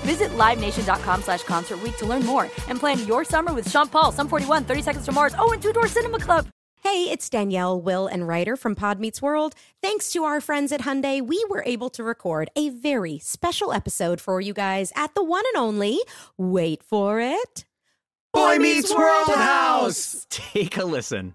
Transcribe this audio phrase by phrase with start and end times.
[0.00, 4.12] Visit LiveNation.com slash Concert Week to learn more and plan your summer with Sean Paul,
[4.12, 6.46] Sum 41, 30 Seconds to Mars, oh, and Two Door Cinema Club.
[6.82, 9.54] Hey, it's Danielle, Will, and Rider from Pod Meets World.
[9.82, 14.18] Thanks to our friends at Hyundai, we were able to record a very special episode
[14.18, 16.00] for you guys at the one and only,
[16.38, 17.64] wait for it,
[18.32, 20.26] Boy Meets World House.
[20.30, 21.34] Take a listen.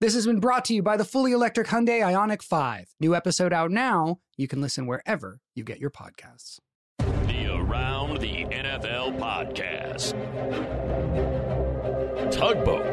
[0.00, 2.96] This has been brought to you by the fully electric Hyundai Ioniq 5.
[2.98, 4.18] New episode out now.
[4.36, 6.58] You can listen wherever you get your podcasts.
[6.98, 10.10] The Around the NFL podcast.
[12.32, 12.84] Tugboat.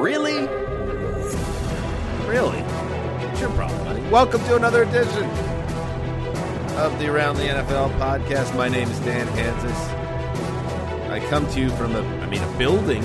[0.00, 0.46] Really?
[2.28, 2.58] Really?
[3.28, 4.00] It's your problem, buddy.
[4.08, 5.24] Welcome to another edition
[6.78, 8.56] of the Around the NFL podcast.
[8.56, 11.10] My name is Dan Hanzus.
[11.10, 13.02] I come to you from a, I mean, a building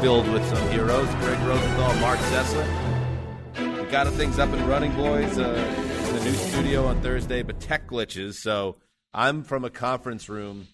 [0.00, 1.08] filled with some heroes.
[1.16, 3.82] Gregg Rosenthal, Marc Sessler.
[3.82, 7.60] We got things up and running, boys, uh, in the new studio on Thursday, but
[7.60, 8.34] tech glitches.
[8.34, 8.76] So
[9.12, 10.68] I'm from a conference room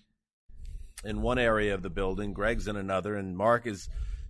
[1.05, 2.33] in one area of the building.
[2.33, 3.89] Greg's in another, and Mark is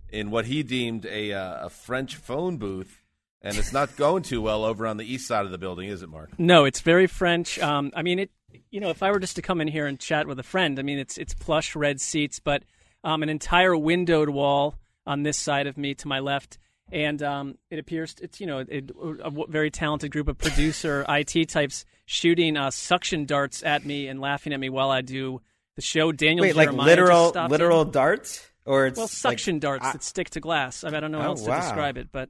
[0.09, 3.01] in what he deemed a uh, a French phone booth,
[3.41, 6.01] and it's not going too well over on the east side of the building, is
[6.01, 6.37] it, Mark?
[6.37, 7.59] No, it's very French.
[7.59, 8.31] Um, I mean, it.
[8.69, 10.77] You know, if I were just to come in here and chat with a friend,
[10.77, 12.63] I mean, it's it's plush red seats, but
[13.03, 14.75] um, an entire windowed wall
[15.05, 16.57] on this side of me to my left,
[16.91, 18.91] and um, it appears it's you know it,
[19.23, 24.19] a very talented group of producer IT types shooting uh, suction darts at me and
[24.19, 25.41] laughing at me while I do
[25.75, 26.11] the show.
[26.11, 27.91] Daniel Wait, like literal literal in.
[27.91, 30.83] darts, or it's well like- suction darts I, that stick to glass.
[30.83, 31.55] I, mean, I don't know how Oh, else wow.
[31.55, 32.29] to describe it, but.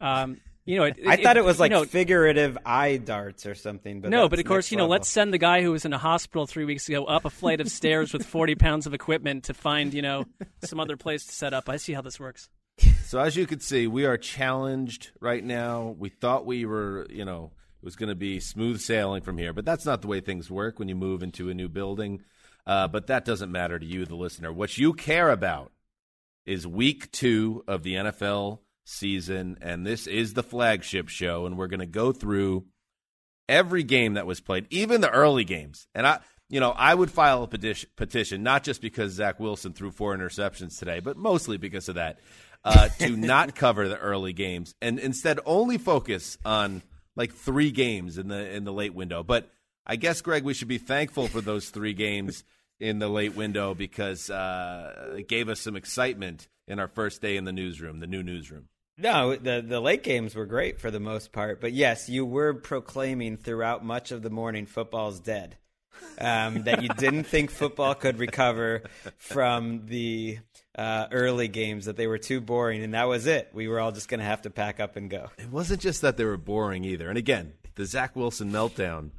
[0.00, 3.54] Um, you know, it, I thought it was like you know, figurative eye darts or
[3.54, 4.00] something.
[4.00, 4.92] But no, but of course, you know, level.
[4.92, 7.60] let's send the guy who was in a hospital three weeks ago up a flight
[7.60, 10.24] of stairs with 40 pounds of equipment to find, you know,
[10.64, 11.68] some other place to set up.
[11.68, 12.48] I see how this works.
[13.04, 15.94] So as you can see, we are challenged right now.
[15.98, 19.52] We thought we were, you know, it was going to be smooth sailing from here,
[19.52, 22.22] but that's not the way things work when you move into a new building.
[22.66, 24.52] Uh, but that doesn't matter to you, the listener.
[24.52, 25.70] What you care about
[26.46, 31.66] is week two of the NFL season, and this is the flagship show, and we're
[31.66, 32.64] going to go through
[33.48, 35.86] every game that was played, even the early games.
[35.94, 39.72] And I, you know, I would file a petition, petition not just because Zach Wilson
[39.72, 42.18] threw four interceptions today, but mostly because of that,
[42.64, 46.82] uh, to not cover the early games and instead only focus on
[47.16, 49.22] like three games in the in the late window.
[49.22, 49.50] But
[49.86, 52.44] I guess, Greg, we should be thankful for those three games
[52.80, 57.36] in the late window because uh, it gave us some excitement in our first day
[57.36, 58.68] in the newsroom, the new newsroom.
[58.96, 62.54] No, the the late games were great for the most part, but yes, you were
[62.54, 65.56] proclaiming throughout much of the morning football's dead.
[66.18, 68.82] Um, that you didn't think football could recover
[69.16, 70.38] from the
[70.76, 73.50] uh, early games, that they were too boring, and that was it.
[73.52, 75.30] We were all just going to have to pack up and go.
[75.38, 77.08] It wasn't just that they were boring either.
[77.08, 79.10] And again, the Zach Wilson meltdown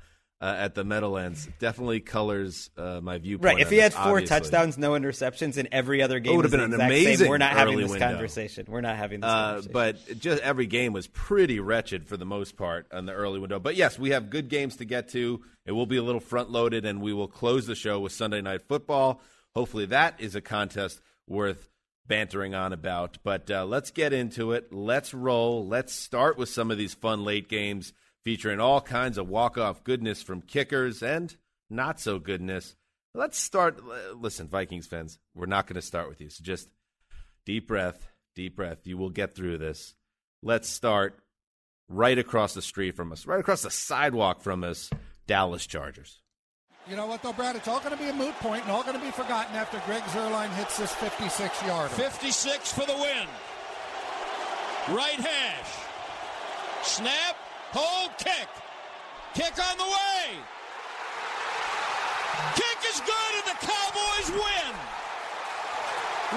[0.46, 3.56] uh, at the Meadowlands definitely colors uh, my viewpoint.
[3.56, 3.60] Right.
[3.62, 4.28] If he had this, four obviously.
[4.40, 7.30] touchdowns, no interceptions, in every other game It would have been an exact same, amazing
[7.30, 8.08] We're not having this window.
[8.08, 8.66] conversation.
[8.70, 9.72] We're not having this Uh, conversation.
[9.74, 13.60] but just every game was pretty wretched for the most part on the early window.
[13.60, 15.42] But yes, we have good games to get to.
[15.66, 18.42] It will be a little front loaded, and we will close the show with Sunday
[18.42, 19.22] Night Football.
[19.56, 21.70] Hopefully, that is a contest worth
[22.08, 23.18] bantering on about.
[23.24, 24.72] But uh, let's get into it.
[24.72, 25.66] Let's roll.
[25.68, 27.94] Let's start with some of these fun late games
[28.26, 31.38] featuring all kinds of walk off goodness from kickers and
[31.70, 32.76] not so goodness.
[33.14, 33.80] Let's start.
[34.18, 36.30] Listen, Vikings fans, we're not going to start with you.
[36.30, 36.68] So just
[37.46, 38.80] deep breath, deep breath.
[38.84, 39.94] You will get through this.
[40.44, 41.18] Let's start
[41.88, 44.90] right across the street from us, right across the sidewalk from us,
[45.28, 46.20] Dallas Chargers.
[46.90, 47.56] You know what, though, Brad?
[47.56, 49.82] It's all going to be a moot point and all going to be forgotten after
[49.86, 51.90] Greg Zuerlein hits this 56 yarder.
[51.90, 53.28] 56 for the win.
[54.90, 55.68] Right hash.
[56.84, 57.38] Snap.
[57.76, 58.06] Hold.
[58.18, 58.48] Kick.
[59.34, 60.38] Kick on the way.
[62.56, 64.74] Kick is good, and the Cowboys win.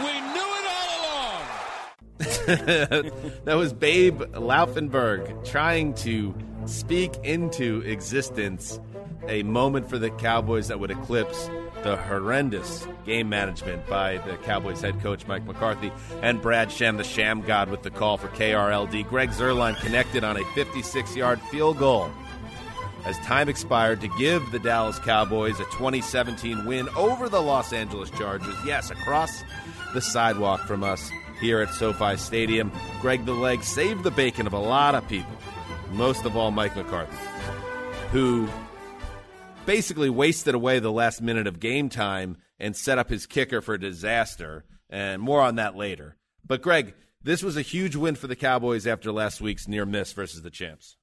[0.04, 1.44] We knew it all along.
[3.44, 6.34] that was Babe Laufenberg trying to
[6.66, 8.80] speak into existence
[9.28, 11.48] a moment for the Cowboys that would eclipse
[11.82, 15.92] the horrendous game management by the Cowboys head coach Mike McCarthy
[16.22, 19.08] and Brad Sham, the Sham God, with the call for KRLD.
[19.08, 22.10] Greg Zuerlein connected on a 56 yard field goal
[23.04, 28.10] as time expired to give the Dallas Cowboys a 2017 win over the Los Angeles
[28.10, 28.54] Chargers.
[28.66, 29.42] Yes, across
[29.94, 31.10] the sidewalk from us
[31.40, 32.72] here at SoFi Stadium.
[33.00, 35.32] Greg the Leg saved the bacon of a lot of people,
[35.92, 37.16] most of all Mike McCarthy,
[38.10, 38.48] who
[39.68, 43.76] basically wasted away the last minute of game time and set up his kicker for
[43.76, 44.64] disaster.
[44.88, 46.16] And more on that later.
[46.46, 50.14] But, Greg, this was a huge win for the Cowboys after last week's near miss
[50.14, 50.96] versus the champs.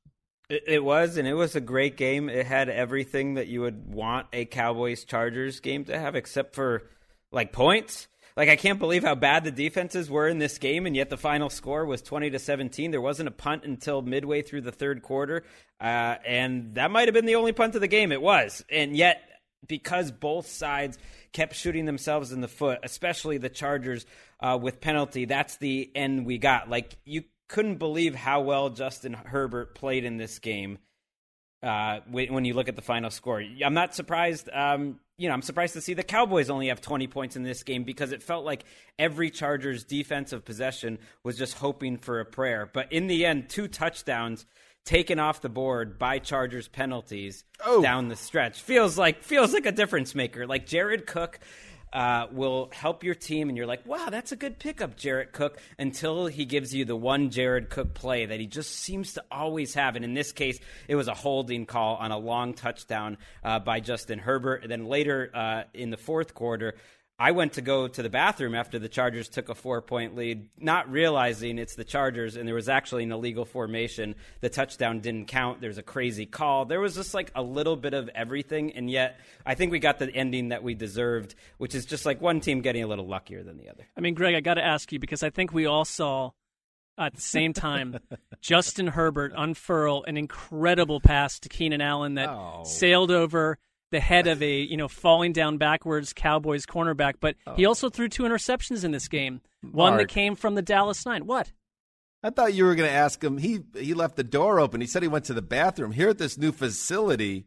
[0.50, 2.28] It, was, and it was a great game.
[2.28, 6.90] It had everything that you would want a Cowboys Chargers game to have, except for
[7.32, 8.08] like points.
[8.38, 11.18] Like I can't believe how bad the defenses were in this game, and yet the
[11.18, 12.92] final score was twenty to seventeen.
[12.92, 15.44] There wasn't a punt until midway through the third quarter,
[15.80, 18.12] uh, and that might have been the only punt of the game.
[18.12, 19.22] It was, and yet
[19.68, 20.98] because both sides
[21.32, 24.06] kept shooting themselves in the foot, especially the Chargers
[24.40, 25.26] uh, with penalty.
[25.26, 26.70] That's the end we got.
[26.70, 30.80] Like you couldn't believe how well Justin Herbert played in this game.
[31.64, 34.50] Uh, when you look at the final score, I'm not surprised.
[34.54, 37.64] Um, you know, I'm surprised to see the Cowboys only have 20 points in this
[37.64, 38.66] game because it felt like
[39.00, 42.70] every Chargers defensive possession was just hoping for a prayer.
[42.72, 44.46] But in the end, two touchdowns
[44.84, 47.82] taken off the board by Chargers penalties oh.
[47.82, 48.62] down the stretch.
[48.62, 50.46] Feels like feels like a difference maker.
[50.46, 51.40] Like Jared Cook
[51.94, 55.60] uh, will help your team, and you're like, wow, that's a good pickup, Jared Cook,
[55.80, 59.74] until he gives you the one Jared Cook play that he just seems to always
[59.76, 59.96] have.
[59.96, 63.80] And in this case, it was a holding call on a long touchdown uh, by
[63.80, 64.64] Justin Herbert.
[64.64, 66.76] And then later uh, in the fourth quarter,
[67.18, 70.50] I went to go to the bathroom after the Chargers took a four point lead,
[70.60, 74.16] not realizing it's the Chargers, and there was actually an illegal formation.
[74.42, 75.62] The touchdown didn't count.
[75.62, 76.66] There's a crazy call.
[76.66, 79.98] There was just like a little bit of everything, and yet I think we got
[79.98, 83.44] the ending that we deserved, which is just like one team getting a little luckier
[83.44, 83.88] than the other.
[83.96, 86.32] I mean, Greg, I got to ask you because I think we all saw
[86.98, 87.98] at the same time
[88.42, 92.64] Justin Herbert unfurl an incredible pass to Keenan Allen that oh.
[92.66, 93.58] sailed over
[93.96, 97.56] the head of a you know falling down backwards Cowboys cornerback, but oh.
[97.56, 99.40] he also threw two interceptions in this game.
[99.62, 100.02] One Mark.
[100.02, 101.26] that came from the Dallas Nine.
[101.26, 101.54] What?
[102.22, 103.38] I thought you were going to ask him.
[103.38, 104.82] He he left the door open.
[104.82, 105.94] He said he went to the bathroom.
[105.94, 107.46] Here at this new facility,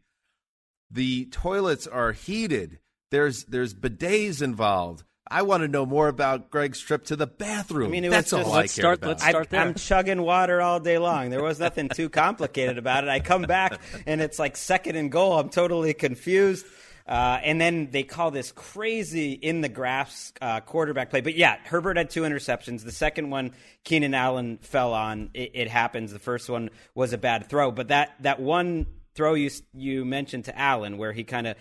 [0.89, 2.79] the toilets are heated.
[3.11, 5.03] There's there's bidets involved.
[5.31, 7.87] I want to know more about Greg's trip to the bathroom.
[7.87, 9.07] I mean, it That's was just, all let's I start, about.
[9.09, 9.61] Let's start there.
[9.61, 11.29] I'm chugging water all day long.
[11.29, 13.09] There was nothing too complicated about it.
[13.09, 15.37] I come back and it's like second and goal.
[15.37, 16.65] I'm totally confused.
[17.07, 21.21] Uh, and then they call this crazy in the graphs uh, quarterback play.
[21.21, 22.83] But yeah, Herbert had two interceptions.
[22.83, 23.53] The second one,
[23.83, 25.31] Keenan Allen fell on.
[25.33, 26.13] It, it happens.
[26.13, 28.85] The first one was a bad throw, but that that one
[29.15, 31.55] throw you you mentioned to Allen, where he kind of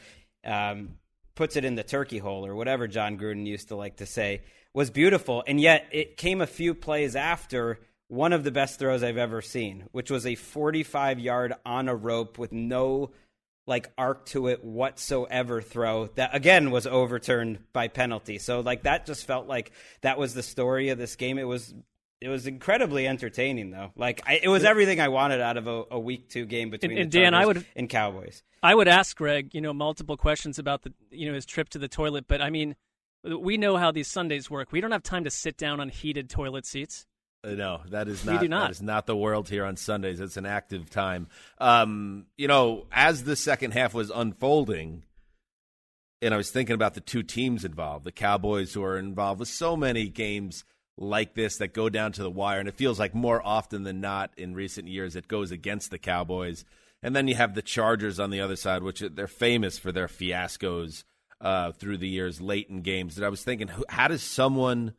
[0.45, 0.98] um,
[1.39, 4.43] puts it in the turkey hole or whatever Jon Gruden used to like to say
[4.75, 5.45] was beautiful.
[5.47, 7.79] And yet it came a few plays after
[8.09, 11.95] one of the best throws I've ever seen, which was a 45 yard on a
[11.95, 13.13] rope with no
[13.69, 18.39] like arc to it whatsoever throw that again was overturned by penalty.
[18.39, 21.39] So like that just felt like that was the story of this game.
[21.39, 21.73] It was
[22.21, 23.93] it was incredibly entertaining though.
[23.97, 26.93] Like I, it was everything I wanted out of a, a week two game between
[26.93, 28.43] and, and Dan, I would and Cowboys.
[28.63, 31.79] I would ask Greg, you know, multiple questions about the you know his trip to
[31.79, 32.77] the toilet, but I mean,
[33.25, 34.73] we know how these Sundays work.
[34.73, 37.07] We don't have time to sit down on heated toilet seats.
[37.45, 40.19] Uh, no, that is not, not, that is not the world here on Sundays.
[40.19, 41.29] It's an active time.
[41.59, 45.05] Um, you know, as the second half was unfolding,
[46.21, 49.49] and I was thinking about the two teams involved, the Cowboys who are involved with
[49.49, 50.65] so many games
[51.01, 54.01] like this that go down to the wire, and it feels like more often than
[54.01, 56.65] not in recent years it goes against the Cowboys.
[57.03, 60.09] And then you have the Chargers on the other side, which they're famous for their
[60.09, 61.05] fiascos
[61.41, 63.15] uh, through the years, late in games.
[63.15, 64.95] That I was thinking, how does someone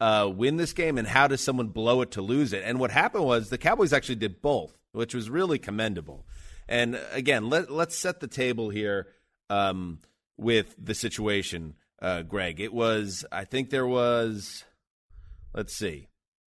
[0.00, 2.62] uh, win this game, and how does someone blow it to lose it?
[2.64, 6.24] And what happened was the Cowboys actually did both, which was really commendable.
[6.68, 9.08] And again, let, let's set the table here
[9.50, 9.98] um,
[10.38, 12.60] with the situation, uh, Greg.
[12.60, 14.64] It was, I think there was
[15.54, 16.08] let's see.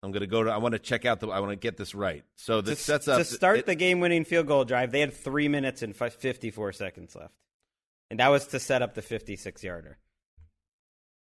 [0.03, 0.51] I'm going to go to.
[0.51, 1.27] I want to check out the.
[1.29, 2.23] I want to get this right.
[2.35, 4.91] So this to, sets up to start it- the game-winning field goal drive.
[4.91, 7.33] They had three minutes and fi- 54 seconds left,
[8.11, 9.97] and that was to set up the 56-yarder.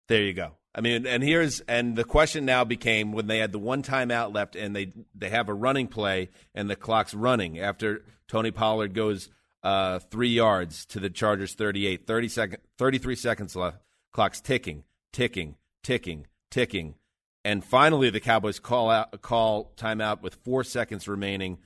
[0.09, 0.53] There you go.
[0.75, 4.35] I mean, and here's and the question now became when they had the one timeout
[4.35, 8.93] left and they they have a running play and the clock's running after Tony Pollard
[8.93, 9.31] goes
[9.63, 13.79] uh, three yards to the Chargers 38, 30 second, 33 seconds left.
[14.13, 16.97] Clock's ticking, ticking, ticking, ticking,
[17.45, 21.59] and finally the Cowboys call out call timeout with four seconds remaining.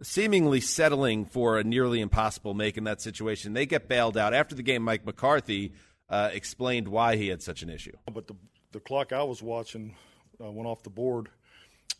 [0.00, 4.54] Seemingly settling for a nearly impossible make in that situation, they get bailed out after
[4.54, 4.82] the game.
[4.82, 5.72] Mike McCarthy
[6.08, 7.96] uh, explained why he had such an issue.
[8.12, 8.34] But the
[8.72, 9.96] the clock I was watching
[10.40, 11.28] uh, went off the board,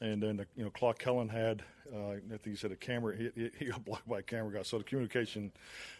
[0.00, 1.62] and then the you know clock Kellen had.
[1.92, 3.16] Uh, I think he said a camera.
[3.16, 4.62] He, he- got blocked by a camera guy.
[4.62, 5.50] So the communication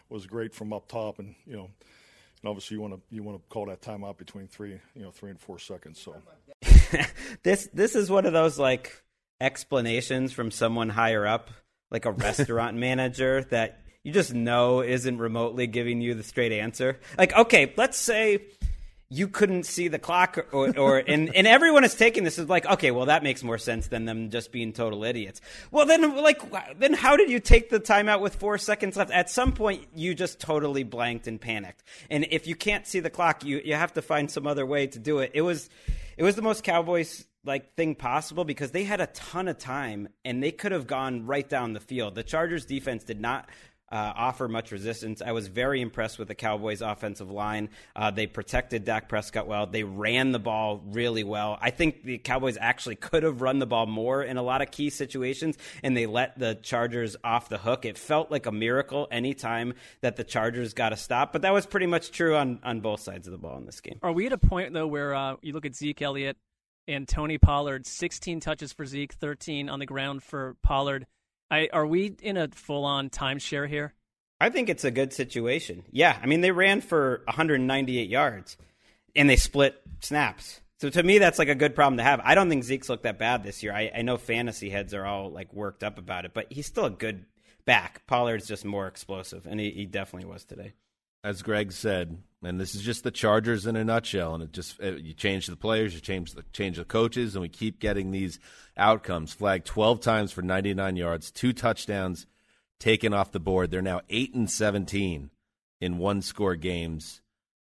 [0.07, 1.63] was great from up top, and you know,
[2.41, 5.11] and obviously you want to you want to call that timeout between three you know
[5.11, 5.99] three and four seconds.
[5.99, 6.15] So
[7.43, 9.03] this this is one of those like
[9.41, 11.49] explanations from someone higher up,
[11.91, 16.99] like a restaurant manager that you just know isn't remotely giving you the straight answer.
[17.17, 18.41] Like, okay, let's say
[19.11, 22.63] you couldn't see the clock or, or and, and everyone is taking this as like
[22.67, 25.41] okay well that makes more sense than them just being total idiots.
[25.71, 26.39] Well then like
[26.79, 29.09] then how did you take the timeout with four seconds left?
[29.09, 31.83] At some point you just totally blanked and panicked.
[32.11, 34.85] And if you can't see the clock you you have to find some other way
[34.85, 35.31] to do it.
[35.33, 35.71] It was
[36.19, 40.09] it was the most cowboys like thing possible because they had a ton of time
[40.25, 42.13] and they could have gone right down the field.
[42.13, 43.49] The chargers defense did not
[43.91, 45.21] uh, offer much resistance.
[45.21, 47.69] I was very impressed with the Cowboys' offensive line.
[47.95, 49.65] Uh, they protected Dak Prescott well.
[49.65, 51.57] They ran the ball really well.
[51.61, 54.71] I think the Cowboys actually could have run the ball more in a lot of
[54.71, 57.85] key situations, and they let the Chargers off the hook.
[57.85, 61.65] It felt like a miracle anytime that the Chargers got a stop, but that was
[61.65, 63.99] pretty much true on, on both sides of the ball in this game.
[64.03, 66.37] Are we at a point though where uh, you look at Zeke Elliott
[66.87, 71.05] and Tony Pollard, 16 touches for Zeke, 13 on the ground for Pollard?
[71.51, 73.93] I, are we in a full-on timeshare here?
[74.41, 75.83] I think it's a good situation.
[75.91, 78.57] Yeah, I mean they ran for 198 yards,
[79.15, 80.61] and they split snaps.
[80.79, 82.21] So to me, that's like a good problem to have.
[82.23, 83.73] I don't think Zeke's looked that bad this year.
[83.73, 86.85] I, I know fantasy heads are all like worked up about it, but he's still
[86.85, 87.25] a good
[87.65, 88.07] back.
[88.07, 90.73] Pollard's just more explosive, and he, he definitely was today.
[91.23, 94.33] as Greg said, and this is just the Chargers in a nutshell.
[94.33, 97.41] And it just uh, you change the players, you change the change the coaches, and
[97.41, 98.39] we keep getting these
[98.77, 99.33] outcomes.
[99.33, 102.25] Flagged twelve times for ninety nine yards, two touchdowns
[102.79, 103.71] taken off the board.
[103.71, 105.31] They're now eight and seventeen
[105.81, 107.21] in one score games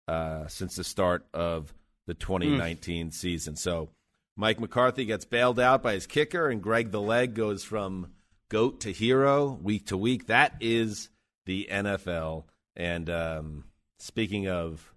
[0.09, 1.75] uh, since the start of
[2.07, 3.57] the twenty nineteen season.
[3.57, 3.91] So
[4.37, 8.13] Mike McCarthy gets bailed out by his kicker, and Greg the leg goes from
[8.49, 10.29] goat to hero week to week.
[10.29, 11.09] That is
[11.47, 12.45] the NFL.
[12.77, 13.65] And um,
[14.01, 14.93] speaking of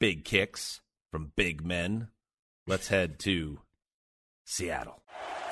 [0.00, 2.08] big kicks from big men,
[2.66, 3.60] let's head to
[4.44, 5.00] Seattle.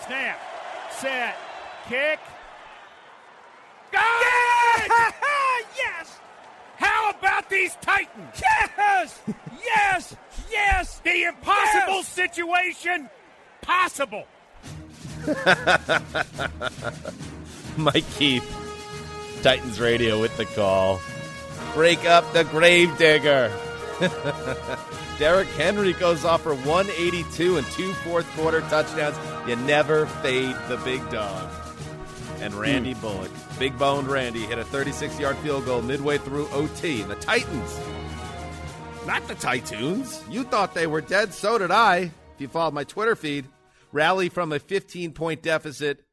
[0.07, 0.39] Snap,
[0.91, 1.37] set,
[1.89, 2.19] kick.
[3.93, 3.99] Go!
[5.77, 6.19] yes!
[6.77, 8.43] How about these Titans?
[8.43, 9.21] Yes!
[9.65, 10.17] Yes!
[10.51, 11.01] Yes!
[11.05, 13.09] The impossible situation
[13.63, 14.27] possible.
[17.77, 18.45] Mike Keith,
[19.43, 21.01] Titans Radio with the call.
[21.75, 23.53] Break up the gravedigger.
[25.19, 29.17] Derrick Henry goes off for 182 and two fourth quarter touchdowns.
[29.49, 31.51] You never fade the big dog.
[32.41, 33.01] And Randy hmm.
[33.01, 37.01] Bullock, big boned Randy, hit a 36 yard field goal midway through OT.
[37.01, 37.81] And the Titans,
[39.07, 42.11] not the Titans, you thought they were dead, so did I.
[42.35, 43.47] If you followed my Twitter feed,
[43.93, 46.05] rally from a 15 point deficit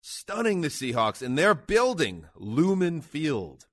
[0.00, 3.66] stunning the Seahawks, and they're building Lumen Field.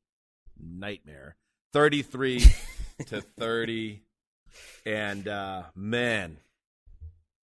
[0.60, 1.36] Nightmare.
[1.74, 2.40] 33
[3.08, 4.02] to 30.
[4.86, 6.38] And uh, man,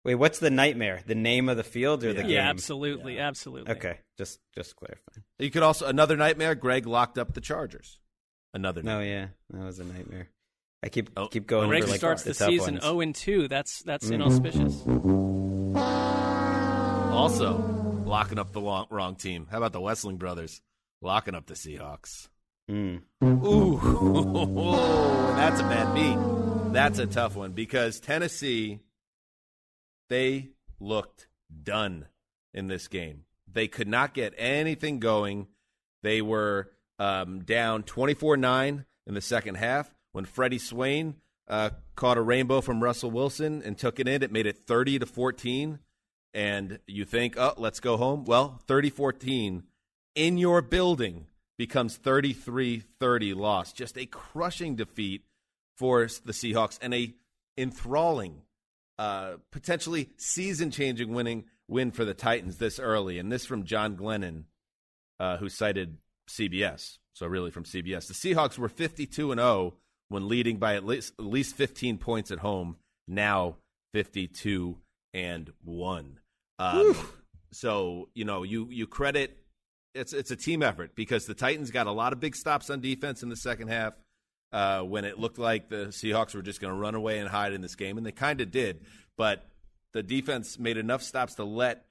[0.05, 1.01] Wait, what's the nightmare?
[1.07, 2.31] The name of the field or the game?
[2.31, 2.51] Yeah, game?
[2.51, 3.73] absolutely, absolutely.
[3.73, 5.23] Okay, just just clarifying.
[5.39, 6.55] you could also another nightmare.
[6.57, 8.01] Greg locked up the Chargers.
[8.53, 8.83] Another.
[8.83, 9.33] No, nightmare.
[9.53, 10.29] yeah, that was a nightmare.
[10.83, 11.69] I keep Oh, keep going.
[11.69, 12.85] Greg for, like, starts the tough season ones.
[12.85, 13.47] 0 and 2.
[13.49, 14.15] That's that's Mhm.
[14.15, 14.83] inauspicious.
[17.13, 17.59] Also,
[18.05, 19.47] locking up the wrong, wrong team.
[19.51, 20.61] How about the Wessling brothers
[21.01, 22.29] locking up the Seahawks?
[22.71, 23.03] Mm.
[23.23, 23.79] Ooh,
[25.37, 26.73] that's a bad beat.
[26.73, 28.81] That's a tough one because Tennessee,
[30.09, 30.51] they
[30.81, 31.27] looked
[31.63, 32.07] done
[32.55, 33.25] in this game.
[33.51, 35.49] They could not get anything going.
[36.03, 41.17] They were um, down 24 9 in the second half when Freddie Swain
[41.49, 44.23] uh, caught a rainbow from Russell Wilson and took it in.
[44.23, 45.79] It made it 30 to 14.
[46.35, 48.25] And you think, oh, let's go home.
[48.25, 49.65] Well, 30 14
[50.15, 51.27] in your building
[51.59, 53.73] becomes 33 30 loss.
[53.73, 55.25] Just a crushing defeat
[55.77, 57.15] for the Seahawks and a
[57.57, 58.43] enthralling
[58.99, 64.45] uh, potentially season-changing winning win for the Titans this early, and this from John Glennon,
[65.19, 65.97] uh, who cited
[66.29, 66.99] CBS.
[67.15, 69.75] So really from CBS, the Seahawks were 52 and 0
[70.09, 72.77] when leading by at least at least 15 points at home.
[73.09, 73.57] Now
[73.93, 74.79] 52
[75.13, 76.21] and one.
[76.59, 76.97] Um,
[77.51, 79.37] so you know you you credit
[79.95, 82.81] it's it's a team effort because the Titans got a lot of big stops on
[82.81, 83.95] defense in the second half
[84.53, 87.53] uh, when it looked like the Seahawks were just going to run away and hide
[87.53, 88.81] in this game, and they kind of did.
[89.17, 89.47] But
[89.93, 91.87] the defense made enough stops to let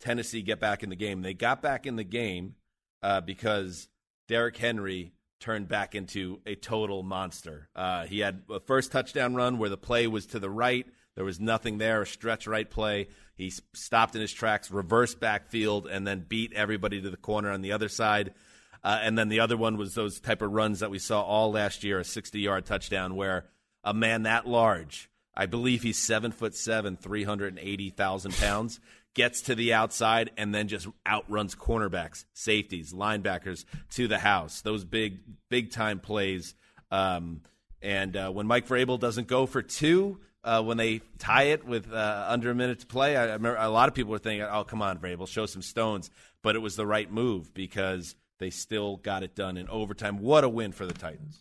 [0.00, 1.22] Tennessee get back in the game.
[1.22, 2.56] They got back in the game
[3.02, 3.88] uh, because
[4.28, 7.68] Derrick Henry turned back into a total monster.
[7.76, 10.86] Uh, he had a first touchdown run where the play was to the right.
[11.14, 13.08] There was nothing there, a stretch right play.
[13.36, 17.62] He stopped in his tracks, reversed backfield, and then beat everybody to the corner on
[17.62, 18.34] the other side.
[18.82, 21.52] Uh, and then the other one was those type of runs that we saw all
[21.52, 23.46] last year, a 60 yard touchdown where
[23.82, 28.80] a man that large, I believe he's seven foot seven, 380,000 pounds,
[29.14, 34.60] gets to the outside and then just outruns cornerbacks, safeties, linebackers to the house.
[34.60, 36.54] Those big, big time plays.
[36.90, 37.42] Um,
[37.80, 41.92] and uh, when Mike Vrabel doesn't go for two, uh, when they tie it with
[41.92, 44.46] uh, under a minute to play, I, I remember a lot of people were thinking,
[44.50, 46.10] "Oh, come on, Vrabel, show some stones."
[46.42, 50.18] But it was the right move because they still got it done in overtime.
[50.18, 51.40] What a win for the Titans!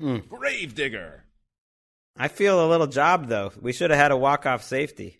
[0.00, 0.28] Mm.
[0.28, 1.24] Grave digger.
[2.16, 3.52] I feel a little job though.
[3.60, 5.18] We should have had a walk off safety.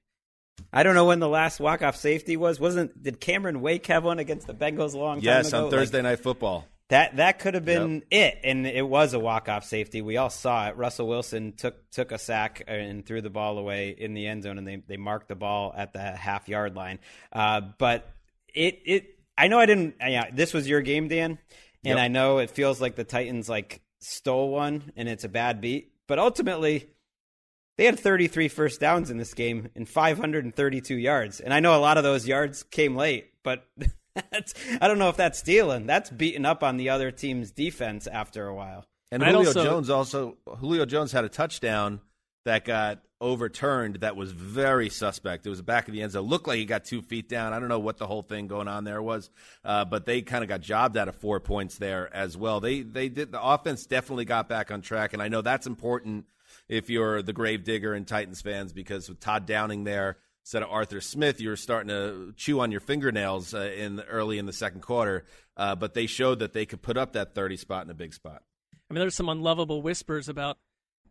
[0.73, 2.59] I don't know when the last walk off safety was.
[2.59, 5.65] Wasn't did Cameron Wake have one against the Bengals a long yes, time ago?
[5.67, 6.67] on Thursday like, Night Football.
[6.89, 8.35] That that could have been yep.
[8.37, 10.03] it, and it was a walk off safety.
[10.03, 10.77] We all saw it.
[10.77, 14.57] Russell Wilson took took a sack and threw the ball away in the end zone,
[14.57, 17.01] and they they marked the ball at the half yard line.
[17.33, 18.09] Uh, but
[18.55, 19.97] it it I know I didn't.
[20.01, 21.39] Yeah, this was your game, Dan,
[21.85, 21.99] and yep.
[21.99, 25.93] I know it feels like the Titans like stole one, and it's a bad beat.
[26.07, 26.89] But ultimately,
[27.77, 31.41] they had 33 first downs in this game and 532 yards.
[31.41, 33.67] And I know a lot of those yards came late, but
[34.81, 35.87] I don't know if that's stealing.
[35.87, 38.85] That's beating up on the other team's defense after a while.
[39.11, 42.01] And Julio also, Jones also Julio Jones had a touchdown
[42.45, 45.47] that got overturned that was very suspect.
[45.47, 46.27] It was the back of the end zone.
[46.27, 47.53] Looked like he got two feet down.
[47.53, 49.31] I don't know what the whole thing going on there was,
[49.65, 52.61] uh, but they kind of got jobbed out of four points there as well.
[52.61, 56.27] They they did the offense definitely got back on track, and I know that's important
[56.69, 60.71] if you're the grave digger and Titans fans because with Todd Downing there instead of
[60.71, 64.53] Arthur Smith, you were starting to chew on your fingernails uh, in early in the
[64.53, 65.25] second quarter.
[65.57, 68.15] Uh, but they showed that they could put up that 30 spot in a big
[68.15, 68.45] spot.
[68.89, 70.59] I mean, there's some unlovable whispers about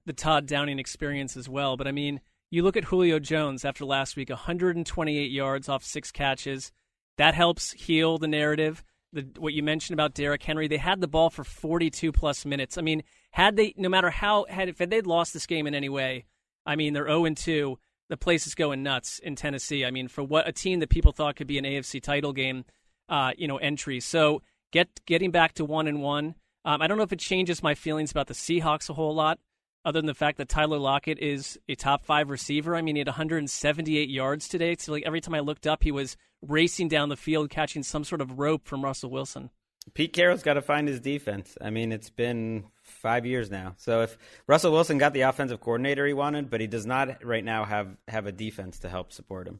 [0.05, 1.75] the Todd Downing experience as well.
[1.75, 6.13] But I mean, you look at Julio Jones after last week, 128 yards off six
[6.13, 6.71] catches.
[7.17, 8.85] That helps heal the narrative.
[9.11, 12.77] The, what you mentioned about Derrick Henry, they had the ball for 42 plus minutes.
[12.77, 15.89] I mean, had they, no matter how, had if they'd lost this game in any
[15.89, 16.23] way,
[16.65, 17.77] I mean, they're 0 2.
[18.09, 19.85] The place is going nuts in Tennessee.
[19.85, 22.65] I mean, for what a team that people thought could be an AFC title game,
[23.09, 23.99] uh, you know, entry.
[23.99, 24.41] So
[24.71, 26.35] get getting back to one and one.
[26.63, 29.39] Um, I don't know if it changes my feelings about the Seahawks a whole lot
[29.85, 32.75] other than the fact that Tyler Lockett is a top five receiver.
[32.75, 34.75] I mean, he had 178 yards today.
[34.79, 38.03] So like every time I looked up, he was racing down the field, catching some
[38.03, 39.51] sort of rope from Russell Wilson.
[39.93, 41.55] Pete Carroll's got to find his defense.
[41.61, 43.73] I mean, it's been five years now.
[43.77, 44.17] So if
[44.47, 47.97] Russell Wilson got the offensive coordinator he wanted, but he does not right now have
[48.07, 49.59] have a defense to help support him.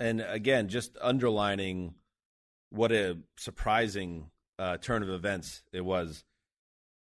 [0.00, 1.94] And again, just underlining
[2.70, 6.24] what a surprising uh, turn of events it was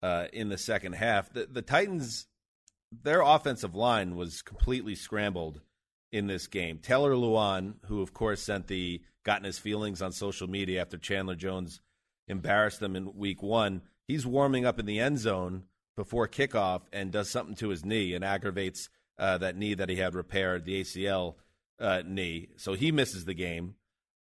[0.03, 1.31] uh, in the second half.
[1.33, 2.27] The, the Titans
[3.01, 5.61] their offensive line was completely scrambled
[6.11, 6.77] in this game.
[6.77, 11.35] Taylor Lewan, who of course sent the gotten his feelings on social media after Chandler
[11.35, 11.81] Jones
[12.27, 15.63] embarrassed them in week one, he's warming up in the end zone
[15.95, 18.89] before kickoff and does something to his knee and aggravates
[19.19, 21.35] uh, that knee that he had repaired, the ACL
[21.79, 22.49] uh, knee.
[22.57, 23.75] So he misses the game.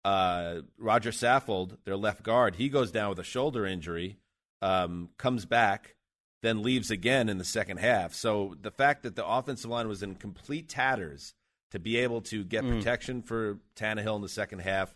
[0.06, 4.18] Uh, Roger Saffold, their left guard, he goes down with a shoulder injury,
[4.62, 5.96] um, comes back
[6.42, 8.13] then leaves again in the second half.
[8.13, 11.34] So the fact that the offensive line was in complete tatters
[11.72, 12.78] to be able to get mm.
[12.78, 14.94] protection for Tannehill in the second half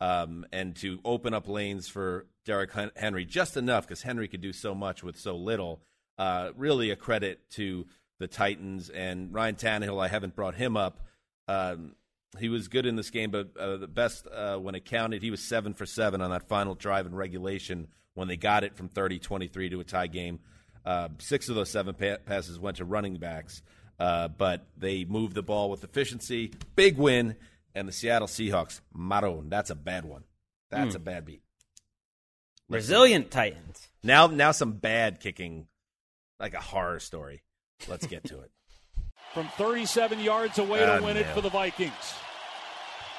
[0.00, 4.52] um, and to open up lanes for Derrick Henry just enough because Henry could do
[4.52, 5.82] so much with so little.
[6.16, 7.86] Uh, really a credit to
[8.18, 10.02] the Titans and Ryan Tannehill.
[10.02, 11.00] I haven't brought him up.
[11.46, 11.94] Um,
[12.38, 15.30] he was good in this game, but uh, the best uh, when it counted, he
[15.30, 18.88] was seven for seven on that final drive in regulation when they got it from
[18.88, 20.40] 30 23 to a tie game.
[20.84, 23.62] Uh, six of those seven pa- passes went to running backs,
[23.98, 26.52] uh, but they moved the ball with efficiency.
[26.76, 27.36] Big win,
[27.78, 29.48] and the Seattle Seahawks, Maroon.
[29.48, 30.24] That's a bad one.
[30.70, 30.96] That's mm.
[30.96, 31.42] a bad beat.
[32.68, 33.88] Resilient Titans.
[34.02, 35.68] Now, now some bad kicking,
[36.40, 37.42] like a horror story.
[37.88, 38.50] Let's get to it.
[39.32, 41.92] from 37 yards away Ah, to win it for the Vikings.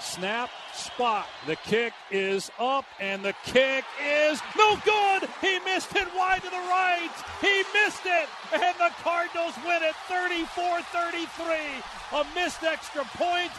[0.01, 1.27] Snap, spot.
[1.45, 5.29] The kick is up, and the kick is no good.
[5.41, 7.09] He missed it wide to the right.
[7.41, 12.19] He missed it, and the Cardinals win it 34 33.
[12.19, 13.51] A missed extra point,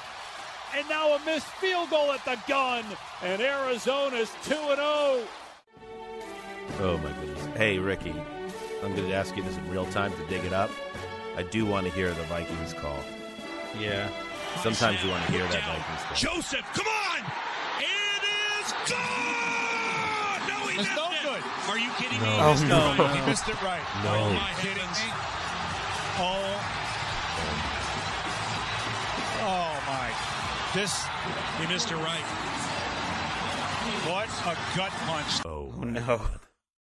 [0.77, 2.85] and now a missed field goal at the gun.
[3.23, 4.77] And Arizona's 2 0.
[6.79, 7.45] Oh my goodness.
[7.57, 8.15] Hey, Ricky,
[8.83, 10.71] I'm going to ask you this in real time to dig it up.
[11.37, 12.99] I do want to hear the Vikings call.
[13.79, 14.09] Yeah.
[14.63, 16.17] Sometimes you want to hear that Vikings call.
[16.35, 17.21] Joseph, come on!
[17.79, 18.23] It
[18.61, 20.49] is gone!
[20.49, 21.23] No, he missed no it.
[21.23, 21.43] good.
[21.71, 22.27] Are you kidding No.
[22.27, 22.37] me?
[22.41, 23.05] Oh, He missed no.
[23.05, 23.11] it.
[23.21, 23.83] He missed it right.
[24.03, 24.11] No.
[24.15, 24.99] Oh, my heavens.
[26.19, 26.77] Oh.
[29.43, 30.40] Oh, my.
[30.75, 31.05] This,
[31.61, 32.25] he missed it right.
[34.09, 35.45] What a gut punch.
[35.47, 36.21] Oh, oh no.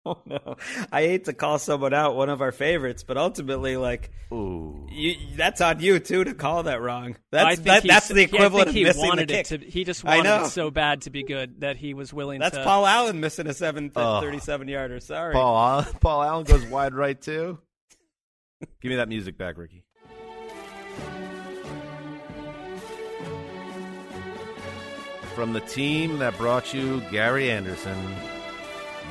[0.07, 0.57] Oh no!
[0.91, 4.85] I hate to call someone out, one of our favorites, but ultimately, like, Ooh.
[4.91, 7.15] you, that's on you too to call that wrong.
[7.31, 9.33] That's I think that, that's the yeah, equivalent I think of he missing wanted the
[9.33, 9.51] kick.
[9.51, 9.67] it to.
[9.67, 12.55] He just I wanted it so bad to be good that he was willing That's
[12.55, 12.63] to.
[12.63, 14.21] Paul Allen missing a seven Oh.
[14.21, 14.99] 37 yarder.
[14.99, 17.57] Sorry, Paul, Paul Allen goes wide right too.
[18.81, 19.84] Give me that music back, Ricky.
[25.35, 28.15] From the team that brought you Gary Anderson,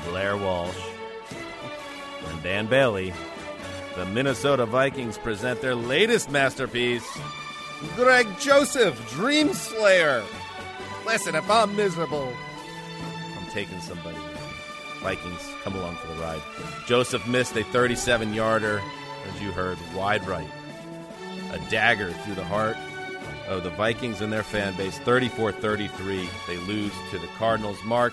[0.09, 0.75] Blair Walsh,
[2.31, 3.13] and Dan Bailey,
[3.95, 7.07] the Minnesota Vikings present their latest masterpiece,
[7.95, 10.25] Greg Joseph, Dream Slayer.
[11.05, 12.33] Listen, if I'm miserable,
[13.39, 14.17] I'm taking somebody.
[15.03, 16.41] Vikings come along for the ride.
[16.87, 18.81] Joseph missed a 37 yarder,
[19.29, 20.49] as you heard, wide right.
[21.53, 22.79] A dagger through the heart
[23.47, 24.99] of the Vikings and their fan base.
[24.99, 26.29] 34 33.
[26.47, 27.83] They lose to the Cardinals.
[27.85, 28.13] Mark,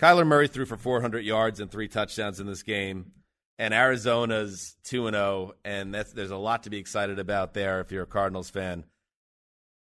[0.00, 3.12] Kyler Murray threw for 400 yards and three touchdowns in this game.
[3.58, 5.52] And Arizona's 2 0.
[5.64, 8.84] And that's, there's a lot to be excited about there if you're a Cardinals fan.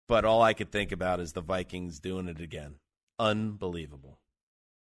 [0.06, 2.76] But all I could think about is the Vikings doing it again.
[3.18, 4.18] Unbelievable.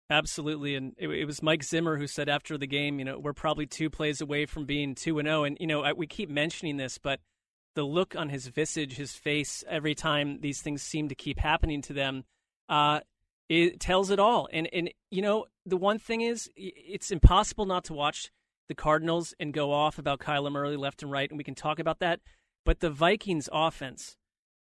[0.08, 3.32] Absolutely, and it, it was Mike Zimmer who said after the game, you know, we're
[3.32, 5.42] probably two plays away from being two and zero.
[5.42, 7.20] And you know, I, we keep mentioning this, but
[7.76, 11.82] the look on his visage, his face, every time these things seem to keep happening
[11.82, 12.24] to them,
[12.68, 13.00] uh,
[13.48, 14.48] it tells it all.
[14.52, 18.32] And and you know, the one thing is, it's impossible not to watch
[18.68, 21.78] the Cardinals and go off about Kyler Murray left and right, and we can talk
[21.78, 22.20] about that.
[22.64, 24.16] But the Vikings offense,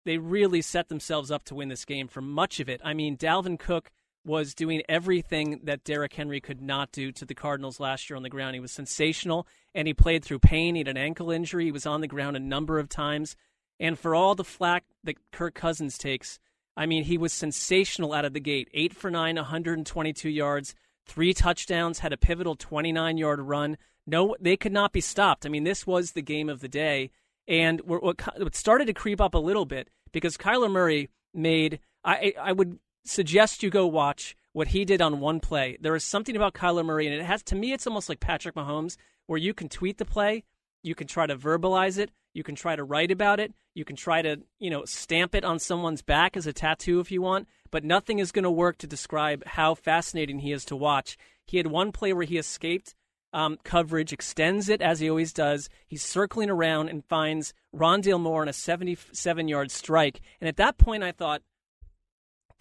[0.06, 2.82] they really set themselves up to win this game for much of it.
[2.84, 3.92] I mean, Dalvin Cook
[4.24, 8.24] was doing everything that Derrick Henry could not do to the Cardinals last year on
[8.24, 8.54] the ground.
[8.54, 10.76] He was sensational, and he played through pain.
[10.76, 11.66] He had an ankle injury.
[11.66, 13.36] He was on the ground a number of times.
[13.80, 16.40] And for all the flack that Kirk Cousins takes,
[16.78, 18.70] I mean, he was sensational out of the gate.
[18.74, 20.76] Eight for nine, 122 yards,
[21.08, 23.78] three touchdowns, had a pivotal 29 yard run.
[24.06, 25.46] No, they could not be stopped.
[25.46, 27.12] I mean, this was the game of the day.
[27.48, 28.22] And what,
[28.56, 33.64] started to creep up a little bit because Kyler Murray made, I, I would suggest
[33.64, 35.78] you go watch what he did on one play.
[35.80, 38.56] There is something about Kyler Murray, and it has, to me, it's almost like Patrick
[38.56, 40.44] Mahomes, where you can tweet the play,
[40.84, 43.96] you can try to verbalize it, you can try to write about it, you can
[43.96, 47.48] try to, you know, stamp it on someone's back as a tattoo if you want,
[47.72, 51.18] but nothing is going to work to describe how fascinating he is to watch.
[51.46, 52.96] He had one play where he escaped
[53.34, 55.70] um, coverage, extends it as he always does.
[55.88, 60.22] He's circling around and finds Rondale Moore on a 77 yard strike.
[60.40, 61.42] And at that point, I thought,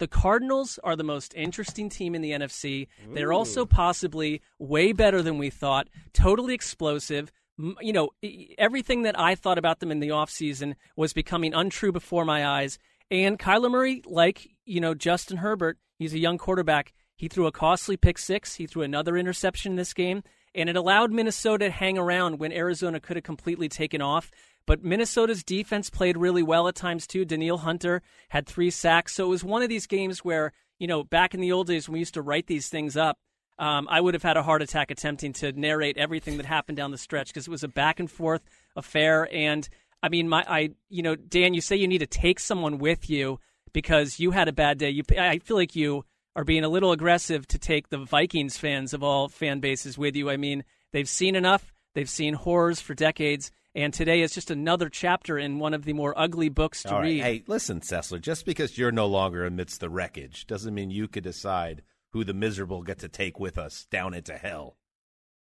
[0.01, 2.87] the Cardinals are the most interesting team in the NFC.
[3.13, 7.31] They're also possibly way better than we thought, totally explosive.
[7.79, 8.09] You know,
[8.57, 12.79] everything that I thought about them in the offseason was becoming untrue before my eyes.
[13.11, 16.93] And Kyler Murray, like, you know, Justin Herbert, he's a young quarterback.
[17.15, 18.55] He threw a costly pick six.
[18.55, 20.23] He threw another interception in this game,
[20.55, 24.31] and it allowed Minnesota to hang around when Arizona could have completely taken off.
[24.65, 27.25] But Minnesota's defense played really well at times too.
[27.25, 31.03] Danielle Hunter had three sacks, so it was one of these games where you know
[31.03, 33.17] back in the old days when we used to write these things up,
[33.59, 36.91] um, I would have had a heart attack attempting to narrate everything that happened down
[36.91, 38.41] the stretch because it was a back and forth
[38.75, 39.27] affair.
[39.31, 39.67] And
[40.01, 43.09] I mean, my I you know Dan, you say you need to take someone with
[43.09, 43.39] you
[43.73, 44.89] because you had a bad day.
[44.89, 48.93] You I feel like you are being a little aggressive to take the Vikings fans
[48.93, 50.29] of all fan bases with you.
[50.29, 51.73] I mean, they've seen enough.
[51.93, 53.51] They've seen horrors for decades.
[53.73, 56.99] And today is just another chapter in one of the more ugly books to All
[56.99, 57.05] right.
[57.07, 57.21] read.
[57.23, 61.23] Hey, listen, Sessler, just because you're no longer amidst the wreckage doesn't mean you could
[61.23, 61.81] decide
[62.11, 64.75] who the miserable get to take with us down into hell.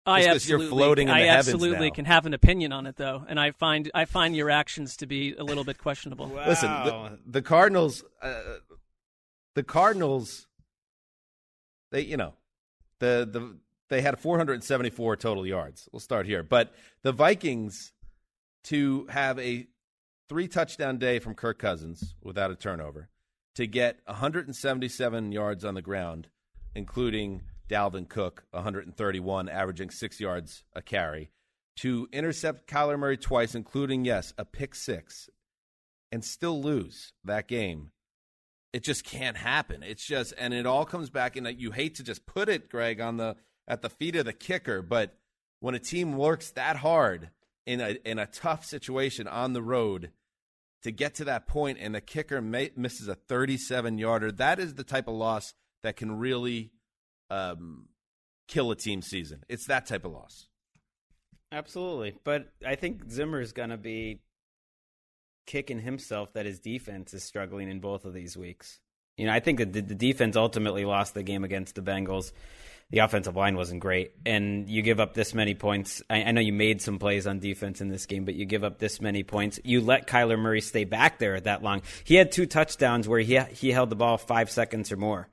[0.07, 2.87] I Just 'cause absolutely, you're floating in I the absolutely can have an opinion on
[2.87, 6.27] it, though, and I find I find your actions to be a little bit questionable.
[6.27, 8.41] Listen, the, the Cardinals, uh,
[9.55, 10.49] the Cardinals,
[11.93, 12.35] they you know,
[12.99, 13.57] the the
[13.89, 15.89] they had 474 total yards.
[15.93, 17.93] We'll start here, but the Vikings
[18.65, 19.67] to have a
[20.29, 23.09] three touchdown day from Kirk Cousins without a turnover,
[23.55, 26.29] to get 177 yards on the ground,
[26.75, 31.31] including Dalvin Cook, 131, averaging six yards a carry,
[31.77, 35.29] to intercept Kyler Murray twice, including, yes, a pick six,
[36.11, 37.91] and still lose that game.
[38.73, 39.83] It just can't happen.
[39.83, 43.01] It's just, and it all comes back, and you hate to just put it, Greg,
[43.01, 43.37] on the
[43.69, 45.17] at the feet of the kicker, but
[45.61, 47.31] when a team works that hard
[47.67, 50.11] in a in a tough situation on the road
[50.83, 54.75] to get to that point, and the kicker may, misses a 37 yarder, that is
[54.75, 56.73] the type of loss that can really
[57.31, 57.87] um,
[58.49, 59.45] kill a team season.
[59.49, 60.49] It's that type of loss.
[61.53, 62.15] Absolutely.
[62.25, 64.21] But I think Zimmer's going to be
[65.47, 68.81] kicking himself that his defense is struggling in both of these weeks.
[69.17, 72.33] You know, I think that the defense ultimately lost the game against the Bengals.
[72.93, 76.03] The offensive line wasn't great, and you give up this many points.
[76.11, 78.65] I, I, know you made some plays on defense in this game, but you give
[78.65, 79.59] up this many points.
[79.65, 81.81] You let Kyler Murray stay back there that long.
[82.05, 85.29] He had two touchdowns where he he held the ball five seconds or more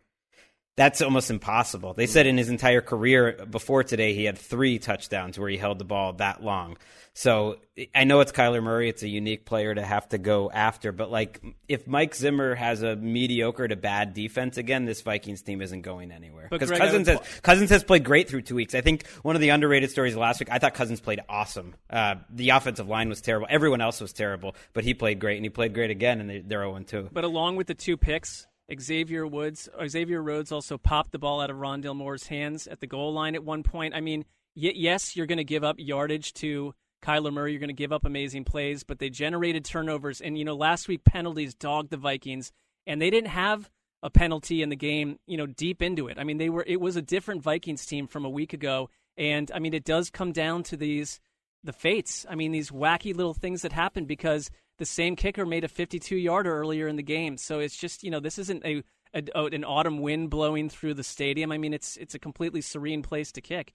[0.80, 1.94] that's almost impossible.
[1.94, 5.78] They said in his entire career before today, he had three touchdowns where he held
[5.78, 6.78] the ball that long.
[7.14, 7.58] So
[7.94, 8.88] I know it's Kyler Murray.
[8.88, 10.94] It's a unique player to have to go after.
[10.94, 15.62] But like, if Mike Zimmer has a mediocre to bad defense again, this Vikings team
[15.62, 16.48] isn't going anywhere.
[16.50, 18.74] Because Cousins has Cousins has played great through two weeks.
[18.74, 20.48] I think one of the underrated stories last week.
[20.50, 21.76] I thought Cousins played awesome.
[21.90, 23.48] Uh, the offensive line was terrible.
[23.50, 26.22] Everyone else was terrible, but he played great, and he played great again.
[26.22, 27.10] And they're zero two.
[27.12, 28.48] But along with the two picks,
[28.80, 32.80] Xavier Woods, uh, Xavier Rhodes also popped the ball out of Rondale Moore's hands at
[32.80, 33.96] the goal line at one point.
[33.96, 37.52] I mean, yes, you're going to give up yardage to Kyler Murray.
[37.52, 40.22] You're going to give up amazing plays, but they generated turnovers.
[40.22, 42.52] And you know, last week penalties dogged the Vikings,
[42.86, 43.70] and they didn't have
[44.04, 45.20] a penalty in the game.
[45.26, 46.20] You know, deep into it.
[46.20, 46.64] I mean, they were.
[46.68, 50.10] It was a different Vikings team from a week ago, and I mean, it does
[50.10, 51.20] come down to these
[51.64, 52.26] the fates.
[52.30, 56.16] I mean, these wacky little things that happen because the same kicker made a 52
[56.16, 57.38] yarder earlier in the game.
[57.38, 61.04] So it's just, you know, this isn't a, a, an autumn wind blowing through the
[61.04, 61.52] stadium.
[61.52, 63.74] I mean, it's it's a completely serene place to kick.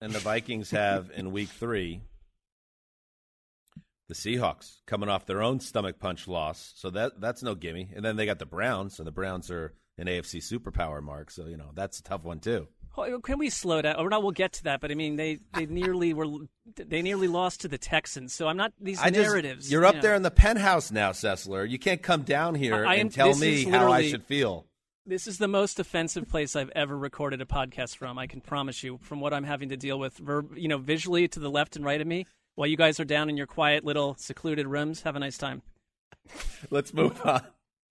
[0.00, 2.02] And the Vikings have in week 3
[4.08, 6.72] the Seahawks coming off their own stomach punch loss.
[6.76, 7.90] So that that's no gimme.
[7.94, 11.30] And then they got the Browns, and the Browns are an AFC superpower mark.
[11.30, 12.68] So, you know, that's a tough one too.
[13.00, 13.96] Oh, can we slow down?
[13.98, 14.22] Oh, or not?
[14.22, 14.80] We'll get to that.
[14.80, 16.26] But I mean, they they nearly were
[16.76, 18.32] they nearly lost to the Texans.
[18.32, 19.64] So I'm not these I narratives.
[19.64, 20.00] Just, you're up know.
[20.02, 21.68] there in the penthouse now, Sessler.
[21.68, 24.66] You can't come down here I, and tell me how I should feel.
[25.06, 28.18] This is the most offensive place I've ever recorded a podcast from.
[28.18, 31.26] I can promise you, from what I'm having to deal with, verb, you know, visually
[31.28, 33.86] to the left and right of me, while you guys are down in your quiet
[33.86, 35.02] little secluded rooms.
[35.02, 35.62] Have a nice time.
[36.70, 37.42] Let's move on.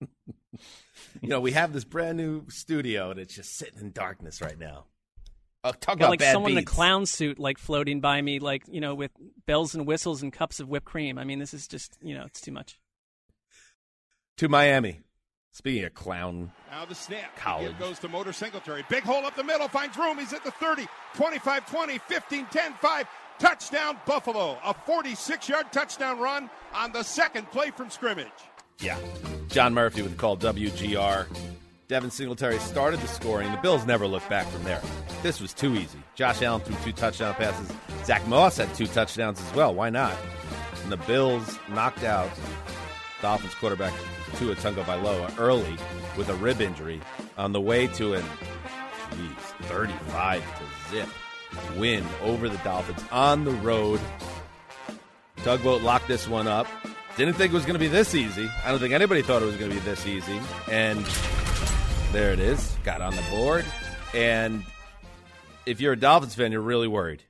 [1.20, 4.58] you know, we have this brand new studio, and it's just sitting in darkness right
[4.58, 4.84] now.
[5.68, 6.58] Oh, talk about like bad someone beats.
[6.58, 9.10] in a clown suit, like floating by me, like you know, with
[9.46, 11.18] bells and whistles and cups of whipped cream.
[11.18, 12.78] I mean, this is just you know, it's too much.
[14.38, 15.00] To Miami.
[15.52, 16.52] Speaking of clown.
[16.70, 17.34] Now the snap.
[17.36, 17.68] College.
[17.68, 18.84] Here goes to Motor Singletary.
[18.88, 19.66] Big hole up the middle.
[19.66, 20.18] Finds room.
[20.18, 23.06] He's at the 30, 25, 20, 15, 10, 5.
[23.40, 24.58] Touchdown Buffalo.
[24.64, 28.28] A 46 yard touchdown run on the second play from scrimmage.
[28.80, 28.98] Yeah.
[29.48, 31.26] John Murphy would call WGR.
[31.88, 33.50] Devin Singletary started the scoring.
[33.50, 34.82] The Bills never looked back from there.
[35.22, 35.98] This was too easy.
[36.14, 37.72] Josh Allen threw two touchdown passes.
[38.04, 39.74] Zach Moss had two touchdowns as well.
[39.74, 40.14] Why not?
[40.82, 42.30] And the Bills knocked out
[43.22, 43.94] Dolphins quarterback
[44.36, 45.78] Tua Tagovailoa early
[46.18, 47.00] with a rib injury
[47.38, 48.24] on the way to an
[49.12, 51.08] geez, 35 to zip
[51.78, 53.98] win over the Dolphins on the road.
[55.38, 56.66] Tugboat locked this one up.
[57.16, 58.48] Didn't think it was going to be this easy.
[58.62, 60.38] I don't think anybody thought it was going to be this easy.
[60.70, 61.04] And
[62.12, 62.76] there it is.
[62.84, 63.64] Got on the board.
[64.14, 64.64] And
[65.66, 67.22] if you're a Dolphins fan, you're really worried.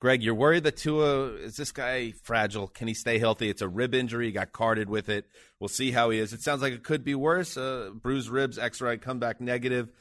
[0.00, 2.66] Greg, you're worried that Tua is this guy fragile?
[2.68, 3.50] Can he stay healthy?
[3.50, 4.26] It's a rib injury.
[4.26, 5.26] He got carded with it.
[5.60, 6.32] We'll see how he is.
[6.32, 7.56] It sounds like it could be worse.
[7.56, 9.92] Uh, bruised ribs, X-ray, come back negative.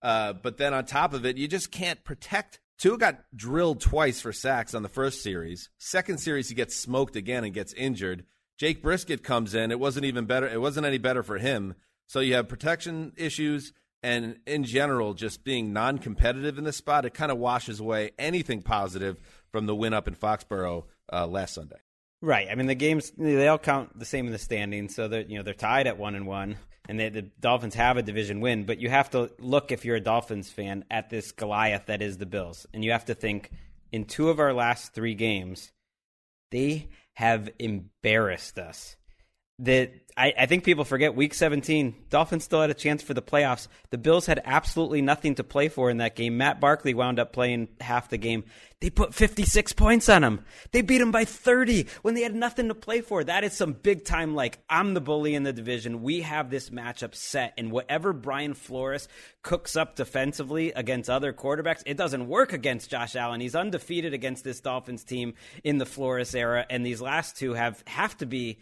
[0.00, 2.60] Uh, but then on top of it, you just can't protect.
[2.78, 5.70] Tua got drilled twice for sacks on the first series.
[5.78, 8.24] Second series, he gets smoked again and gets injured.
[8.58, 9.72] Jacoby Brissett comes in.
[9.72, 10.48] It wasn't even better.
[10.48, 11.74] It wasn't any better for him.
[12.08, 17.04] So you have protection issues and in general just being non-competitive in this spot.
[17.04, 21.54] It kind of washes away anything positive from the win up in Foxborough uh, last
[21.54, 21.78] Sunday.
[22.20, 22.48] Right.
[22.50, 25.36] I mean, the games they all count the same in the standings, so that you
[25.36, 26.56] know they're tied at one and one,
[26.88, 28.64] and they, the Dolphins have a division win.
[28.64, 32.18] But you have to look if you're a Dolphins fan at this Goliath that is
[32.18, 33.50] the Bills, and you have to think
[33.92, 35.70] in two of our last three games,
[36.50, 38.96] they have embarrassed us
[39.60, 43.22] that I, I think people forget week 17 dolphins still had a chance for the
[43.22, 43.68] playoffs.
[43.90, 46.36] The bills had absolutely nothing to play for in that game.
[46.36, 48.44] Matt barkley wound up playing half the game.
[48.80, 50.44] They put 56 points on him.
[50.72, 53.22] They beat him by 30 when they had nothing to play for.
[53.22, 56.02] That is some big time like i'm the bully in the division.
[56.02, 59.08] We have this matchup set and whatever brian flores
[59.42, 63.40] cooks up defensively against other quarterbacks it doesn't work against josh allen.
[63.40, 67.82] He's undefeated against this dolphins team in the flores era and these last two have
[67.86, 68.58] have to be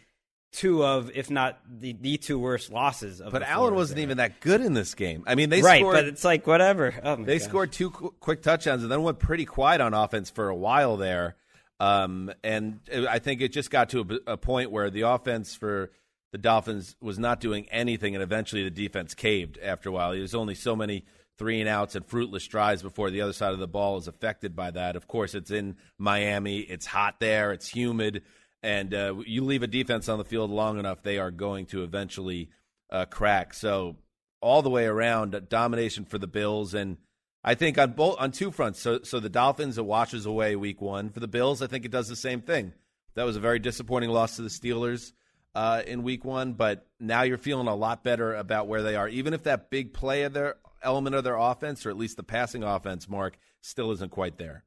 [0.52, 3.20] two of, if not the, the two worst losses.
[3.20, 4.04] Of But the Allen wasn't era.
[4.04, 5.24] even that good in this game.
[5.26, 6.94] I mean, they right, scored, but it's like whatever.
[7.02, 7.48] Oh they gosh.
[7.48, 10.96] scored two qu- quick touchdowns and then went pretty quiet on offense for a while
[10.96, 11.36] there.
[11.78, 15.90] Um, and I think it just got to a point where the offense for
[16.32, 20.12] the Dolphins was not doing anything, and eventually the defense caved after a while.
[20.12, 21.04] There's only so many
[21.38, 24.56] three and outs and fruitless drives before the other side of the ball is affected
[24.56, 24.96] by that.
[24.96, 26.60] Of course, it's in Miami.
[26.60, 27.52] It's hot there.
[27.52, 28.22] It's humid.
[28.62, 31.84] And uh, you leave a defense on the field long enough, they are going to
[31.84, 32.50] eventually
[32.90, 33.54] uh, crack.
[33.54, 33.96] So
[34.40, 36.96] all the way around, uh, domination for the Bills, and
[37.44, 38.80] I think on both on two fronts.
[38.80, 41.62] So, so the Dolphins it washes away Week One for the Bills.
[41.62, 42.72] I think it does the same thing.
[43.14, 45.12] That was a very disappointing loss to the Steelers
[45.54, 49.08] uh, in Week One, but now you're feeling a lot better about where they are,
[49.08, 52.22] even if that big play of their element of their offense, or at least the
[52.22, 54.64] passing offense, Mark, still isn't quite there.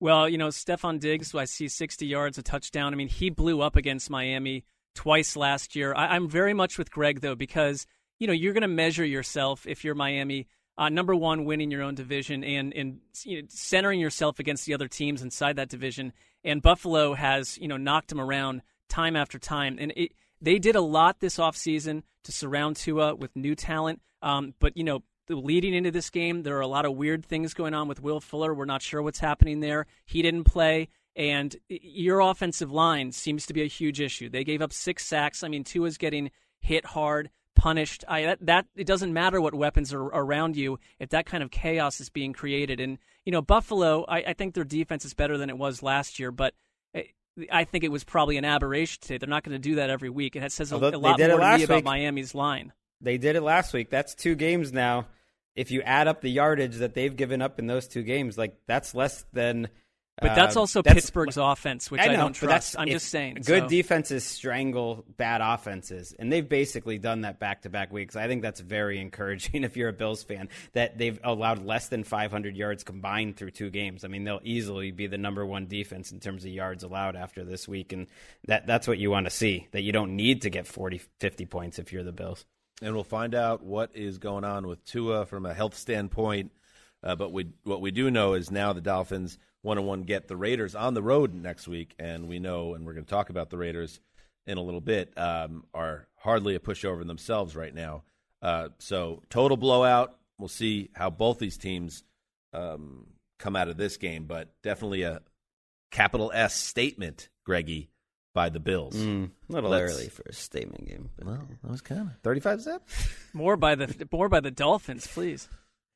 [0.00, 2.92] Well, you know, Stefon Diggs, I see 60 yards, a touchdown.
[2.92, 5.94] I mean, he blew up against Miami twice last year.
[5.94, 7.86] I, I'm very much with Greg, though, because,
[8.18, 10.46] you know, you're going to measure yourself if you're Miami.
[10.76, 14.74] Uh, number one, winning your own division and, and you know, centering yourself against the
[14.74, 16.12] other teams inside that division.
[16.44, 19.78] And Buffalo has, you know, knocked them around time after time.
[19.80, 24.00] And it, they did a lot this offseason to surround Tua with new talent.
[24.22, 27.54] Um, but, you know, leading into this game, there are a lot of weird things
[27.54, 28.54] going on with Will Fuller.
[28.54, 29.86] We're not sure what's happening there.
[30.04, 30.88] He didn't play.
[31.16, 34.28] And your offensive line seems to be a huge issue.
[34.28, 35.42] They gave up six sacks.
[35.42, 38.04] I mean, Tua's getting hit hard, punished.
[38.06, 41.50] I, that, that it doesn't matter what weapons are around you if that kind of
[41.50, 42.78] chaos is being created.
[42.78, 46.20] And you know, Buffalo, I, I think their defense is better than it was last
[46.20, 46.54] year, but
[46.94, 47.02] eh,
[47.50, 49.18] I think it was probably an aberration today.
[49.18, 50.36] They're not going to do that every week.
[50.36, 51.84] It says a, a lot more to me about week.
[51.84, 52.72] Miami's line.
[53.00, 53.90] They did it last week.
[53.90, 55.06] That's two games now.
[55.58, 58.56] If you add up the yardage that they've given up in those two games, like
[58.66, 59.68] that's less than.
[60.20, 62.76] But that's uh, also that's- Pittsburgh's offense, which I, know, don't trust.
[62.76, 63.34] I'm just saying.
[63.44, 63.68] Good so.
[63.68, 68.16] defenses strangle bad offenses, and they've basically done that back to back weeks.
[68.16, 72.02] I think that's very encouraging if you're a Bills fan that they've allowed less than
[72.02, 74.04] 500 yards combined through two games.
[74.04, 77.44] I mean, they'll easily be the number one defense in terms of yards allowed after
[77.44, 78.06] this week, and
[78.46, 79.68] that that's what you want to see.
[79.70, 82.44] That you don't need to get 40, 50 points if you're the Bills.
[82.82, 86.52] And we'll find out what is going on with Tua from a health standpoint.
[87.02, 90.28] Uh, but we, what we do know is now the Dolphins one on one get
[90.28, 93.30] the Raiders on the road next week, and we know, and we're going to talk
[93.30, 94.00] about the Raiders
[94.46, 98.02] in a little bit, um, are hardly a pushover themselves right now.
[98.40, 100.16] Uh, so total blowout.
[100.38, 102.04] We'll see how both these teams
[102.52, 103.06] um,
[103.38, 105.20] come out of this game, but definitely a
[105.90, 107.90] capital S statement, Greggy,
[108.38, 108.94] by the Bills.
[108.94, 111.10] Mm, a little Let's- early for a statement game.
[111.16, 112.82] but- Well, that was kind of thirty-five zip.
[113.32, 115.48] More by the more by the Dolphins, please.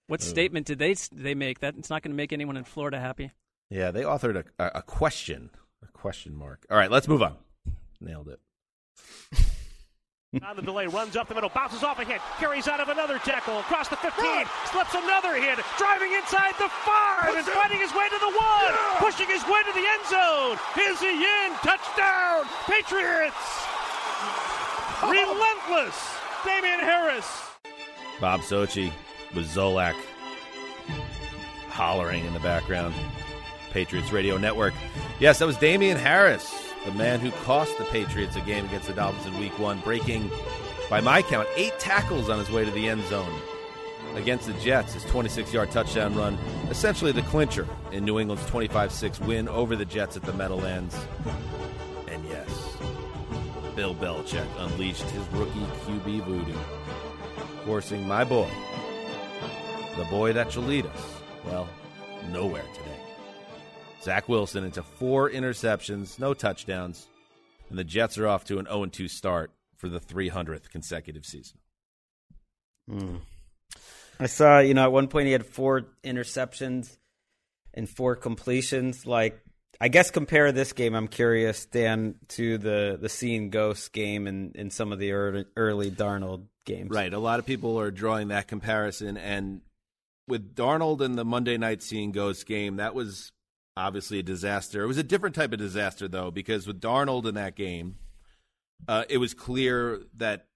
[0.08, 0.24] What Oh.
[0.24, 1.60] statement did they they make?
[1.60, 3.30] That it's not going to make anyone in Florida happy.
[3.70, 5.50] Yeah, they authored a, a, a question,
[5.84, 6.66] a question mark.
[6.68, 7.36] All right, let's move on.
[8.00, 8.40] Nailed it.
[10.40, 13.18] On the delay, runs up the middle, bounces off a hit, carries out of another
[13.18, 14.16] tackle, across the 15,
[14.72, 19.28] slips another hit, driving inside the five, and fighting his way to the one, pushing
[19.28, 20.56] his way to the end zone.
[20.88, 21.52] Is he in?
[21.60, 23.36] Touchdown, Patriots!
[25.04, 25.10] Oh.
[25.12, 26.16] Relentless,
[26.46, 27.28] Damien Harris.
[28.18, 28.90] Bob Socci
[29.34, 29.96] with Zolak
[31.68, 32.94] hollering in the background.
[33.70, 34.72] Patriots Radio Network.
[35.20, 38.92] Yes, that was Damien Harris, the man who cost the Patriots a game against the
[38.92, 40.30] Dolphins in Week One, breaking,
[40.90, 43.40] by my count, eight tackles on his way to the end zone
[44.14, 44.94] against the Jets.
[44.94, 46.36] His 26-yard touchdown run,
[46.70, 50.96] essentially the clincher in New England's 25-6 win over the Jets at the Meadowlands.
[52.08, 52.76] And yes,
[53.74, 56.58] Bill Belichick unleashed his rookie QB voodoo,
[57.64, 58.50] forcing my boy,
[59.96, 61.14] the boy that shall lead us,
[61.46, 61.68] well,
[62.30, 62.91] nowhere today.
[64.02, 67.06] Zach Wilson into four interceptions, no touchdowns,
[67.70, 71.58] and the Jets are off to an 0 2 start for the 300th consecutive season.
[72.90, 73.20] Mm.
[74.18, 76.96] I saw, you know, at one point he had four interceptions
[77.74, 79.06] and four completions.
[79.06, 79.40] Like,
[79.80, 80.94] I guess compare this game.
[80.94, 85.44] I'm curious, Dan, to the the Seeing Ghosts game and in some of the early,
[85.56, 86.90] early Darnold games.
[86.90, 87.12] Right.
[87.12, 89.16] A lot of people are drawing that comparison.
[89.16, 89.62] And
[90.28, 93.32] with Darnold and the Monday night seeing Ghosts game, that was
[93.76, 94.82] obviously a disaster.
[94.82, 97.96] It was a different type of disaster, though, because with Darnold in that game,
[98.88, 100.46] uh, it was clear that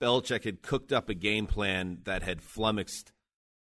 [0.00, 3.12] Belichick had cooked up a game plan that had flummoxed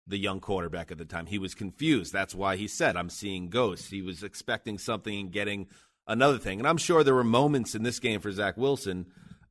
[0.06, 1.26] the young quarterback at the time.
[1.26, 2.12] He was confused.
[2.12, 3.90] That's why he said, I'm seeing ghosts.
[3.90, 5.66] He was expecting something and getting
[6.06, 6.60] another thing.
[6.60, 9.06] And I'm sure there were moments in this game for Zach Wilson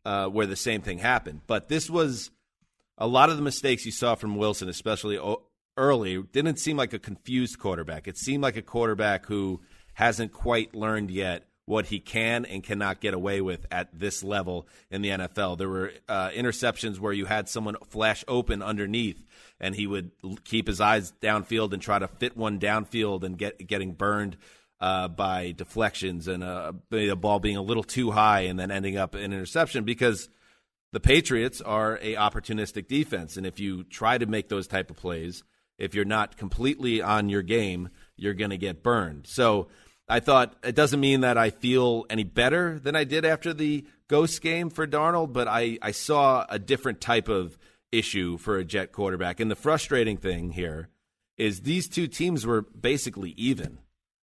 [0.05, 1.41] uh, where the same thing happened.
[1.47, 2.31] But this was
[2.97, 5.17] a lot of the mistakes you saw from Wilson, especially
[5.77, 8.07] early, didn't seem like a confused quarterback.
[8.07, 9.61] It seemed like a quarterback who
[9.93, 14.67] hasn't quite learned yet what he can and cannot get away with at this level
[14.91, 15.57] in the NFL.
[15.57, 19.23] There were uh, interceptions where you had someone flash open underneath,
[19.59, 20.11] and he would
[20.43, 24.37] keep his eyes downfield and try to fit one downfield and get getting burned
[24.79, 28.97] uh, by deflections and uh, a ball being a little too high and then ending
[28.97, 30.29] up an interception because
[30.91, 34.95] the Patriots are a opportunistic defense, and if you try to make those type of
[34.95, 35.43] plays,
[35.77, 39.27] if you're not completely on your game, you're going to get burned.
[39.27, 39.67] So
[40.07, 43.85] I thought it doesn't mean that I feel any better than I did after the
[44.07, 47.57] Ghost game for Darnold, but I, I saw a different type of
[47.91, 49.39] issue for a Jet quarterback.
[49.39, 50.89] And the frustrating thing here
[51.37, 53.79] is these two teams were basically even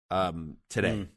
[0.09, 0.93] um, today.
[0.93, 1.07] Mm.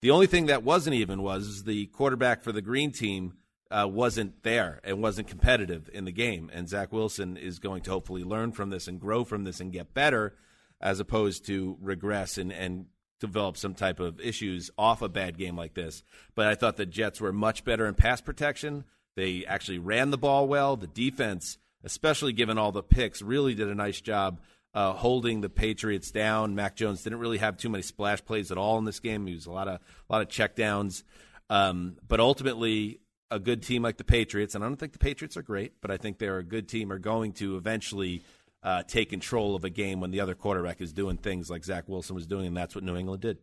[0.00, 3.34] The only thing that wasn't even was the quarterback for the Green team
[3.70, 6.50] uh, wasn't there and wasn't competitive in the game.
[6.52, 9.72] And Zach Wilson is going to hopefully learn from this and grow from this and
[9.72, 10.34] get better
[10.80, 12.86] as opposed to regress and, and
[13.20, 16.02] develop some type of issues off a bad game like this.
[16.34, 18.84] But I thought the Jets were much better in pass protection.
[19.16, 20.76] They actually ran the ball well.
[20.76, 24.40] The defense, especially given all the picks, really did a nice job
[24.72, 26.54] uh, holding the Patriots down.
[26.54, 29.26] Mac Jones didn't really have too many splash plays at all in this game.
[29.26, 31.02] He was a lot of a lot of checkdowns.
[31.50, 33.00] Um, but ultimately,
[33.30, 35.90] a good team like the Patriots, and I don't think the Patriots are great, but
[35.90, 38.22] I think they're a good team, are going to eventually
[38.62, 41.88] uh, take control of a game when the other quarterback is doing things like Zach
[41.88, 43.38] Wilson was doing, and that's what New England did.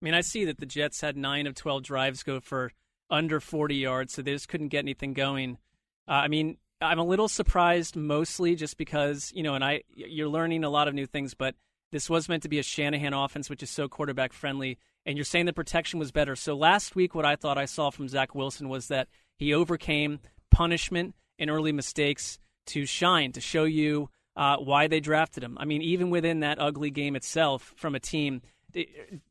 [0.00, 2.72] I mean, I see that the Jets had nine of 12 drives go for
[3.10, 5.58] under 40 yards, so they just couldn't get anything going.
[6.06, 10.28] Uh, I mean, I'm a little surprised mostly just because, you know, and I you're
[10.28, 11.54] learning a lot of new things, but
[11.92, 15.24] this was meant to be a Shanahan offense, which is so quarterback friendly, and you're
[15.24, 16.36] saying the protection was better.
[16.36, 20.20] So last week, what I thought I saw from Zach Wilson was that he overcame
[20.50, 25.56] punishment and early mistakes to shine, to show you uh, why they drafted him.
[25.58, 28.42] I mean, even within that ugly game itself from a team,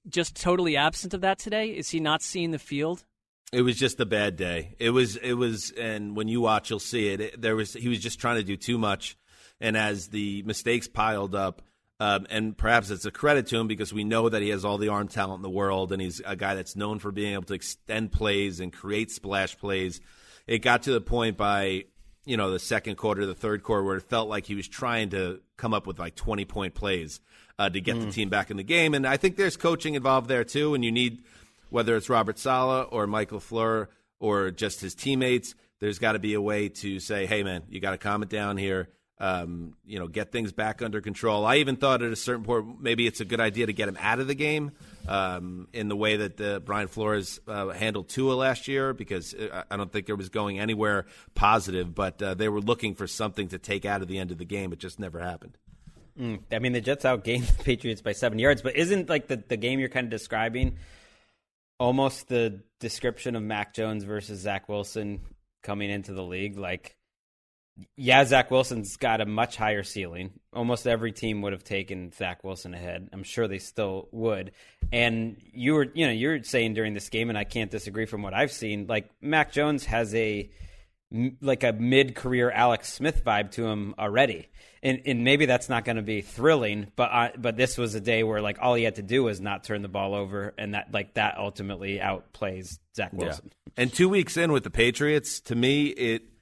[0.08, 1.70] just totally absent of that today.
[1.70, 3.04] Is he not seeing the field?
[3.52, 4.76] It was just a bad day.
[4.80, 7.22] It was, it was, and when you watch, you'll see it.
[7.22, 9.18] it there was, he was just trying to do too much,
[9.60, 11.62] and as the mistakes piled up,
[12.00, 14.78] um, and perhaps it's a credit to him because we know that he has all
[14.78, 17.44] the arm talent in the world, and he's a guy that's known for being able
[17.44, 20.02] to extend plays and create splash plays.
[20.48, 21.86] It got to the point by
[22.26, 25.10] you know, the second quarter, the third quarter, where it felt like he was trying
[25.10, 27.20] to come up with like 20 point plays
[27.60, 28.06] uh, to get mm.
[28.06, 28.94] the team back in the game.
[28.94, 30.74] And I think there's coaching involved there too.
[30.74, 31.24] And you need,
[31.70, 33.88] whether it's Robert Saleh or Mike LaFleur
[34.20, 37.82] or just his teammates, there's got to be a way to say, hey, man, you
[37.82, 38.89] got to calm it down here
[39.20, 41.45] um, you know, get things back under control.
[41.45, 43.97] I even thought at a certain point maybe it's a good idea to get him
[43.99, 44.72] out of the game
[45.07, 49.36] um, in the way that the Brian Flores uh, handled Tua last year because
[49.70, 51.05] I don't think it was going anywhere
[51.36, 54.39] positive, but uh, they were looking for something to take out of the end of
[54.39, 54.74] the game.
[54.74, 55.57] It just never happened.
[56.20, 59.38] Mm, I mean, the Jets outgained the Patriots by seven yards, but isn't like the,
[59.47, 60.78] the game you're kind of describing
[61.80, 65.22] almost the description of Mac Jones versus Zach Wilson
[65.61, 66.57] coming into the league?
[66.57, 66.95] Like,
[67.96, 70.32] yeah, Zach Wilson's got a much higher ceiling.
[70.54, 73.10] Almost every team would have taken Zach Wilson ahead.
[73.12, 74.52] I'm sure they still would.
[74.92, 78.22] And you were, you know, you're saying during this game, and I can't disagree from
[78.22, 78.86] what I've seen.
[78.88, 80.50] Like Mac Jones has a
[81.42, 84.50] like a mid-career Alex Smith vibe to him already,
[84.82, 86.92] and and maybe that's not going to be thrilling.
[86.96, 89.40] But I, but this was a day where like all he had to do was
[89.40, 93.52] not turn the ball over, and that like that ultimately outplays Zach Wilson.
[93.52, 93.74] Yeah.
[93.78, 96.33] And two weeks in with the Patriots, to me, it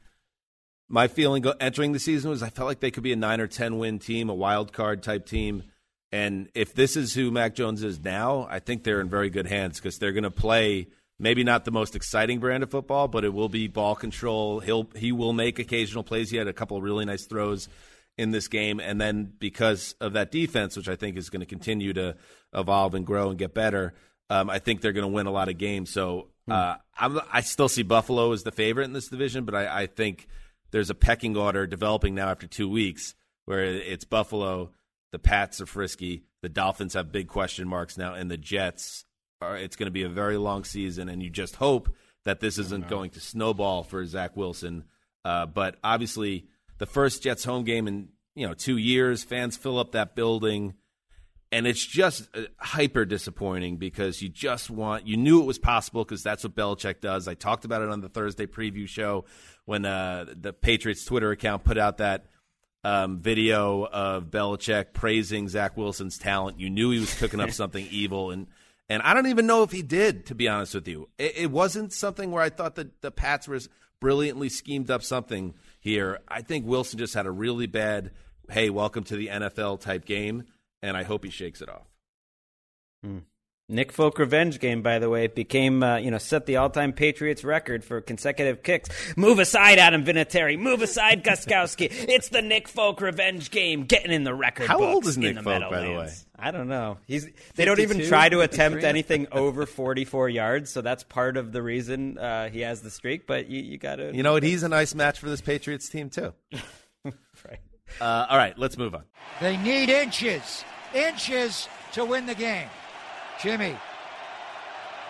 [0.92, 3.48] my feeling entering the season was I felt like they could be a nine or
[3.48, 5.64] ten win team, a wild card type team.
[6.12, 9.48] And if this is who Mac Jones is now, I think they're in very good
[9.48, 10.88] hands because they're going to play
[11.18, 14.60] maybe not the most exciting brand of football, but it will be ball control.
[14.60, 16.30] He'll he will make occasional plays.
[16.30, 17.70] He had a couple of really nice throws
[18.18, 21.46] in this game, and then because of that defense, which I think is going to
[21.46, 22.18] continue to
[22.54, 23.94] evolve and grow and get better,
[24.30, 25.90] um, I think they're going to win a lot of games.
[25.90, 26.52] So hmm.
[26.52, 30.28] uh, i still see Buffalo as the favorite in this division, but I, I think
[30.72, 33.14] there's a pecking order developing now after two weeks
[33.46, 34.72] where it's Buffalo,
[35.12, 39.06] the Pats are frisky, the Dolphins have big question marks now, and the Jets
[39.42, 39.58] are.
[39.58, 41.94] It's going to be a very long season, and you just hope
[42.24, 44.86] that this isn't going to snowball for Zach Wilson.
[45.26, 46.48] Uh, but obviously,
[46.78, 50.74] the first Jets home game in you know two years, fans fill up that building.
[51.52, 56.04] And it's just uh, hyper disappointing because you just want you knew it was possible
[56.04, 57.28] because that's what Belichick does.
[57.28, 59.26] I talked about it on the Thursday preview show
[59.66, 62.26] when uh, the Patriots Twitter account put out that
[62.84, 66.60] um, video of Belichick praising Zach Wilson's talent.
[66.60, 68.48] You knew he was cooking up something evil, and
[68.90, 70.28] and I don't even know if he did.
[70.28, 73.48] To be honest with you, it, it wasn't something where I thought that the Pats
[73.48, 76.20] was brilliantly schemed up something here.
[76.28, 78.12] I think Wilson just had a really bad,
[78.50, 80.46] hey, welcome to the NFL type game,
[80.82, 81.88] and I hope he shakes it off.
[83.04, 83.20] Hmm.
[83.72, 87.44] Nick Folk revenge game, by the way, became uh, you know set the all-time Patriots
[87.44, 88.90] record for consecutive kicks.
[89.16, 90.60] Move aside, Adam Vinatieri.
[90.60, 91.88] Move aside, Gostkowski.
[91.90, 94.68] it's the Nick Folk revenge game, getting in the record.
[94.68, 96.10] How books old is in Nick the Folk, by the way?
[96.38, 96.98] I don't know.
[97.08, 98.90] He's they don't even try to attempt 53?
[98.90, 103.26] anything over 44 yards, so that's part of the reason uh, he has the streak.
[103.26, 104.44] But you, you got to You know what?
[104.44, 106.34] He's a nice match for this Patriots team too.
[107.06, 107.60] right.
[108.00, 109.04] Uh, all right, let's move on.
[109.40, 110.64] They need inches,
[110.94, 112.70] inches to win the game.
[113.42, 113.76] Jimmy.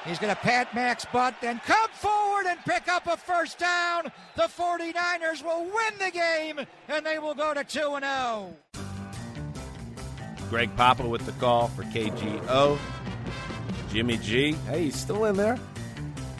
[0.05, 4.11] He's going to pat Mac's butt, then come forward and pick up a first down.
[4.35, 8.53] The 49ers will win the game, and they will go to 2 and oh.
[8.75, 8.81] 0.
[10.49, 12.79] Greg Papa with the call for KGO.
[13.91, 15.59] Jimmy G, hey, he's still in there.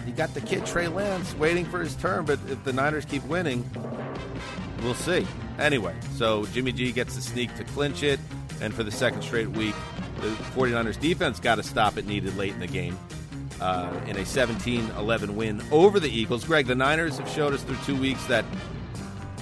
[0.08, 3.24] You got the kid Trey Lance waiting for his turn, but if the Niners keep
[3.26, 3.70] winning,
[4.82, 5.26] we'll see.
[5.60, 8.20] Anyway, so Jimmy G gets the sneak to clinch it,
[8.62, 9.76] and for the second straight week,
[10.22, 12.98] the 49ers defense got a stop it needed late in the game.
[13.60, 16.44] Uh, in a 17-11 win over the Eagles.
[16.46, 18.44] Greg, the Niners have showed us through two weeks that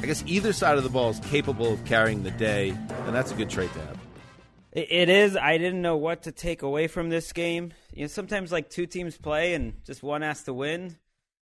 [0.02, 3.32] I guess either side of the ball is capable of carrying the day, and that's
[3.32, 3.98] a good trait to have.
[4.74, 5.38] It it is.
[5.38, 7.72] I didn't know what to take away from this game.
[7.94, 10.98] You know, sometimes like two teams play and just one has to win,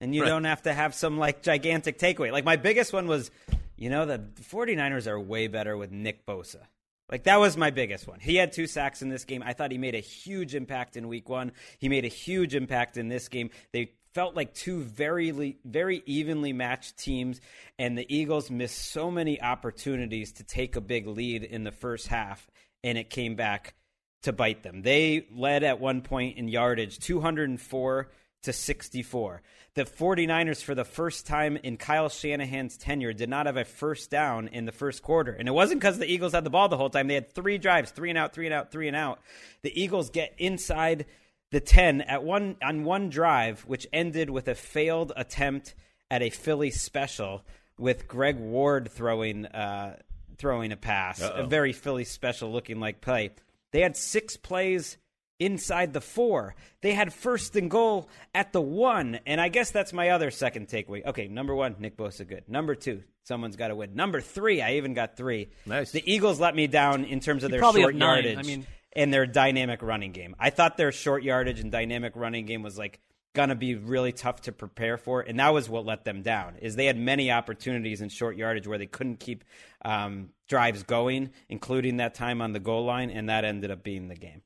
[0.00, 0.28] and you Right.
[0.28, 2.32] don't have to have some like gigantic takeaway.
[2.32, 3.30] Like my biggest one was,
[3.76, 6.62] you know, the 49ers are way better with Nick Bosa.
[7.10, 8.18] Like that was my biggest one.
[8.20, 9.42] He had two sacks in this game.
[9.44, 11.52] I thought he made a huge impact in week 1.
[11.78, 13.50] He made a huge impact in this game.
[13.72, 17.38] They felt like two very very evenly matched teams
[17.78, 22.08] and the Eagles missed so many opportunities to take a big lead in the first
[22.08, 22.48] half
[22.82, 23.74] and it came back
[24.22, 24.82] to bite them.
[24.82, 28.08] They led at one point in yardage 204
[28.46, 29.42] to 64.
[29.74, 34.10] The 49ers, for the first time in Kyle Shanahan's tenure, did not have a first
[34.10, 35.32] down in the first quarter.
[35.32, 37.08] And it wasn't because the Eagles had the ball the whole time.
[37.08, 39.20] They had three drives, three and out, three and out, three and out.
[39.62, 41.04] The Eagles get inside
[41.50, 45.74] the 10 at one on one drive, which ended with a failed attempt
[46.10, 47.44] at a Philly special
[47.78, 49.96] with Greg Ward throwing uh,
[50.38, 51.42] throwing a pass, Uh-oh.
[51.42, 53.30] a very Philly special looking like play.
[53.72, 54.96] They had six plays
[55.38, 56.54] inside the four.
[56.80, 59.20] They had first and goal at the one.
[59.26, 61.04] And I guess that's my other second takeaway.
[61.04, 62.44] Okay, number one, Nick Bosa good.
[62.48, 63.94] Number two, someone's got to win.
[63.94, 65.48] Number three, I even got three.
[65.66, 65.92] Nice.
[65.92, 69.12] The Eagles let me down in terms of You their short yardage I mean- and
[69.12, 70.34] their dynamic running game.
[70.38, 72.98] I thought their short yardage and dynamic running game was like
[73.34, 76.56] going to be really tough to prepare for, and that was what let them down.
[76.62, 79.44] Is they had many opportunities in short yardage where they couldn't keep
[79.84, 84.08] um, drives going, including that time on the goal line, and that ended up being
[84.08, 84.40] the game.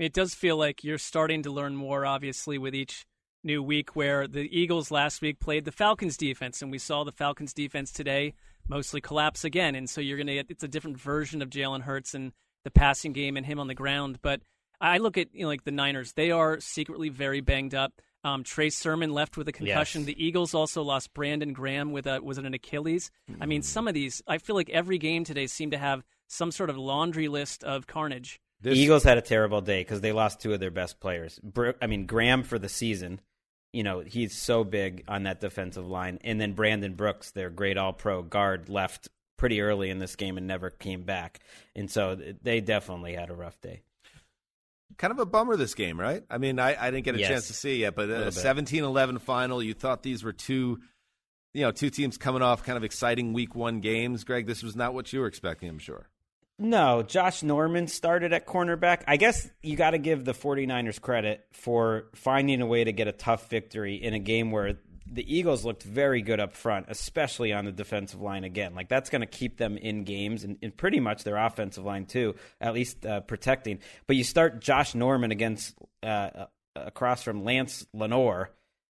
[0.00, 3.04] Mean, it does feel like you're starting to learn more, obviously, with each
[3.44, 3.94] new week.
[3.94, 7.92] Where the Eagles last week played the Falcons defense, and we saw the Falcons defense
[7.92, 8.32] today
[8.66, 9.74] mostly collapse again.
[9.74, 12.32] And so you're going to get it's a different version of Jalen Hurts and
[12.64, 14.20] the passing game and him on the ground.
[14.22, 14.40] But
[14.80, 17.92] I look at you know like the Niners; they are secretly very banged up.
[18.24, 20.00] Um, Trey Sermon left with a concussion.
[20.00, 20.06] Yes.
[20.06, 23.10] The Eagles also lost Brandon Graham with a was it an Achilles?
[23.38, 26.52] I mean, some of these I feel like every game today seemed to have some
[26.52, 28.40] sort of laundry list of carnage.
[28.62, 31.40] The Eagles had a terrible day because they lost two of their best players.
[31.80, 33.20] I mean, Graham for the season.
[33.72, 36.18] You know, he's so big on that defensive line.
[36.24, 39.08] And then Brandon Brooks, their great all pro guard, left
[39.38, 41.38] pretty early in this game and never came back.
[41.76, 43.82] And so they definitely had a rough day.
[44.98, 46.24] Kind of a bummer this game, right?
[46.28, 47.28] I mean, I, I didn't get a Yes.
[47.28, 48.34] chance to see it yet, but a bit.
[48.34, 49.62] 17-11 final.
[49.62, 50.80] You thought these were two,
[51.54, 54.24] you know, two teams coming off kind of exciting Week One games.
[54.24, 56.08] Greg, this was not what you were expecting, I'm sure.
[56.62, 59.02] No, Josh Norman started at cornerback.
[59.08, 63.08] I guess you got to give the 49ers credit for finding a way to get
[63.08, 64.76] a tough victory in a game where
[65.10, 68.74] the Eagles looked very good up front, especially on the defensive line again.
[68.74, 72.04] Like that's going to keep them in games and, and pretty much their offensive line
[72.04, 73.78] too, at least uh, protecting.
[74.06, 76.44] But you start Josh Norman against uh,
[76.76, 78.50] across from Lance Lenoir.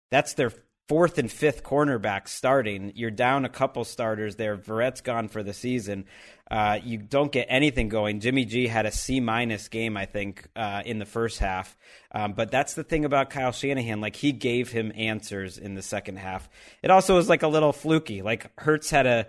[0.09, 0.53] That's their
[0.88, 2.94] fourth and fifth cornerbacks starting.
[2.96, 4.56] You're down a couple starters there.
[4.56, 6.06] Verrett's gone for the season.
[6.50, 8.22] Uh, you don't get anything going.
[8.22, 11.76] Jimmy G had a C minus game, I think, uh, in the first half.
[12.12, 14.00] Um, but that's the thing about Kyle Shanahan.
[14.00, 16.50] Like he gave him answers in the second half.
[16.82, 18.22] It also was like a little fluky.
[18.22, 19.28] Like Hurts had a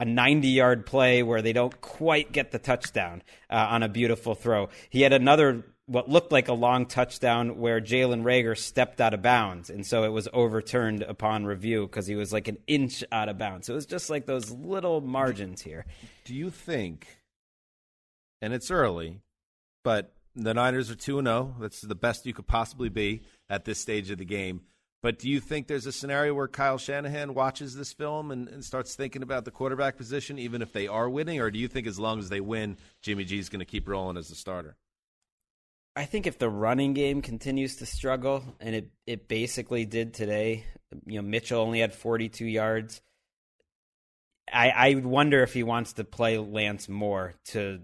[0.00, 4.34] a 90 yard play where they don't quite get the touchdown uh, on a beautiful
[4.34, 4.70] throw.
[4.88, 9.22] He had another what looked like a long touchdown where Jalen Reagor stepped out of
[9.22, 13.28] bounds, and so it was overturned upon review because he was like an inch out
[13.28, 13.66] of bounds.
[13.66, 15.86] So it was just like those little margins here.
[16.24, 17.08] Do you think?
[18.40, 19.20] And it's early,
[19.82, 21.56] but the Niners are two and zero.
[21.58, 24.60] That's the best you could possibly be at this stage of the game.
[25.02, 28.64] But do you think there's a scenario where Kyle Shanahan watches this film and, and,
[28.64, 31.40] starts thinking about the quarterback position, even if they are winning?
[31.40, 33.88] Or do you think as long as they win, Jimmy G is going to keep
[33.88, 34.76] rolling as a starter?
[35.96, 40.64] I think if the running game continues to struggle, and it, it basically did today,
[41.06, 43.02] you know, Mitchell only had 42 yards.
[44.52, 47.80] I, I wonder if he wants to play Lance more to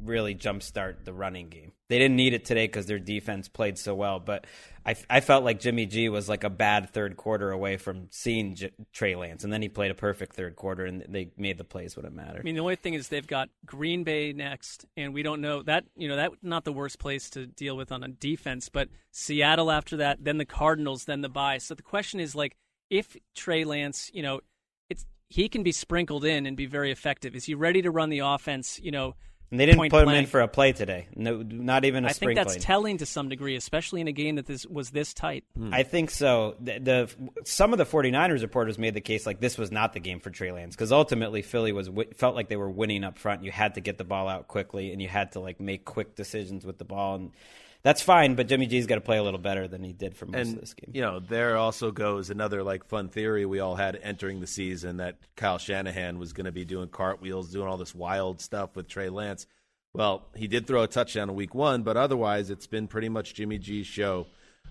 [0.00, 1.72] really jumpstart the running game.
[1.88, 4.46] They didn't need it today because their defense played so well, but
[4.84, 8.54] I, I felt like Jimmy G was like a bad third quarter away from seeing
[8.54, 11.64] J- Trey Lance, and then he played a perfect third quarter, and they made the
[11.64, 12.40] plays when it mattered.
[12.40, 15.62] I mean, the only thing is they've got Green Bay next, and we don't know
[15.62, 18.88] that you know that not the worst place to deal with on a defense, but
[19.10, 21.58] Seattle after that, then the Cardinals, then the bye.
[21.58, 22.56] So the question is like,
[22.90, 24.40] if Trey Lance, you know,
[24.88, 27.36] it's he can be sprinkled in and be very effective.
[27.36, 28.80] Is he ready to run the offense?
[28.82, 29.14] You know
[29.52, 30.16] and they didn't Point put blank.
[30.16, 31.08] him in for a play today.
[31.14, 32.46] No, not even a I think sprinkling.
[32.48, 35.44] that's telling to some degree, especially in a game that this was this tight.
[35.54, 35.74] Hmm.
[35.74, 36.56] I think so.
[36.58, 40.00] The, the some of the 49ers reporters made the case like this was not the
[40.00, 43.44] game for Trey Lance because ultimately Philly was felt like they were winning up front.
[43.44, 46.16] You had to get the ball out quickly and you had to like make quick
[46.16, 47.30] decisions with the ball and
[47.82, 48.34] that's fine.
[48.34, 50.54] But Jimmy G's got to play a little better than he did for most and
[50.54, 50.90] of this game.
[50.94, 54.98] you know, there also goes another like fun theory we all had entering the season
[54.98, 58.88] that Kyle Shanahan was going to be doing cartwheels, doing all this wild stuff with
[58.88, 59.46] Trey Lance.
[59.94, 63.34] Well, he did throw a touchdown in week one, but otherwise, it's been pretty much
[63.34, 64.26] Jimmy G's show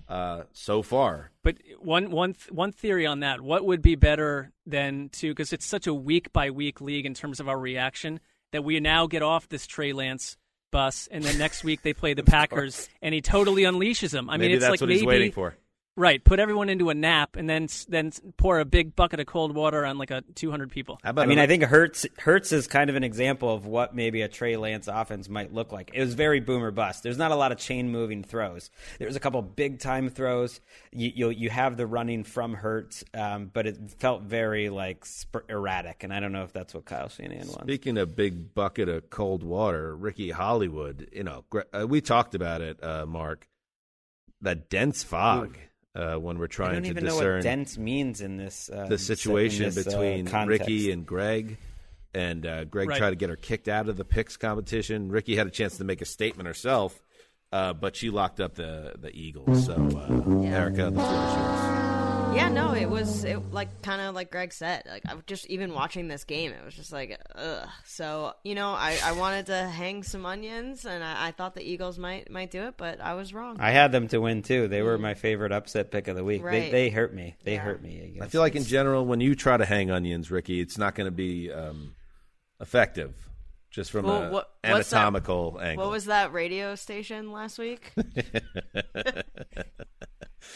[0.08, 1.32] uh, so far.
[1.44, 5.54] But one one th- one theory on that: what would be better than to because
[5.54, 8.20] it's such a week by week league in terms of our reaction
[8.52, 10.38] that we now get off this Trey Lance
[10.72, 14.30] bus, and then next week they play the Packers, and he totally unleashes them.
[14.30, 15.56] I maybe mean, it's that's like what maybe he's waiting for.
[15.98, 16.24] Right.
[16.24, 19.86] Put everyone into a nap, and then then pour a big bucket of cold water
[19.86, 20.98] on like a 200 people.
[21.04, 23.66] How about I mean, a- I think Hurts Hurts is kind of an example of
[23.66, 25.92] what maybe a Trey Lance offense might look like.
[25.94, 27.04] It was very boomer bust.
[27.04, 28.72] There's not a lot of chain moving throws.
[29.00, 30.62] There's a couple big time throws.
[30.94, 35.44] You you, you have the running from Hurts, um, but it felt very like sp-
[35.50, 36.04] erratic.
[36.06, 37.64] And I don't know if that's what Kyle Shanahan wants.
[37.64, 42.62] Speaking of big bucket of cold water, Ricky Hollywood, you know, uh, we talked about
[42.62, 43.46] it, uh, Mark.
[44.44, 45.58] That dense fog
[45.96, 48.70] uh, when we're I trying don't to even know discern what dense means in this
[48.70, 50.62] uh, the situation this, uh, between context.
[50.68, 51.58] Ricky and Greg.
[52.14, 52.98] And uh, Greg Right.
[52.98, 55.10] tried to get her kicked out of the picks competition.
[55.12, 57.02] Ricky had a chance to make a statement herself,
[57.54, 59.66] uh, but she locked up the the Eagles.
[59.66, 62.11] So, uh, Erica, the floor is yours.
[62.34, 64.84] Yeah, no, it was it like kind of like Greg said.
[64.90, 67.68] Like I was just even watching this game, it was just like, ugh.
[67.86, 71.62] So you know, I, I wanted to hang some onions, and I, I thought the
[71.62, 73.58] Eagles might might do it, but I was wrong.
[73.60, 74.68] I had them to win too.
[74.70, 76.42] They were my favorite upset pick of the week.
[76.42, 76.72] They, Right.
[76.72, 77.36] they hurt me.
[77.44, 78.18] They hurt me.
[78.22, 78.26] I.
[78.26, 81.08] I feel like in general, when you try to hang onions, Ricky, it's not going
[81.08, 81.96] to be um,
[82.62, 83.14] effective,
[83.70, 85.86] just from Well, a what- what's that- anatomical angle.
[85.86, 87.92] What was that radio station last week?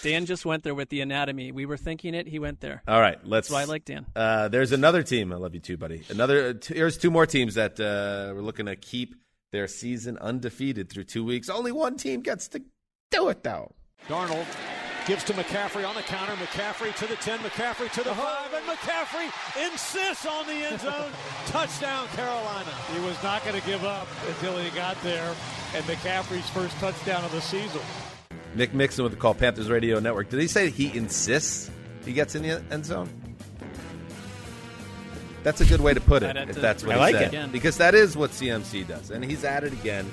[0.01, 1.51] Dan just went there with the anatomy.
[1.51, 2.27] We were thinking it.
[2.27, 2.83] He went there.
[2.87, 3.47] All right, let's.
[3.47, 4.05] That's why I like Dan.
[4.15, 5.31] Uh, there's another team.
[5.31, 6.03] I love you too, buddy.
[6.09, 6.53] Another.
[6.53, 9.15] Two, here's two more teams that uh, we're looking to keep
[9.51, 11.49] their season undefeated through two weeks.
[11.49, 12.61] Only one team gets to
[13.11, 13.73] do it though.
[14.07, 14.45] Darnold
[15.07, 16.33] gives to McCaffrey on the counter.
[16.33, 21.11] McCaffrey to the 10, McCaffrey to the 5, and McCaffrey insists on the end zone.
[21.47, 22.71] Touchdown, Carolina.
[22.93, 25.35] He was not going to give up until he got there,
[25.75, 27.81] and McCaffrey's first touchdown of the season.
[28.55, 30.29] Mick Mixon with the Call Panthers Radio Network.
[30.29, 31.69] Did he say he insists
[32.05, 33.09] he gets in the end zone?
[35.43, 37.33] That's a good way to put it, if that's what I he like said.
[37.33, 37.51] it.
[37.51, 39.11] Because that is what CMC does.
[39.11, 40.11] And he's at it again.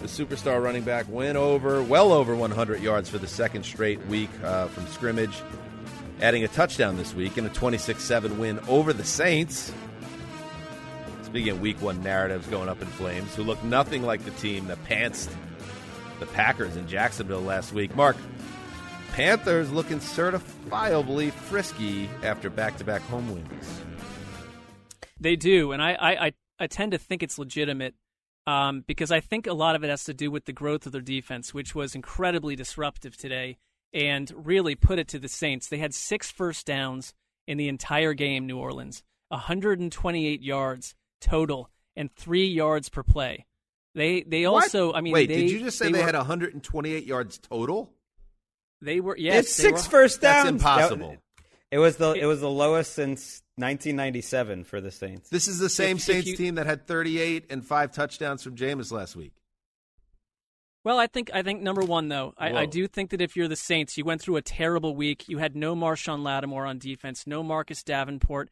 [0.00, 4.30] The superstar running back went over, well over 100 yards for the second straight week
[4.42, 5.40] uh, from scrimmage,
[6.20, 9.72] adding a touchdown this week in a 26 7 win over the Saints.
[11.22, 14.66] Speaking of week one narratives going up in flames, who look nothing like the team
[14.66, 15.30] that pantsed
[16.24, 17.94] the Packers in Jacksonville last week.
[17.94, 18.16] Mark,
[19.12, 23.80] Panthers looking certifiably frisky after back to back home wins.
[25.20, 27.94] They do, and I, I, I, tend to think it's legitimate
[28.46, 30.92] um, because I think a lot of it has to do with the growth of
[30.92, 33.58] their defense, which was incredibly disruptive today
[33.92, 35.68] and really put it to the Saints.
[35.68, 37.14] They had six first downs
[37.46, 43.46] in the entire game, New Orleans, 128 yards total, and three yards per play.
[43.94, 44.64] They they What?
[44.64, 47.92] also, I mean, wait, they, did you just say they, were, had 128 yards total?
[48.80, 50.60] They were yes, it's they six were- first That's downs.
[50.62, 51.16] impossible.
[51.70, 55.28] It was the it was the lowest since 1997 for the Saints.
[55.30, 58.42] This is the same If- if Saints you- team that had 38 and five touchdowns
[58.42, 59.32] from Jameis last week.
[60.84, 63.48] Well, I think I think number one though, I, I do think that if you're
[63.48, 65.28] the Saints, you went through a terrible week.
[65.28, 68.50] You had no Marshon Lattimore on defense, no Marcus Davenport,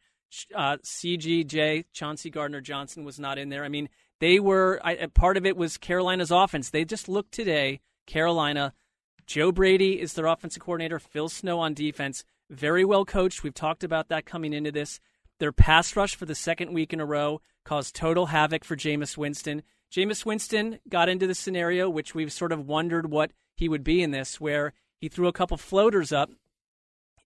[0.55, 3.63] uh, CGJ, Chauncey Gardner Johnson was not in there.
[3.63, 3.87] I mean,
[4.23, 6.69] they were I, part of it was Carolina's offense.
[6.69, 7.81] They just looked today.
[8.07, 8.73] Carolina,
[9.25, 10.97] Joe Brady is their offensive coordinator.
[10.97, 13.43] Phil Snow on defense, very well coached.
[13.43, 15.01] We've talked about that coming into this.
[15.41, 19.17] Their pass rush for the second week in a row caused total havoc for Jameis
[19.17, 19.61] Winston.
[19.91, 24.01] Jameis Winston got into the scenario which we've sort of wondered what he would be
[24.01, 24.71] in this, where
[25.01, 26.31] he threw a couple floaters up,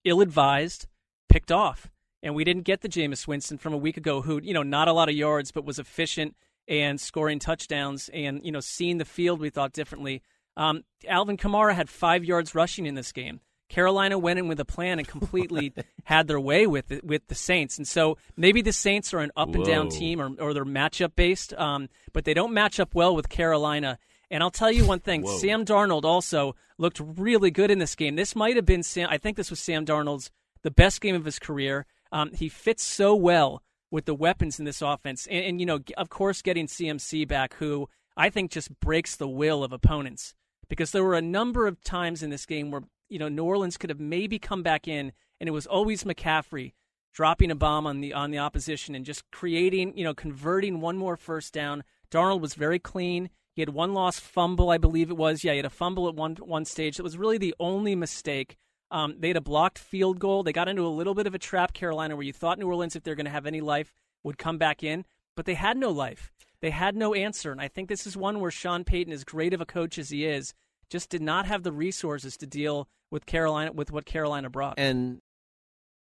[0.03, 0.87] ill advised,
[1.29, 1.91] picked off.
[2.23, 4.87] And we didn't get the Jameis Winston from a week ago who, you know, not
[4.87, 6.35] a lot of yards, but was efficient
[6.67, 10.21] and scoring touchdowns and, you know, seeing the field we thought differently.
[10.55, 13.41] Um, Alvin Kamara had five yards rushing in this game.
[13.69, 15.73] Carolina went in with a plan and completely
[16.05, 17.77] had their way with it, with the Saints.
[17.77, 21.15] And so maybe the Saints are an up and down team or, or they're matchup
[21.15, 23.99] based, um, but they don't match up well with Carolina.
[24.31, 25.37] And I'll tell you one thing: Whoa.
[25.37, 28.15] Sam Darnold also looked really good in this game.
[28.15, 29.07] This might have been Sam.
[29.09, 30.31] I think this was Sam Darnold's
[30.63, 31.85] the best game of his career.
[32.11, 35.79] Um, he fits so well with the weapons in this offense, and, and you know,
[35.97, 40.33] of course, getting CMC back, who I think just breaks the will of opponents
[40.69, 43.77] because there were a number of times in this game where you know New Orleans
[43.77, 46.73] could have maybe come back in, and it was always McCaffrey
[47.13, 50.97] dropping a bomb on the on the opposition and just creating, you know, converting one
[50.97, 51.83] more first down.
[52.11, 53.29] Darnold was very clean.
[53.53, 55.43] He had one lost fumble, I believe it was.
[55.43, 56.99] Yeah, he had a fumble at one one stage.
[56.99, 58.55] It was really the only mistake.
[58.89, 60.43] Um, they had a blocked field goal.
[60.43, 62.95] They got into a little bit of a trap, Carolina, where you thought New Orleans,
[62.95, 65.89] if they're going to have any life, would come back in, but they had no
[65.89, 66.31] life.
[66.59, 69.53] They had no answer, and I think this is one where Sean Payton, as great
[69.53, 70.53] of a coach as he is,
[70.89, 74.75] just did not have the resources to deal with Carolina with what Carolina brought.
[74.77, 75.21] And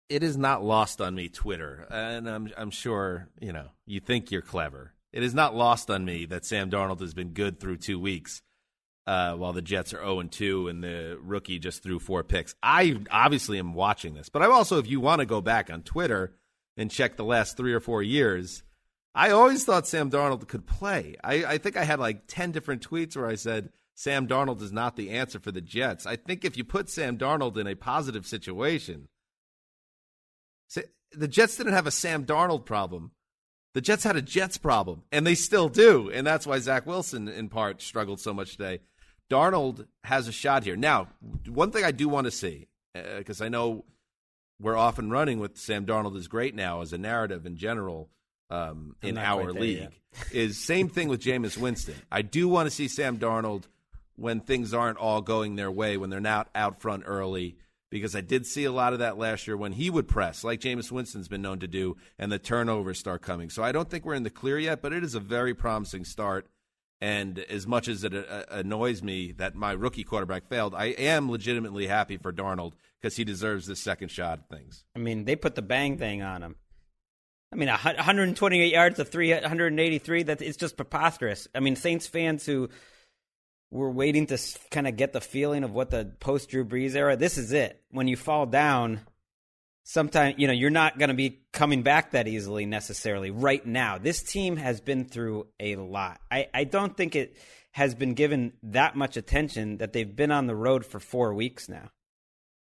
[0.08, 4.30] it is not lost on me, Twitter, and I'm I'm sure you know you think
[4.30, 4.94] you're clever.
[5.12, 8.42] It is not lost on me that Sam Darnold has been good through two weeks,
[9.06, 12.54] uh, while the Jets are 0 and 2, and the rookie just threw four picks.
[12.62, 15.82] I obviously am watching this, but I'm also, if you want to go back on
[15.82, 16.32] Twitter
[16.76, 18.62] and check the last three or four years,
[19.14, 21.16] I always thought Sam Darnold could play.
[21.22, 24.72] I, I think I had like 10 different tweets where I said Sam Darnold is
[24.72, 26.04] not the answer for the Jets.
[26.04, 29.08] I think if you put Sam Darnold in a positive situation,
[31.12, 33.12] the Jets didn't have a Sam Darnold problem.
[33.72, 36.10] The Jets had a Jets problem, and they still do.
[36.10, 38.80] And that's why Zach Wilson, in part, struggled so much today.
[39.30, 40.76] Darnold has a shot here.
[40.76, 41.08] Now,
[41.48, 43.84] one thing I do want to see, because I know
[44.60, 48.08] we're off and running with Sam Darnold is great now as a narrative in general
[48.50, 49.90] um, in our league,
[50.32, 51.96] is same thing with Jameis Winston.
[52.10, 53.64] I do want to see Sam Darnold
[54.16, 57.56] when things aren't all going their way, when they're not out front early,
[57.90, 60.60] because I did see a lot of that last year when he would press, like
[60.60, 63.50] Jameis Winston's been known to do, and the turnovers start coming.
[63.50, 66.04] So I don't think we're in the clear yet, but it is a very promising
[66.04, 66.46] start.
[67.00, 71.30] And as much as it uh, annoys me that my rookie quarterback failed, I am
[71.30, 74.84] legitimately happy for Darnold because he deserves this second shot at things.
[74.94, 76.56] I mean, they put the bang thing on him.
[77.52, 81.46] I mean, 128 yards to 383, that it's just preposterous.
[81.54, 82.70] I mean, Saints fans who
[83.70, 84.38] were waiting to
[84.70, 87.82] kind of get the feeling of what the post Drew Brees era, this is it.
[87.90, 89.00] When you fall down,
[89.88, 93.98] sometimes, you know, you're not going to be coming back that easily necessarily right now.
[93.98, 96.20] This team has been through a lot.
[96.28, 97.36] I, I don't think it
[97.70, 101.68] has been given that much attention that they've been on the road for four weeks
[101.68, 101.90] now.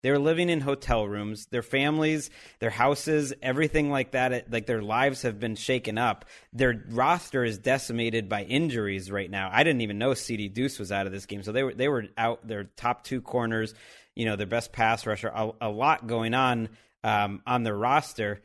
[0.01, 1.45] They're living in hotel rooms.
[1.45, 6.26] Their families, their houses, everything like that, like their lives have been shaken up.
[6.51, 9.49] Their roster is decimated by injuries right now.
[9.53, 11.88] I didn't even know CD Deuce was out of this game, so they were they
[11.88, 12.45] were out.
[12.45, 13.74] Their top two corners,
[14.14, 15.32] you know, their best pass rusher.
[15.34, 16.70] A, a lot going on
[17.04, 18.41] um, on their roster.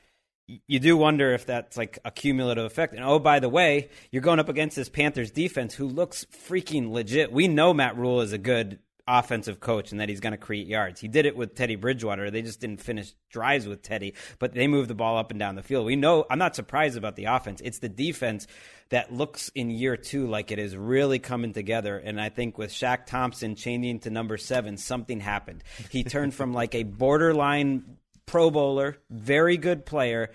[0.67, 2.95] You do wonder if that's like a cumulative effect.
[2.95, 6.91] And oh, by the way, you're going up against this Panthers defense who looks freaking
[6.91, 7.31] legit.
[7.31, 8.79] We know Matt Rhule is a good
[9.09, 11.01] offensive coach and that he's going to create yards.
[11.01, 12.31] He did it with Teddy Bridgewater.
[12.31, 15.55] They just didn't finish drives with Teddy, but they moved the ball up and down
[15.55, 15.87] the field.
[15.87, 17.61] We know I'm not surprised about the offense.
[17.65, 18.47] It's the defense
[18.91, 21.97] that looks in year two like it is really coming together.
[21.97, 25.65] And I think with Shaq Thompson changing to number seven, something happened.
[25.91, 27.97] He turned from like a borderline
[28.29, 30.31] Pro Bowler, very good player,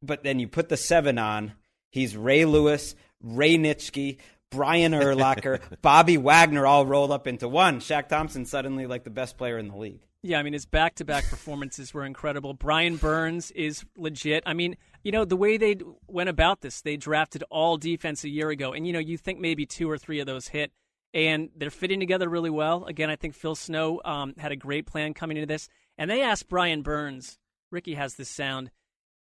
[0.00, 1.52] but then you put the seven on.
[1.90, 4.18] He's Ray Lewis, Ray Nitschke,
[4.50, 7.80] Brian Urlacher, Bobby Wagner all rolled up into one.
[7.80, 10.00] Shaq Thompson suddenly like the best player in the league.
[10.22, 12.54] Yeah, I mean his back-to-back performances were incredible.
[12.54, 14.44] Brian Burns is legit.
[14.46, 15.76] I mean, you know the way they
[16.06, 19.40] went about this, they drafted all defense a year ago, and you know you think
[19.40, 20.70] maybe two or three of those hit,
[21.12, 22.84] and they're fitting together really well.
[22.84, 25.68] Again, I think Phil Snow um, had a great plan coming into this,
[25.98, 27.38] and they asked Brian Burns.
[27.70, 28.70] Ricky has this sound.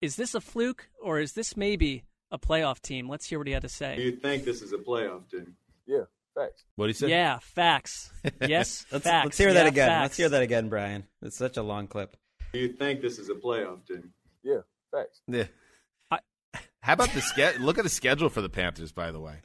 [0.01, 3.09] is this a fluke or is this maybe a playoff team?
[3.09, 3.97] Let's hear what he had to say.
[3.97, 5.55] Do you think this is a playoff team?
[5.87, 6.05] Yeah,
[6.35, 6.65] facts.
[6.77, 7.09] What do you say?
[7.09, 8.11] Yeah, facts.
[8.41, 9.25] Yes, let's, facts.
[9.27, 9.89] let's hear that again.
[9.89, 10.03] facts.
[10.03, 11.05] Let's hear that again, Brian.
[11.23, 12.17] It's such a long clip.
[12.53, 14.13] Do you think this is a playoff team?
[14.43, 14.61] Yeah,
[14.91, 15.21] facts.
[15.27, 15.45] Yeah.
[16.81, 17.67] How about the schedule?
[17.67, 18.93] look at the schedule for the Panthers?
[18.93, 19.41] By the way,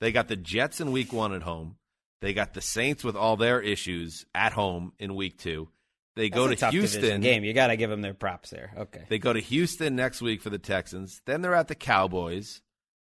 [0.00, 1.76] they got the Jets in Week One at home.
[2.20, 5.68] They got the Saints with all their issues at home in Week Two.
[6.16, 7.42] They go That's to a tough Houston game.
[7.44, 8.72] You got to give them their props there.
[8.76, 9.02] Okay.
[9.08, 11.20] They go to Houston next week for the Texans.
[11.26, 12.62] Then they're at the Cowboys,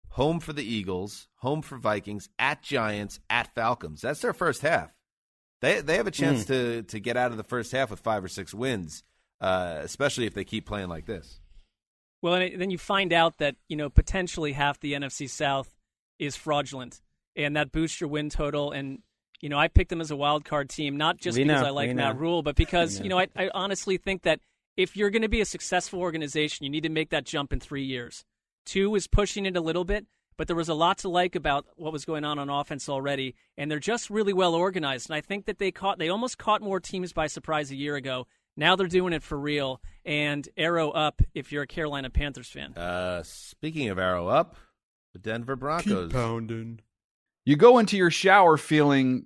[0.09, 4.01] home for the Eagles, home for Vikings, at Giants, at Falcons.
[4.01, 4.91] That's their first half.
[5.61, 6.47] They they have a chance Mm.
[6.47, 9.03] to to get out of the first half with five or six wins,
[9.41, 11.39] uh, especially if they keep playing like this.
[12.21, 15.75] Well, and then you find out that you know potentially half the NFC South
[16.19, 17.01] is fraudulent,
[17.35, 18.71] and that boosts your win total.
[18.71, 18.99] And
[19.43, 21.67] you know, I picked them as a wild card team, not just We because know,
[21.67, 22.21] I like we Matt know.
[22.21, 23.17] Rule, but because We you know.
[23.17, 24.39] know, I, I honestly think that
[24.77, 27.59] if you're going to be a successful organization, you need to make that jump in
[27.59, 28.23] three years.
[28.65, 30.05] Two was pushing it a little bit,
[30.37, 33.35] but there was a lot to like about what was going on on offense already,
[33.57, 35.09] and they're just really well organized.
[35.09, 37.97] And I think that they caught, they almost caught more teams by surprise a year
[37.97, 38.25] ago.
[38.55, 42.73] Now they're doing it for real, and arrow up if you're a Carolina Panthers fan.
[42.77, 44.55] Uh, speaking of arrow up,
[45.11, 46.13] the Denver Broncos.
[46.13, 46.79] pounding.
[47.45, 49.25] You go into your shower feeling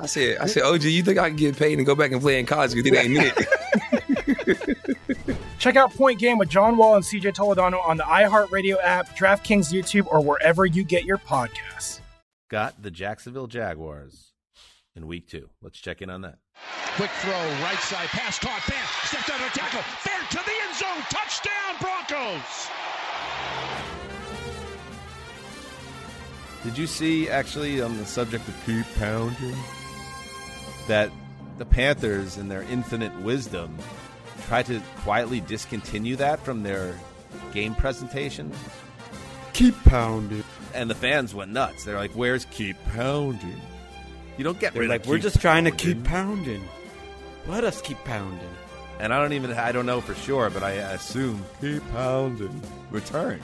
[0.00, 2.20] I said, I said, OG, you think I can get paid and go back and
[2.20, 3.48] play in college because it ain't it?
[5.58, 9.72] Check out Point Game with John Wall and CJ Toledano on the iHeartRadio app, DraftKings
[9.72, 12.00] YouTube, or wherever you get your podcasts.
[12.50, 14.32] Got the Jacksonville Jaguars
[14.94, 15.48] in Week Two.
[15.62, 16.38] Let's check in on that.
[16.96, 18.60] Quick throw, right side pass caught.
[18.60, 19.80] Fan stepped under tackle.
[19.80, 21.02] fair to the end zone.
[21.10, 22.68] Touchdown, Broncos.
[26.64, 29.54] Did you see actually on the subject of keep pounding
[30.88, 31.10] that
[31.58, 33.76] the Panthers, in their infinite wisdom,
[34.46, 36.98] tried to quietly discontinue that from their
[37.52, 38.50] game presentation?
[39.52, 40.42] Keep pounding.
[40.72, 41.84] And the fans went nuts.
[41.84, 43.60] They're like, "Where's keep pounding?"
[44.36, 46.64] You don't get They're rid like, of we're just trying to keep pounding.
[47.46, 48.48] Let us keep pounding.
[48.98, 53.42] And I don't even I don't know for sure, but I assume keep pounding returned.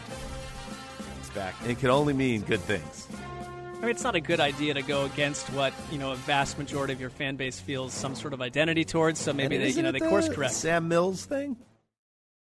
[1.30, 1.54] It's back.
[1.66, 3.06] It can only mean good things.
[3.12, 6.58] I mean, it's not a good idea to go against what you know a vast
[6.58, 9.20] majority of your fan base feels some sort of identity towards.
[9.20, 10.54] So maybe And they, you know, it they course the correct.
[10.54, 11.56] Sam Mills thing.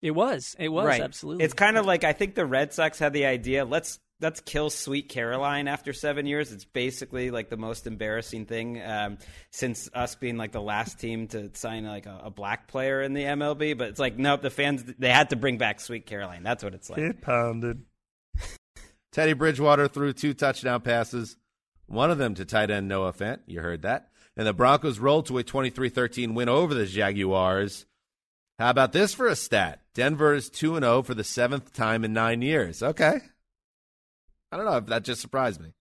[0.01, 0.55] It was.
[0.57, 1.01] It was right.
[1.01, 1.45] absolutely.
[1.45, 3.63] It's kind of like I think the Red Sox had the idea.
[3.63, 6.51] Let's let's kill Sweet Caroline after seven years.
[6.51, 9.17] It's basically like the most embarrassing thing um,
[9.51, 13.13] since us being like the last team to sign like a, a black player in
[13.13, 13.77] the MLB.
[13.77, 16.43] But it's like nope, the fans they had to bring back Sweet Caroline.
[16.43, 16.99] That's what it's like.
[16.99, 17.83] Keep pounded.
[19.11, 21.35] Teddy Bridgewater threw two touchdown passes,
[21.87, 23.39] one of them to tight end Noah Fant.
[23.47, 24.09] You heard that.
[24.37, 27.85] And the Broncos rolled to a 23 13 win over the Jaguars.
[28.59, 29.81] How about this for a stat?
[29.93, 32.83] Denver is 2 0 for the seventh time in nine years.
[32.83, 33.19] Okay.
[34.51, 35.73] I don't know if that just surprised me.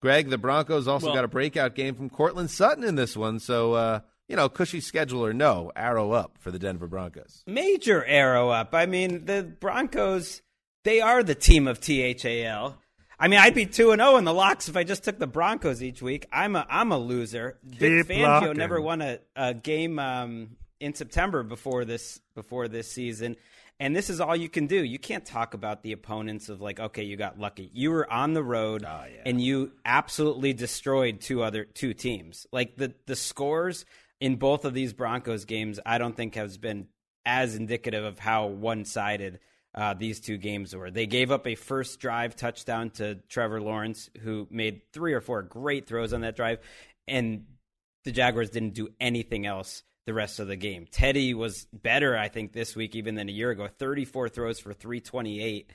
[0.00, 3.38] Greg, the Broncos also Well- got a breakout game from Courtland Sutton in this one.
[3.38, 7.42] So, uh, you know, cushy schedule or no, arrow up for the Denver Broncos.
[7.46, 8.74] Major arrow up.
[8.74, 10.40] I mean, the Broncos,
[10.84, 12.76] they are the team of THAL.
[13.18, 15.26] I mean, I'd be two and zero in the locks if I just took the
[15.26, 16.26] Broncos each week.
[16.32, 17.58] I'm a I'm a loser.
[17.62, 18.56] Vic Deep Fangio locking.
[18.56, 23.36] never won a, a game um, in September before this before this season,
[23.78, 24.82] and this is all you can do.
[24.82, 27.70] You can't talk about the opponents of like, okay, you got lucky.
[27.74, 28.86] You were on the road
[29.26, 32.46] and you absolutely destroyed two other two teams.
[32.52, 33.84] Like the the scores
[34.18, 36.88] in both of these Broncos games, I don't think has been
[37.26, 39.40] as indicative of how one sided
[39.74, 40.90] uh, these two games were.
[40.90, 45.42] They gave up a first drive touchdown to Trevor Lawrence, who made three or four
[45.42, 46.58] great throws on that drive,
[47.06, 47.46] and
[48.04, 50.86] the Jaguars didn't do anything else the rest of the game.
[50.90, 53.68] Teddy was better, I think, this week even than a year ago.
[53.78, 55.70] 34 throws for 328.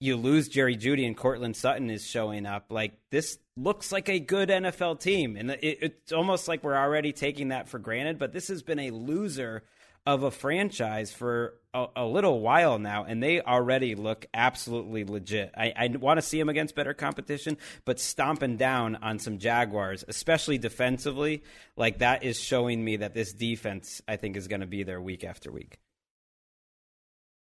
[0.00, 2.66] You lose Jerry Jeudy and Courtland Sutton is showing up.
[2.70, 7.12] Like this looks like a good NFL team, and it, it's almost like we're already
[7.12, 8.18] taking that for granted.
[8.18, 9.64] But this has been a loser
[10.06, 15.52] of a franchise for a, a little while now, and they already look absolutely legit.
[15.56, 20.04] I, I want to see them against better competition, but stomping down on some Jaguars,
[20.06, 21.42] especially defensively,
[21.76, 25.00] like that is showing me that this defense, I think, is going to be there
[25.00, 25.78] week after week.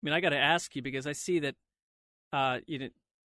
[0.03, 1.55] I mean, I got to ask you because I see that
[2.33, 2.89] uh, you know,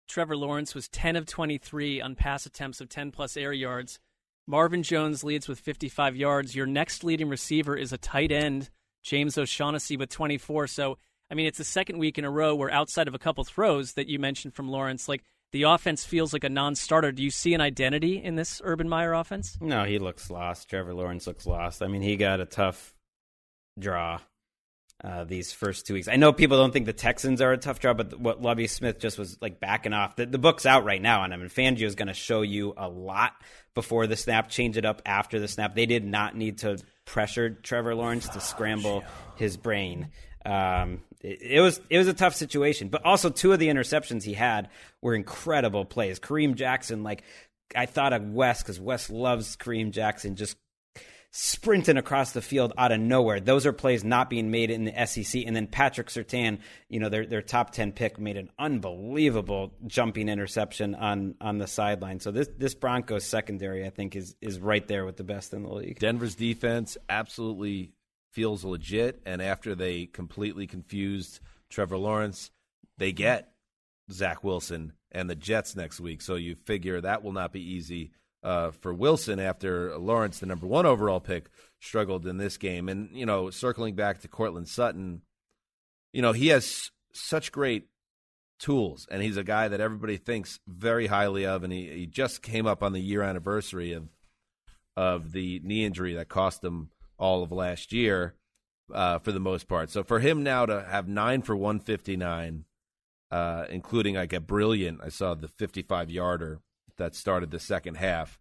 [0.08, 3.98] Trevor Lawrence was 10 of 23 on pass attempts of 10 plus air yards.
[4.46, 6.54] Marvin Jones leads with 55 yards.
[6.54, 8.70] Your next leading receiver is a tight end,
[9.04, 10.66] James O'Shaughnessy, with 24.
[10.66, 10.98] So,
[11.30, 13.92] I mean, it's the second week in a row where outside of a couple throws
[13.92, 17.12] that you mentioned from Lawrence, like the offense feels like a non starter.
[17.12, 19.56] Do you see an identity in this Urban Meyer offense?
[19.60, 20.68] No, he looks lost.
[20.68, 21.82] Trevor Lawrence looks lost.
[21.82, 22.92] I mean, he got a tough
[23.78, 24.18] draw
[25.02, 26.08] uh, these first two weeks.
[26.08, 28.98] I know people don't think the Texans are a tough draw, but what Lovie Smith
[28.98, 30.16] just was like backing off.
[30.16, 32.74] The, the book's out right now on him, and Fangio is going to show you
[32.76, 33.32] a lot
[33.74, 35.74] before the snap, change it up after the snap.
[35.74, 39.04] They did not need to pressure Trevor Lawrence to scramble
[39.36, 40.08] his brain.
[40.44, 44.22] Um, it, it was it was a tough situation, but also two of the interceptions
[44.22, 44.68] he had
[45.02, 46.20] were incredible plays.
[46.20, 47.22] Kareem Jackson, like
[47.74, 50.56] I thought of Wes because Wes loves Kareem Jackson, just
[51.36, 53.40] sprinting across the field out of nowhere.
[53.40, 55.42] Those are plays not being made in the SEC.
[55.44, 60.28] And then Patrick Surtain, you know, their their top ten pick made an unbelievable jumping
[60.28, 62.20] interception on on the sideline.
[62.20, 65.64] So this this Broncos secondary, I think, is is right there with the best in
[65.64, 65.98] the league.
[65.98, 67.94] Denver's defense absolutely
[68.32, 72.52] feels legit, and after they completely confused Trevor Lawrence,
[72.98, 73.52] they get
[74.10, 76.22] Zach Wilson and the Jets next week.
[76.22, 78.12] So you figure that will not be easy
[78.44, 81.48] uh, for Wilson after Lawrence, the number one overall pick,
[81.80, 82.88] struggled in this game.
[82.88, 85.22] And you know, circling back to Courtland Sutton,
[86.12, 87.88] you know he has such great
[88.58, 91.64] tools, and he's a guy that everybody thinks very highly of.
[91.64, 94.08] And he, he just came up on the year anniversary of
[94.96, 98.34] of the knee injury that cost him all of last year,
[98.92, 99.90] uh, for the most part.
[99.90, 102.66] So for him now to have nine for one fifty nine,
[103.30, 106.60] uh, including like a brilliant, I saw the fifty five yarder
[106.98, 108.38] that started the second half.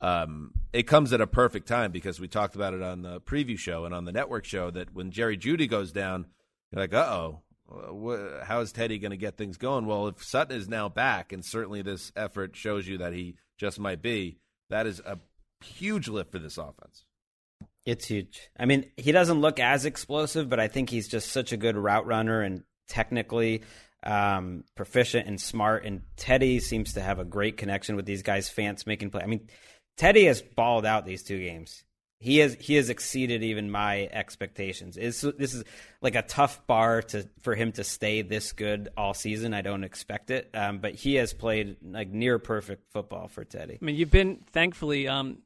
[0.00, 3.58] Um, it comes at a perfect time because we talked about it on the preview
[3.58, 6.26] show and on the network show that when Jerry Jeudy goes down,
[6.72, 7.42] you're like, uh oh,
[8.42, 9.86] how is Teddy going to get things going?
[9.86, 13.78] Well, if Sutton is now back, and certainly this effort shows you that he just
[13.78, 14.38] might be,
[14.70, 15.18] that is a
[15.64, 17.04] huge lift for this offense.
[17.86, 18.50] It's huge.
[18.58, 21.76] I mean, he doesn't look as explosive, but I think he's just such a good
[21.76, 23.62] route runner and technically
[24.02, 25.84] um, proficient and smart.
[25.84, 28.48] And Teddy seems to have a great connection with these guys.
[28.48, 29.22] Fant's making play.
[29.22, 29.48] I mean,
[29.96, 31.84] Teddy has balled out these two games.
[32.22, 34.98] He has he has exceeded even my expectations.
[34.98, 35.64] It's, this is
[36.02, 39.54] like a tough bar to for him to stay this good all season.
[39.54, 43.78] I don't expect it, um, but he has played like near perfect football for Teddy.
[43.80, 45.38] I mean, you've been thankfully um,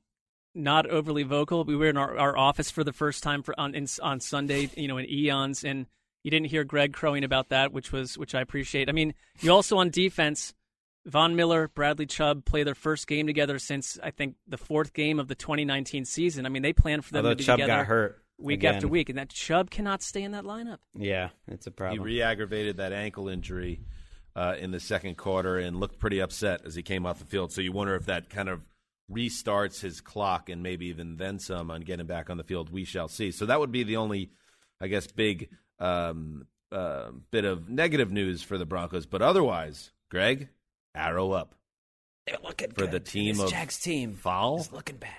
[0.52, 1.62] not overly vocal.
[1.62, 4.68] We were in our, our office for the first time for, on in, on Sunday,
[4.76, 5.86] you know, in eons, and
[6.25, 8.89] you didn't hear Greg crowing about that, which was which I appreciate.
[8.89, 10.55] I mean, you also on defense,
[11.07, 15.20] Von Miller, Bradley Chubb play their first game together since I think the fourth game
[15.20, 16.47] of the 2019 season.
[16.47, 18.75] I mean, they planned for them Although to be Chubb together got hurt week again.
[18.75, 20.79] after week, and that Chubb cannot stay in that lineup.
[20.95, 22.01] Yeah, it's a problem.
[22.01, 23.81] He re-aggravated that ankle injury
[24.35, 27.53] uh, in the second quarter and looked pretty upset as he came off the field.
[27.53, 28.62] So you wonder if that kind of
[29.12, 32.70] restarts his clock and maybe even then some on getting back on the field.
[32.70, 33.31] We shall see.
[33.31, 34.31] So that would be the only,
[34.81, 39.07] I guess, big um, uh, bit of negative news for the Broncos.
[39.07, 40.49] But otherwise, Greg,
[40.95, 41.55] arrow up
[42.27, 42.91] They're looking for good.
[42.93, 44.61] the team this of Jags team foul.
[44.61, 45.11] is looking bad.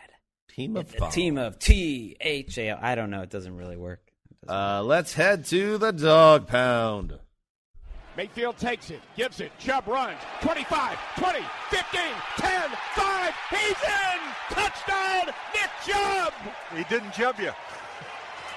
[0.49, 1.11] Team of the foul.
[1.11, 2.79] team of T H A L.
[2.81, 3.21] I don't know.
[3.21, 4.01] It doesn't really work.
[4.47, 7.19] Uh, let's head to the dog pound.
[8.15, 9.51] Mayfield takes it, gives it.
[9.59, 10.17] Chubb runs.
[10.41, 11.39] 25, 20,
[11.69, 12.01] 15,
[12.37, 13.33] 10, 5.
[13.49, 14.19] He's in!
[14.51, 16.33] Touchdown, Nick Chubb!
[16.77, 17.51] He didn't jump you.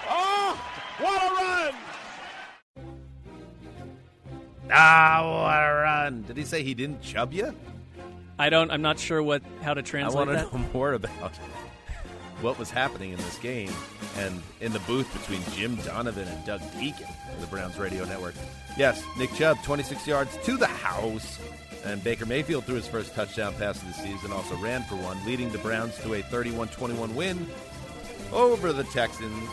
[0.08, 0.60] Oh,
[0.98, 1.74] what a run!
[4.70, 6.22] Ah, what a run!
[6.22, 7.54] Did he say he didn't chub you?
[8.38, 8.70] I don't.
[8.70, 10.28] I'm not sure what how to translate.
[10.28, 11.36] I translate want to know more about
[12.40, 13.72] what was happening in this game
[14.16, 18.34] and in the booth between Jim Donovan and Doug Dieken for the Browns radio network.
[18.76, 21.38] Yes, Nick Chubb, 26 yards to the house.
[21.84, 25.24] And Baker Mayfield threw his first touchdown pass of the season, also ran for one,
[25.24, 27.46] leading the Browns to a 31 21 win
[28.32, 29.48] over the Texans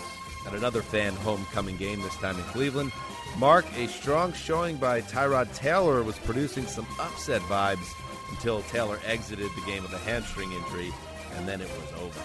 [0.45, 2.91] at another fan homecoming game, this time in Cleveland.
[3.37, 7.87] Mark, a strong showing by Tyrod Taylor was producing some upset vibes
[8.31, 10.91] until Taylor exited the game with a hamstring injury,
[11.35, 12.21] and then it was over.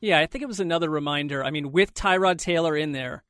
[0.00, 1.42] Yeah, I think it was another reminder.
[1.42, 3.22] I mean, with Tyrod Taylor in there,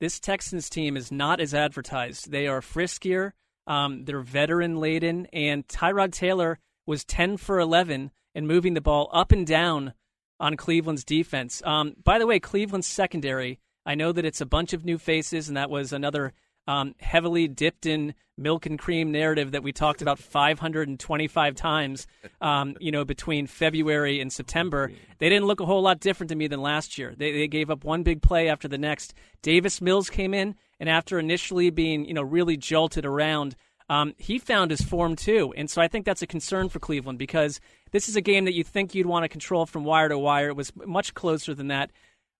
[0.00, 2.30] this Texans team is not as advertised.
[2.30, 3.32] They are friskier,
[3.66, 9.10] um, they're veteran laden, and Tyrod Taylor was 10 for 11 and moving the ball
[9.12, 9.92] up and down
[10.40, 11.62] on Cleveland's defense.
[11.64, 15.48] Um, by the way, Cleveland's secondary, I know that it's a bunch of new faces,
[15.48, 16.32] and that was another
[16.66, 22.06] um, heavily dipped in milk and cream narrative that we talked about 525 times,
[22.40, 24.90] um, you know, between February and September.
[25.18, 27.14] They didn't look a whole lot different to me than last year.
[27.16, 29.14] They, they gave up one big play after the next.
[29.42, 33.56] Davis Mills came in, and after initially being, you know, really jolted around,
[33.90, 35.52] um, he found his form too.
[35.56, 37.60] And so I think that's a concern for Cleveland because
[37.90, 40.48] this is a game that you think you'd want to control from wire to wire.
[40.48, 41.90] It was much closer than that.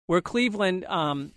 [0.07, 1.33] Where Cleveland um,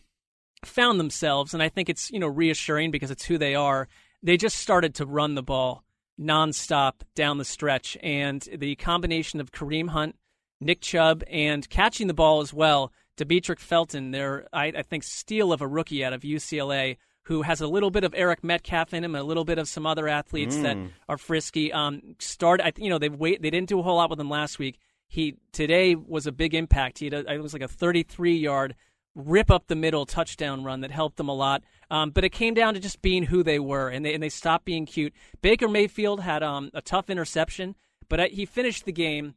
[0.63, 3.87] found themselves, and I think it's you know reassuring because it's who they are.
[4.21, 5.83] They just started to run the ball
[6.19, 10.15] nonstop down the stretch, and the combination of Kareem Hunt,
[10.61, 15.51] Nick Chubb, and catching the ball as well, Demetric Felton, their I, I think steal
[15.51, 19.03] of a rookie out of UCLA, who has a little bit of Eric Metcalf in
[19.03, 20.89] him, a little bit of some other athletes that Mm.
[21.07, 21.71] are frisky.
[21.71, 23.41] Um, start, I, you know, they wait.
[23.41, 24.77] They didn't do a whole lot with him last week.
[25.07, 26.99] He today was a big impact.
[26.99, 28.75] He had a, it was like a 33 yard
[29.15, 31.63] rip up the middle touchdown run that helped them a lot.
[31.91, 34.29] Um, but it came down to just being who they were, and they and they
[34.29, 35.13] stopped being cute.
[35.41, 37.75] Baker Mayfield had um, a tough interception,
[38.09, 39.35] but uh, he finished the game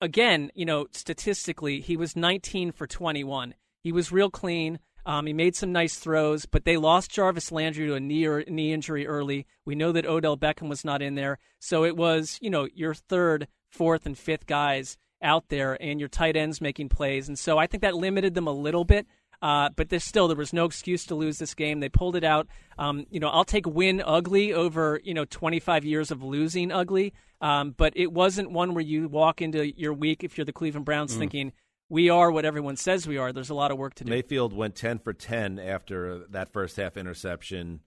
[0.00, 0.50] again.
[0.54, 3.54] You know, statistically, he was 19 for 21.
[3.82, 4.78] He was real clean.
[5.06, 8.42] Um, he made some nice throws, but they lost Jarvis Landry to a knee or,
[8.48, 9.46] knee injury early.
[9.66, 12.94] We know that Odell Beckham was not in there, so it was you know your
[12.94, 17.58] third, fourth, and fifth guys out there, and your tight ends making plays, and so
[17.58, 19.06] I think that limited them a little bit.
[19.42, 21.80] Uh, but there's still there was no excuse to lose this game.
[21.80, 22.46] They pulled it out.
[22.78, 27.12] Um, you know, I'll take win ugly over you know 25 years of losing ugly.
[27.42, 30.86] Um, but it wasn't one where you walk into your week if you're the Cleveland
[30.86, 31.18] Browns Mm.
[31.18, 31.52] thinking
[31.94, 33.32] we are what everyone says we are.
[33.32, 34.10] There's a lot of work to do.
[34.10, 37.80] Mayfield went 10 for 10 after that first half interception.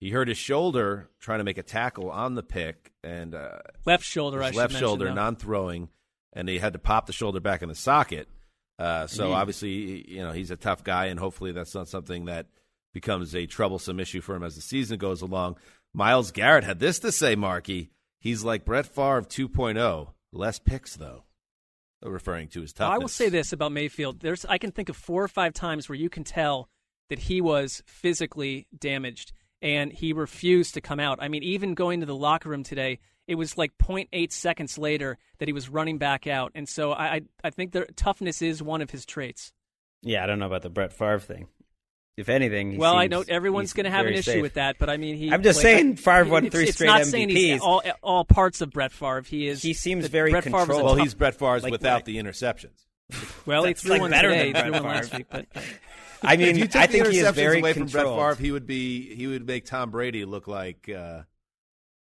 [0.00, 4.02] He hurt his shoulder trying to make a tackle on the pick and uh, Left
[4.02, 5.90] shoulder, I should left shoulder non-throwing,
[6.32, 8.26] and he had to pop the shoulder back in the socket.
[8.78, 9.34] Uh, so Mm.
[9.34, 12.46] obviously, you know, he's a tough guy, and hopefully that's not something that
[12.94, 15.56] becomes a troublesome issue for him as the season goes along.
[15.92, 17.90] Myles Garrett had this to say, Marky.
[18.20, 20.14] He's like Brett Favre 2.0.
[20.32, 21.24] Less picks, though,
[22.02, 22.94] referring to his toughness.
[22.94, 25.88] I will say this about Mayfield: there's I can think of four or five times
[25.88, 26.68] where you can tell
[27.08, 29.32] that he was physically damaged
[29.62, 31.18] and he refused to come out.
[31.20, 35.18] I mean, even going to the locker room today, it was like 0.8 seconds later
[35.38, 36.52] that he was running back out.
[36.54, 39.52] And so I I, I think the toughness is one of his traits.
[40.02, 41.48] Yeah, I don't know about the Brett Favre thing.
[42.20, 44.42] If anything, he well, I know everyone's going to have an issue safe.
[44.42, 45.32] with that, but I mean, he.
[45.32, 48.24] I'm just like, saying, Favre won it's- three it's straight not saying he's all all
[48.24, 49.22] parts of Brett Favre.
[49.22, 49.62] He is.
[49.62, 50.96] He seems that very Brett Favre was a controlled.
[50.96, 52.86] Well, he's Brett Favre's Like- without like- the interceptions.
[53.46, 54.52] Well, he That's, threw like, one better today.
[54.52, 55.16] than Brett threw one last Favre.
[55.18, 55.46] week, but
[56.22, 58.04] I mean, if you took I the think he is interceptions very away from Brett.
[58.06, 61.22] Favre, he would be he would make Tom Brady look like uh,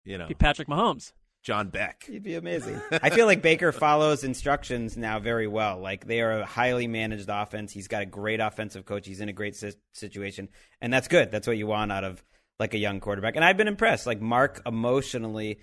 [0.05, 1.11] you know be Patrick Mahomes.
[1.45, 2.05] John Beck.
[2.07, 2.81] He'd be amazing.
[2.91, 5.79] I feel like Baker follows instructions now very well.
[5.79, 7.71] Like they are a highly managed offense.
[7.71, 9.05] He's got a great offensive coach.
[9.05, 10.49] He's in a great si- situation,
[10.81, 11.29] and that's good.
[11.29, 12.23] That's what you want out of
[12.59, 13.35] like a young quarterback.
[13.35, 14.07] And I've been impressed.
[14.07, 15.59] Like Mark emotionally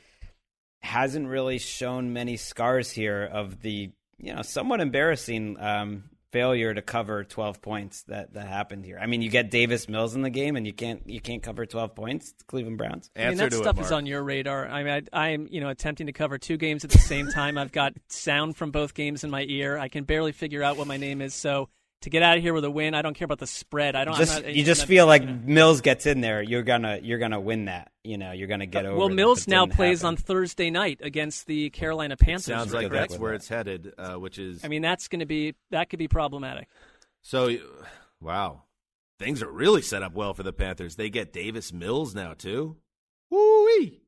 [0.83, 6.83] hasn't really shown many scars here of the you know somewhat embarrassing um, failure to
[6.83, 8.99] cover 12 points that that happened here.
[9.01, 11.65] I mean, you get Davis Mills in the game, and you can't you can't cover
[11.67, 12.31] 12 points.
[12.31, 13.11] It's Cleveland Browns.
[13.15, 14.67] I mean, that stuff is on your radar.
[14.67, 17.59] I mean, I, am you know, attempting to cover two games at the same time.
[17.59, 19.79] I've got sound from both games in my ear.
[19.79, 21.35] I can barely figure out what my name is.
[21.35, 21.69] So
[22.03, 23.97] to get out of here with a win, I don't care about the spread.
[23.97, 24.16] I don't.
[24.16, 25.41] just not, you I'm just feel like you know.
[25.45, 27.91] Mills gets in there, you're gonna you're gonna win that.
[28.05, 28.97] You know, you're gonna get over.
[28.97, 30.09] Well, Mills now plays happen.
[30.09, 32.45] on Thursday night against the Carolina Panthers.
[32.45, 33.11] Sounds like correct?
[33.11, 35.99] that's where it's headed, uh, which is I mean, that's going to be that could
[35.99, 36.69] be problematic.
[37.23, 37.57] so.
[38.20, 38.62] Wow,
[39.19, 40.95] things are really set up well for the Panthers.
[40.95, 42.77] They get Davis Mills now too.
[43.31, 44.05] Woo-wee.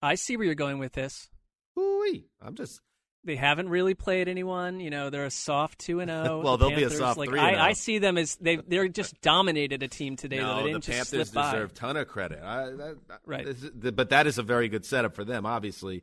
[0.00, 1.28] I see where you're going with this.
[1.74, 2.28] Woo-wee.
[2.40, 2.80] I'm just
[3.26, 4.80] they haven't really played anyone.
[4.80, 6.40] You know, they're a soft two and zero.
[6.44, 7.74] well, the they'll be a Panthers, soft like, three I, I oh.
[7.74, 10.38] see them as they they're just dominated a team today.
[10.38, 12.40] no, the Panthers deserve ton of credit.
[12.42, 12.96] I, that,
[13.26, 13.46] Right.
[13.46, 16.02] is- the- but that is a very good setup for them, obviously.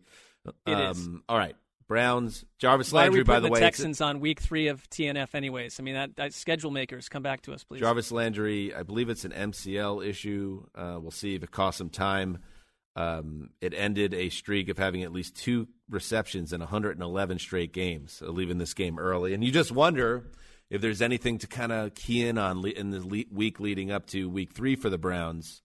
[0.67, 1.09] It um, is.
[1.29, 1.55] All right,
[1.87, 2.43] Browns.
[2.59, 5.79] Jarvis Why Landry, by putting the way, Texans on week three of TNF anyways?
[5.79, 7.79] I mean, that, that schedule makers come back to us, please.
[7.79, 10.65] Jarvis Landry, I believe it's an MCL issue.
[10.75, 12.39] Uh, we'll see if it costs him time.
[12.95, 18.21] Um, it ended a streak of having at least two receptions in 111 straight games,
[18.23, 19.33] uh, leaving this game early.
[19.33, 20.25] And you just wonder
[20.69, 24.29] if there's anything to kind of key in on in the week leading up to
[24.29, 25.61] week three for the Browns.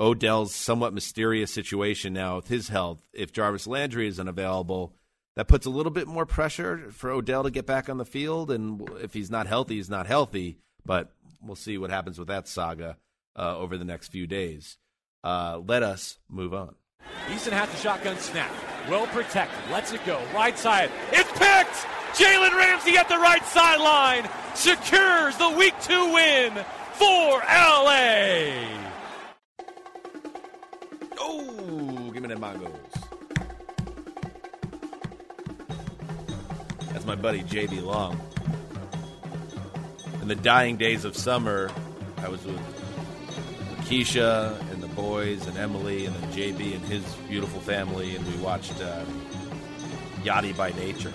[0.00, 3.02] Odell's somewhat mysterious situation now with his health.
[3.12, 4.96] If Jarvis Landry is unavailable,
[5.36, 8.50] that puts a little bit more pressure for Odell to get back on the field.
[8.50, 10.58] And if he's not healthy, he's not healthy.
[10.84, 12.96] But we'll see what happens with that saga
[13.36, 14.76] uh, over the next few days.
[15.24, 16.74] Uh, let us move on.
[17.28, 18.50] Eason has the shotgun snap.
[18.88, 19.58] Well protected.
[19.70, 20.20] Lets it go.
[20.34, 20.90] Right side.
[21.12, 21.86] It's picked!
[22.16, 26.52] Jalen Ramsey at the right sideline secures the week two win
[26.92, 28.52] for LA.
[31.18, 32.68] Oh, give me them mangos.
[36.92, 38.20] That's my buddy JB Long.
[40.20, 41.70] In the dying days of summer,
[42.18, 42.60] I was with
[43.86, 48.36] Keisha and the boys and Emily and then JB and his beautiful family, and we
[48.42, 49.04] watched uh,
[50.22, 51.12] Yachty by Nature,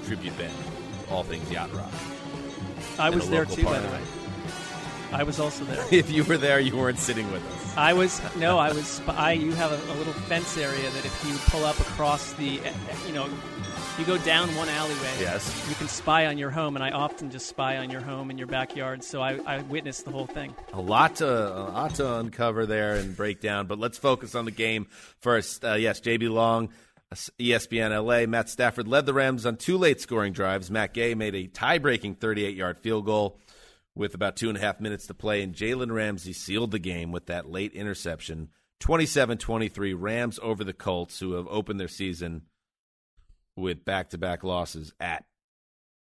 [0.00, 0.52] a tribute band,
[1.10, 1.92] all things yacht rock.
[2.98, 4.00] I was there too, by the way.
[5.12, 5.84] I was also there.
[5.90, 7.76] if you were there, you weren't sitting with us.
[7.76, 9.00] I was no, I was.
[9.08, 12.60] I you have a, a little fence area that if you pull up across the,
[13.06, 13.28] you know,
[13.98, 15.12] you go down one alleyway.
[15.20, 15.66] Yes.
[15.68, 18.38] You can spy on your home, and I often just spy on your home in
[18.38, 19.04] your backyard.
[19.04, 20.54] So I, I witnessed the whole thing.
[20.72, 24.44] A lot to a lot to uncover there and break down, but let's focus on
[24.44, 24.86] the game
[25.20, 25.64] first.
[25.64, 26.70] Uh, yes, JB Long,
[27.38, 28.26] ESPN LA.
[28.26, 30.70] Matt Stafford led the Rams on two late scoring drives.
[30.70, 33.38] Matt Gay made a tie-breaking 38-yard field goal
[33.94, 37.12] with about two and a half minutes to play, and Jalen Ramsey sealed the game
[37.12, 38.48] with that late interception.
[38.80, 42.42] 27-23 Rams over the Colts, who have opened their season
[43.62, 45.24] with back-to-back losses at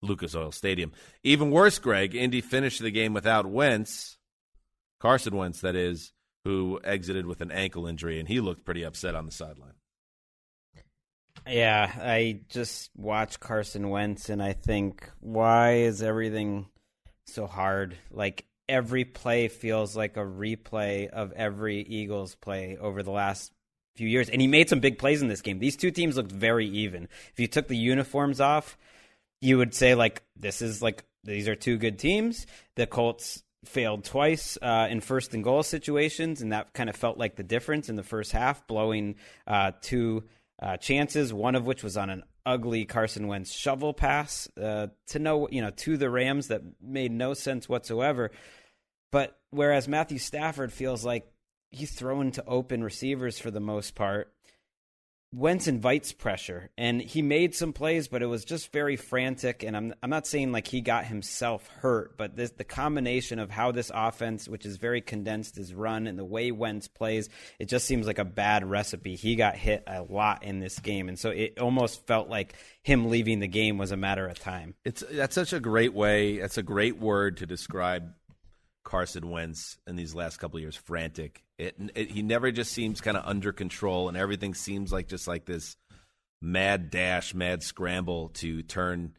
[0.02, 0.92] Lucas Oil Stadium.
[1.24, 4.18] Even worse, Greg, Indy finished the game without Wentz,
[5.00, 6.12] Carson Wentz, that is,
[6.44, 9.74] who exited with an ankle injury, and he looked pretty upset on the sideline.
[11.48, 16.68] Yeah, I just watch Carson Wentz and I think, why is everything
[17.26, 17.96] so hard?
[18.12, 23.52] Like every play feels like a replay of every Eagles play over the last
[23.96, 24.30] few years.
[24.30, 25.60] And he made some big plays in this game.
[25.60, 27.08] These two teams looked very even.
[27.34, 28.78] If you took the uniforms off,
[29.42, 32.46] you would say like this is like these are two good teams.
[32.76, 37.18] The Colts failed twice uh, in first and goal situations, and that kind of felt
[37.18, 39.16] like the difference in the first half, blowing
[39.46, 40.24] uh, two
[40.62, 45.20] uh, chances, one of which was on an ugly Carson Wentz shovel pass uh, to
[45.20, 48.32] no, you know, to the Rams that made no sense whatsoever.
[49.12, 51.31] But whereas Matthew Stafford feels like
[51.72, 54.34] he's thrown to open receivers for the most part,
[55.34, 59.64] Wentz invites pressure, and he made some plays, but it was just very frantic.
[59.64, 63.50] And I'm I'm not saying like he got himself hurt, but this the combination of
[63.50, 67.30] how this offense, which is very condensed, is run, and the way Wentz plays,
[67.60, 69.16] it just seems like a bad recipe.
[69.16, 72.54] He got hit a lot in this game, and so it almost felt like
[72.84, 74.76] him leaving the game was a matter of time.
[74.84, 76.40] It's that's such a great way.
[76.40, 78.12] That's a great word to describe
[78.84, 80.76] Carson Wentz in these last couple of years.
[80.76, 81.44] Frantic.
[81.58, 85.28] It, it, he never just seems kind of under control, and everything seems like just
[85.28, 85.78] like this
[86.42, 89.14] mad dash, mad scramble to turn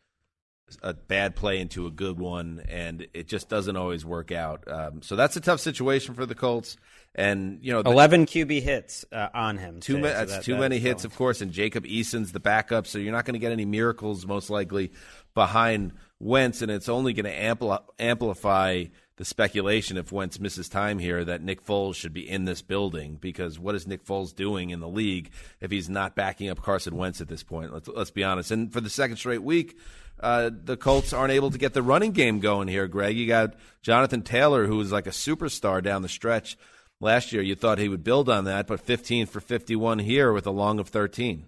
[0.83, 4.65] a bad play into a good one, and it just doesn't always work out.
[4.67, 6.77] Um, so that's a tough situation for the Colts.
[7.15, 9.81] And you know, the- Eleven QB hits uh, on him.
[9.81, 10.15] Too today, many.
[10.15, 11.43] so that's that- too that many hits, of course.
[11.43, 14.93] And Jacob Eason's the backup, so you're not going to get any miracles most likely
[15.35, 18.85] behind Wentz, and it's only going to ampli- amplify
[19.17, 23.19] the speculation if Wentz misses time here that Nick Foles should be in this building
[23.21, 25.31] because what is Nick Foles doing in the league
[25.61, 27.73] if he's not backing up Carson Wentz at this point?
[27.73, 28.51] Let's let's be honest.
[28.51, 29.79] And for the second straight week.
[30.21, 33.17] Uh, the Colts aren't able to get the running game going here, Greg.
[33.17, 36.57] You got Jonathan Taylor, who was like a superstar down the stretch
[37.01, 37.43] last year.
[37.43, 40.79] You thought he would build on that, but 15 for 51 here with a long
[40.79, 41.47] of 13.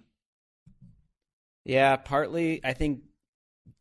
[1.63, 3.01] Yeah, partly I think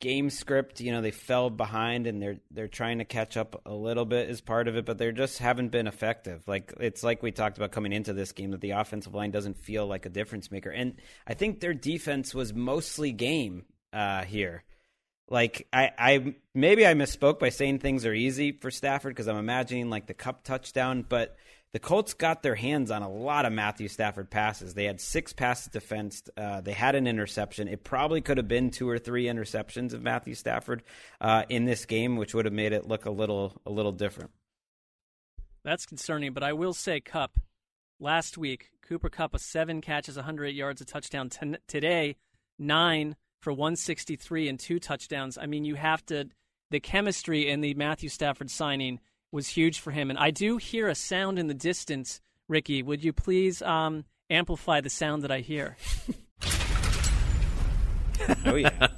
[0.01, 3.73] game script, you know, they fell behind and they're they're trying to catch up a
[3.73, 6.43] little bit as part of it, but they just haven't been effective.
[6.47, 9.59] Like it's like we talked about coming into this game that the offensive line doesn't
[9.59, 10.71] feel like a difference maker.
[10.71, 14.65] And I think their defense was mostly game uh, here.
[15.29, 19.39] Like I, I maybe I misspoke by saying things are easy for Stafford because I'm
[19.39, 21.37] imagining like the Kupp touchdown, but
[21.75, 24.75] the Colts got their hands on a lot of Matthew Stafford passes.
[24.75, 26.31] They had six passes defensed.
[26.37, 27.67] Uh, they had an interception.
[27.67, 30.85] It probably could have been two or three interceptions of Matthew Stafford
[31.21, 34.31] uh, in this game, which would have made it look a little a little different.
[35.65, 37.41] That's concerning, but I will say, Kupp
[37.99, 41.29] last week, Cooper Kupp, a seven catches, 108 yards, a touchdown.
[41.67, 42.15] Today,
[42.57, 45.37] nine for 163 and two touchdowns.
[45.37, 46.29] I mean, you have to,
[46.71, 49.01] the chemistry in the Matthew Stafford signing
[49.35, 50.09] was huge for him.
[50.09, 52.21] And I do hear a sound in the distance.
[52.49, 55.77] Ricky, would you please um, amplify the sound that I hear?
[58.47, 58.89] oh, yeah.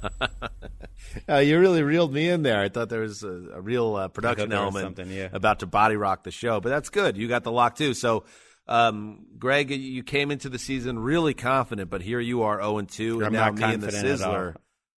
[1.29, 2.59] Uh, you really reeled me in there.
[2.59, 5.29] I thought there was a, a real uh, production element something, yeah.
[5.31, 7.17] about to body rock the show, but that's good.
[7.17, 7.93] You got the lock too.
[7.93, 8.25] So,
[8.67, 13.17] um, Greg, you came into the season really confident, but here you are 0 2,
[13.19, 14.33] I'm and now not me and the confident at all.
[14.33, 14.55] Sizzler.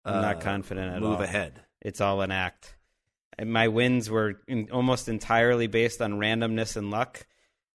[0.06, 1.22] I'm not uh, confident at move all.
[1.22, 1.62] ahead.
[1.82, 2.77] It's all an act.
[3.38, 7.28] And my wins were in, almost entirely based on randomness and luck,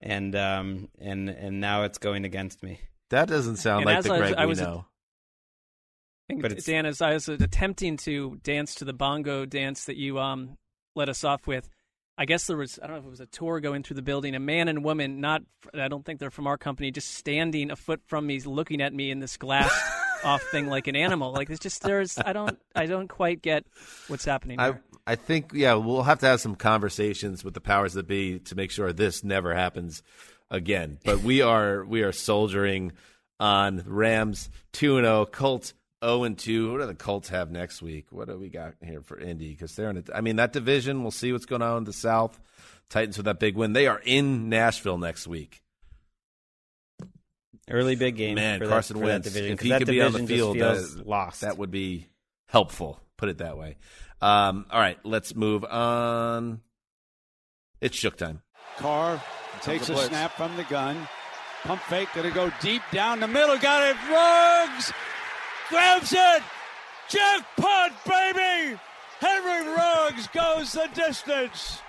[0.01, 2.81] and um, and and now it's going against me.
[3.11, 4.87] That doesn't sound And like as the I was- Greg I we know.
[6.29, 9.97] think, But it's- Dan, as I was attempting to dance to the bongo dance that
[9.97, 10.57] you um
[10.95, 11.69] let us off with,
[12.17, 14.03] I guess there was I don't know if it was a tour going through the
[14.03, 14.35] building.
[14.35, 15.43] A man and woman, not
[15.75, 18.95] I don't think they're from our company, just standing a foot from me, looking at
[18.95, 19.71] me in this glass
[20.25, 21.33] off thing like an animal.
[21.33, 23.65] Like it's just there's I don't I don't quite get
[24.09, 24.59] what's happening.
[24.59, 24.83] I Here.
[25.11, 28.55] I think yeah, we'll have to have some conversations with the powers that be to
[28.55, 30.05] make sure this never happens
[30.53, 30.99] again.
[31.05, 32.93] But we are we are soldiering
[33.41, 35.75] on Rams two and zero, Colts
[36.05, 36.71] zero and two.
[36.71, 38.07] What do the Colts have next week?
[38.13, 39.51] What do we got here for Indy?
[39.51, 39.97] Because they're in.
[39.97, 41.03] A, I mean that division.
[41.03, 42.39] We'll see what's going on in the South.
[42.89, 43.73] Titans with that big win.
[43.73, 45.61] They are in Nashville next week.
[47.69, 49.27] Early big game, Man, for Carson that, Wentz.
[49.27, 49.55] that division.
[49.55, 51.41] if he that could be on the field, that, lost.
[51.41, 52.07] that would be
[52.47, 53.01] helpful.
[53.21, 53.77] Put it that way.
[54.23, 56.63] Um, all right, let's move on.
[57.83, 58.41] It's shook time.
[58.79, 59.23] Carr
[59.61, 60.09] takes a blitz.
[60.09, 61.07] snap from the gun.
[61.65, 63.59] Pump fake, gonna go deep down the middle.
[63.59, 63.97] Got it.
[64.11, 64.93] Ruggs
[65.69, 66.43] grabs it.
[67.11, 68.79] Jackpot, baby!
[69.21, 71.83] Henry Ruggs goes the distance.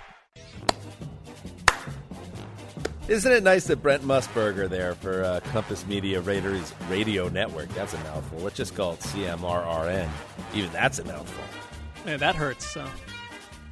[3.08, 7.68] Isn't it nice that Brent Musburger there for uh, Compass Media Raiders Radio Network?
[7.70, 8.38] That's a mouthful.
[8.38, 10.08] Let's just call it CMRRN.
[10.54, 11.44] Even that's a mouthful.
[12.06, 12.64] Man, that hurts.
[12.70, 12.86] So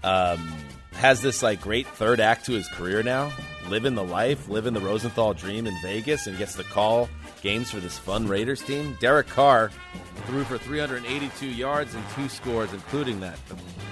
[0.02, 0.52] Um,
[0.94, 3.30] has this like great third act to his career now,
[3.68, 7.08] living the life, living the Rosenthal dream in Vegas, and gets the call
[7.40, 8.96] games for this fun Raiders team.
[9.00, 9.70] Derek Carr
[10.26, 13.38] threw for 382 yards and two scores, including that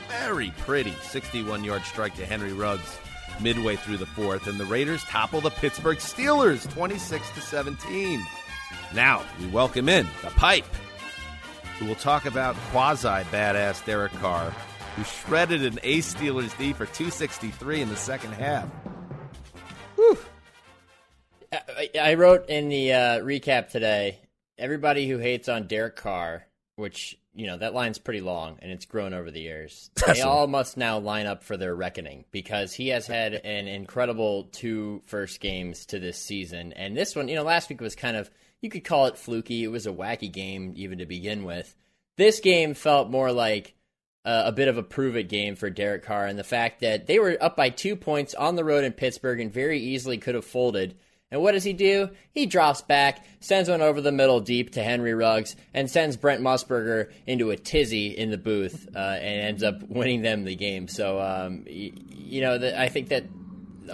[0.09, 2.99] very pretty 61 yard strike to Henry Ruggs
[3.41, 8.25] midway through the fourth, and the Raiders topple the Pittsburgh Steelers 26 to 17.
[8.95, 10.67] Now we welcome in the pipe,
[11.79, 14.51] who will talk about quasi badass Derek Carr,
[14.97, 18.69] who shredded an ace Steelers D for 263 in the second half.
[21.53, 24.19] I, I wrote in the uh, recap today
[24.59, 26.45] everybody who hates on Derek Carr,
[26.77, 29.93] which, you know, that line's pretty long and it's grown over the years.
[30.07, 33.69] That's they all must now line up for their reckoning because he has had an
[33.69, 36.73] incredible two first games to this season.
[36.73, 38.29] And this one, you know, last week was kind of,
[38.61, 39.63] you could call it fluky.
[39.63, 41.77] It was a wacky game even to begin with.
[42.17, 43.77] This game felt more like
[44.25, 47.07] uh, a bit of a prove it game for Derek Carr, and the fact that
[47.07, 50.35] they were up by two points on the road in Pittsburgh and very easily could
[50.35, 50.97] have folded.
[51.31, 52.09] And what does he do?
[52.33, 56.41] He drops back, sends one over the middle deep to Henry Ruggs, and sends Brent
[56.41, 60.89] Musburger into a tizzy in the booth, uh, and ends up winning them the game.
[60.89, 63.25] So, um, y- you know, the, I think that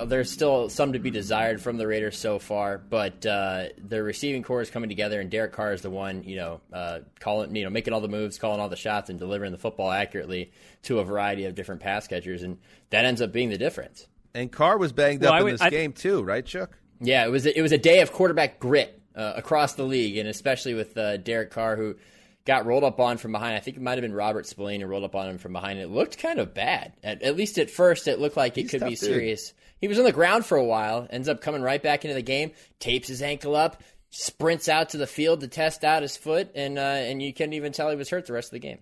[0.06, 4.44] there's still some to be desired from the Raiders so far, but uh, the receiving
[4.44, 7.64] corps is coming together, and Derek Carr is the one, you know, uh, calling, you
[7.64, 10.52] know, making all the moves, calling all the shots, and delivering the football accurately
[10.82, 12.58] to a variety of different pass catchers, and
[12.90, 14.06] that ends up being the difference.
[14.36, 16.78] And Carr was banged Well, up I in would- this I- game too, right, Chuck?
[17.04, 20.16] Yeah, it was a, it was a day of quarterback grit uh, across the league,
[20.16, 21.96] and especially with uh, Derek Carr, who
[22.44, 23.56] got rolled up on from behind.
[23.56, 25.78] I think it might have been Robert Spillane who rolled up on him from behind.
[25.78, 26.92] It looked kind of bad.
[27.02, 28.98] At, at least at first, it looked like it He's could be dude.
[28.98, 29.54] serious.
[29.80, 32.22] He was on the ground for a while, ends up coming right back into the
[32.22, 36.50] game, tapes his ankle up, sprints out to the field to test out his foot,
[36.54, 38.78] and uh, and you couldn't even tell he was hurt the rest of the game.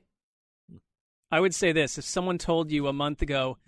[1.30, 3.58] I would say this: if someone told you a month ago,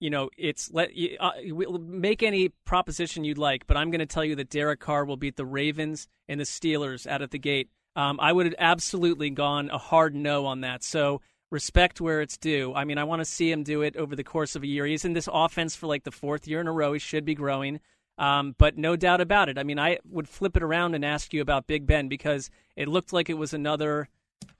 [0.00, 1.32] you know, it's let you, uh,
[1.80, 5.16] make any proposition you'd like, but I'm going to tell you that Derek Carr will
[5.16, 7.70] beat the Ravens and the Steelers out of the gate.
[7.96, 10.84] Um, I would have absolutely gone a hard no on that.
[10.84, 11.20] So
[11.50, 12.72] respect where it's due.
[12.74, 14.86] I mean, I want to see him do it over the course of a year.
[14.86, 16.92] He's in this offense for like the fourth year in a row.
[16.92, 17.80] He should be growing.
[18.18, 19.58] Um, but no doubt about it.
[19.58, 22.88] I mean, I would flip it around and ask you about Big Ben because it
[22.88, 24.08] looked like it was another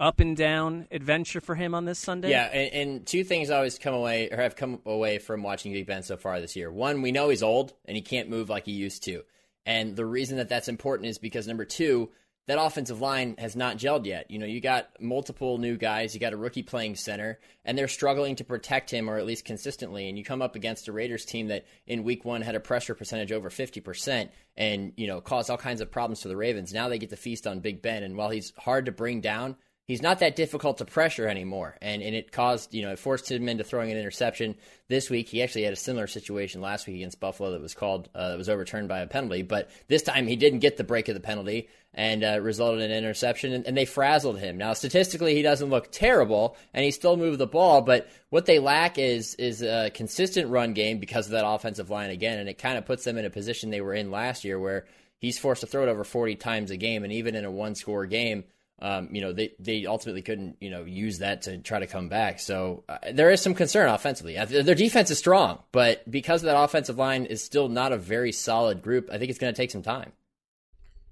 [0.01, 2.31] up and down adventure for him on this Sunday.
[2.31, 5.87] Yeah, and, and two things always come away or have come away from watching Big
[5.87, 6.71] Ben so far this year.
[6.71, 9.25] One, we know he's old and he can't move like he used to,
[9.67, 12.11] and the reason that that's important is because number two,
[12.49, 14.31] that offensive line has not gelled yet.
[14.31, 17.89] You know, you got multiple new guys, you got a rookie playing center, and they're
[17.89, 20.09] struggling to protect him or at least consistently.
[20.09, 22.95] And you come up against a Raiders team that in week one had a pressure
[22.95, 26.73] percentage over 50% and, you know, caused all kinds of problems to the Ravens.
[26.73, 28.03] Now they get to feast on Big Ben.
[28.03, 29.57] And while he's hard to bring down,
[29.89, 31.77] he's not that difficult to pressure anymore.
[31.83, 34.55] And and it caused, you know, it forced him into throwing an interception
[34.87, 35.29] this week.
[35.29, 38.39] He actually had a similar situation last week against Buffalo that was called, uh, that
[38.39, 39.43] was overturned by a penalty.
[39.43, 42.91] But this time he didn't get the break of the penalty and uh, resulted in
[42.91, 43.53] an interception.
[43.53, 44.59] And, and they frazzled him.
[44.59, 47.81] Now, statistically, he doesn't look terrible and he still moved the ball.
[47.81, 52.11] But what they lack is, is a consistent run game because of that offensive line
[52.11, 52.39] again.
[52.39, 54.85] And it kind of puts them in a position they were in last year where
[55.19, 57.05] he's forced to throw it over 40 times a game.
[57.05, 58.45] And even in a one score game,
[58.81, 62.09] um, you know, they, they ultimately couldn't, you know, use that to try to come
[62.09, 62.39] back.
[62.39, 64.39] So uh, there is some concern offensively.
[64.39, 68.31] Uh, Their defense is strong, but because that offensive line is still not a very
[68.31, 70.13] solid group, I think it's going to take some time.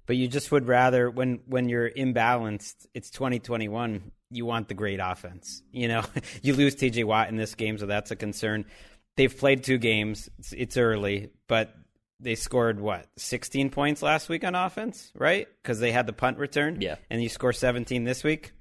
[0.06, 4.12] But you just would rather when when you're imbalanced, it's 2021.
[4.30, 5.62] You want the great offense.
[5.72, 6.04] You know,
[6.42, 7.02] you lose T.J.
[7.02, 8.66] Watt in this game, so that's a concern.
[9.16, 10.30] They've played two games.
[10.38, 11.74] It's, it's early, but
[12.20, 15.48] they scored what 16 points last week on offense, right?
[15.62, 16.80] Because they had the punt return.
[16.80, 18.52] Yeah, and you score 17 this week.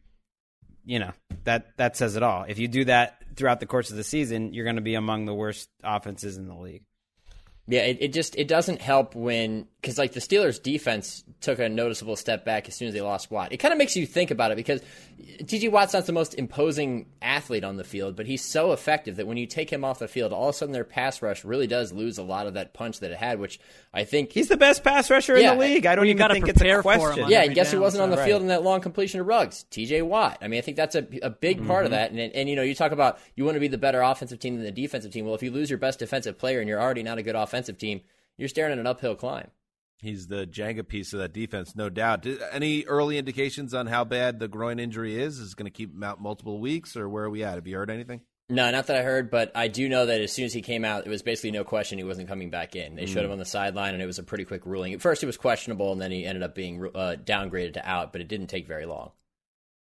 [0.84, 1.11] You know
[1.45, 2.45] that that says it all.
[2.48, 5.26] If you do that throughout the course of the season, you're going to be among
[5.26, 6.84] the worst offenses in the league.
[7.68, 11.68] Yeah, it, it just it doesn't help when because like the Steelers defense took a
[11.68, 13.52] noticeable step back as soon as they lost Watt.
[13.52, 14.82] It kind of makes you think about it because
[15.48, 15.70] T.J.
[15.70, 19.38] Watt's not the most imposing athlete on the field, but he's so effective that when
[19.38, 21.94] you take him off the field, all of a sudden their pass rush really does
[21.94, 23.40] lose a lot of that punch that it had.
[23.40, 23.60] Which
[23.94, 25.86] I think he's the best pass rusher Yeah, in the league.
[25.86, 27.30] I don't well, even gotta think it's a prepare for him question.
[27.30, 28.26] Yeah, and guess who wasn't on the Right.
[28.28, 29.64] field in that long completion of Ruggs?
[29.70, 30.02] T.J.
[30.02, 30.38] Watt.
[30.42, 31.96] I mean, I think that's a, a big part of Mhm.
[31.96, 32.12] that.
[32.12, 34.56] And, and you know, you talk about you want to be the better offensive team
[34.56, 35.26] than the defensive team.
[35.26, 37.78] Well, if you lose your best defensive player and you're already not a good offensive
[37.78, 38.02] team,
[38.38, 39.48] you're staring at an uphill climb.
[39.99, 42.27] He's the Jenga piece of that defense, no doubt.
[42.51, 45.39] Any early indications on how bad the groin injury is?
[45.39, 47.55] Is it going to keep him out multiple weeks, or where are we at?
[47.55, 48.22] Have you heard anything?
[48.49, 50.85] No, not that I heard, but I do know that as soon as he came
[50.85, 52.95] out, it was basically no question he wasn't coming back in.
[52.95, 53.26] They showed Mm.
[53.26, 54.93] him on the sideline, and it was a pretty quick ruling.
[54.93, 58.11] At first, it was questionable, and then he ended up being uh, downgraded to out,
[58.11, 59.11] but it didn't take very long.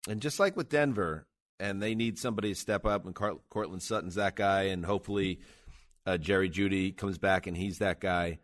[0.08, 1.26] And just like with Denver,
[1.58, 5.40] and they need somebody to step up, and Cart- Courtland Sutton's that guy, and hopefully
[6.04, 8.40] uh, Jerry Jeudy comes back and he's that guy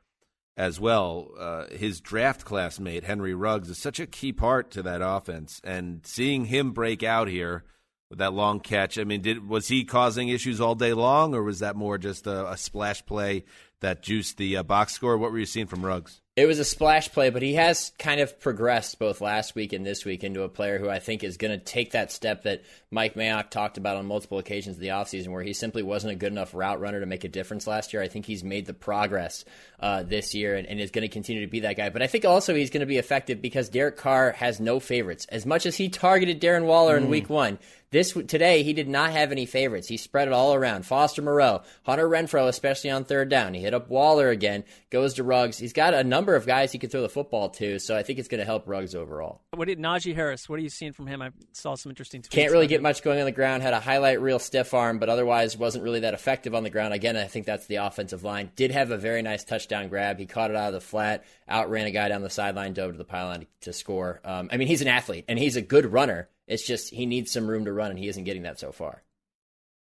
[0.57, 1.31] as well.
[1.39, 6.01] Uh, his draft classmate Henry Ruggs is such a key part to that offense, and
[6.05, 7.65] seeing him break out here
[8.09, 8.99] with that long catch.
[8.99, 12.27] I mean, did was he causing issues all day long, or was that more just
[12.27, 13.45] a, a splash play
[13.81, 15.19] that juiced the uh, box score?
[15.19, 16.21] What were you seeing from Ruggs?
[16.37, 19.87] It was a splash play, but he has kind of progressed both last week and
[19.87, 22.63] this week into a player who I think is going to take that step that
[22.91, 26.17] Mike Mayock talked about on multiple occasions of the offseason, where he simply wasn't a
[26.17, 28.03] good enough route runner to make a difference last year.
[28.03, 29.47] I think he's made the progress
[29.81, 31.89] uh, this year and, and is going to continue to be that guy.
[31.89, 35.25] But I think also he's going to be effective because Derek Carr has no favorites.
[35.31, 37.11] As much as he targeted Darren Waller in Mm.
[37.11, 37.59] week one,
[37.91, 39.89] this today he did not have any favorites.
[39.89, 40.87] He spread it all around.
[40.87, 43.55] Foster Moreau, Hunter Renfrow, especially on third down.
[43.55, 44.65] He hit up Waller again.
[44.91, 45.59] Goes to Ruggs.
[45.59, 48.19] He's got a number of guys he could throw the football to, so I think
[48.19, 49.43] it's going to help Ruggs overall.
[49.55, 50.49] What did Najee Harris?
[50.49, 51.23] What are you seeing from him?
[51.23, 52.31] I saw some interesting tweets.
[52.31, 52.83] Can't really get him.
[52.83, 53.63] much going on the ground.
[53.63, 56.95] Had a highlight reel stiff arm, but otherwise wasn't really that effective on the ground.
[56.95, 58.51] Again, I think that's the offensive line.
[58.57, 60.19] Did have a very nice touchdown grab.
[60.19, 62.99] He caught it out of the flat, outran a guy down the sideline, dove to
[62.99, 64.21] the pylon to, to score.
[64.25, 66.29] Um, I mean, he's an athlete and he's a good runner.
[66.47, 69.03] It's just he needs some room to run, and he isn't getting that so far.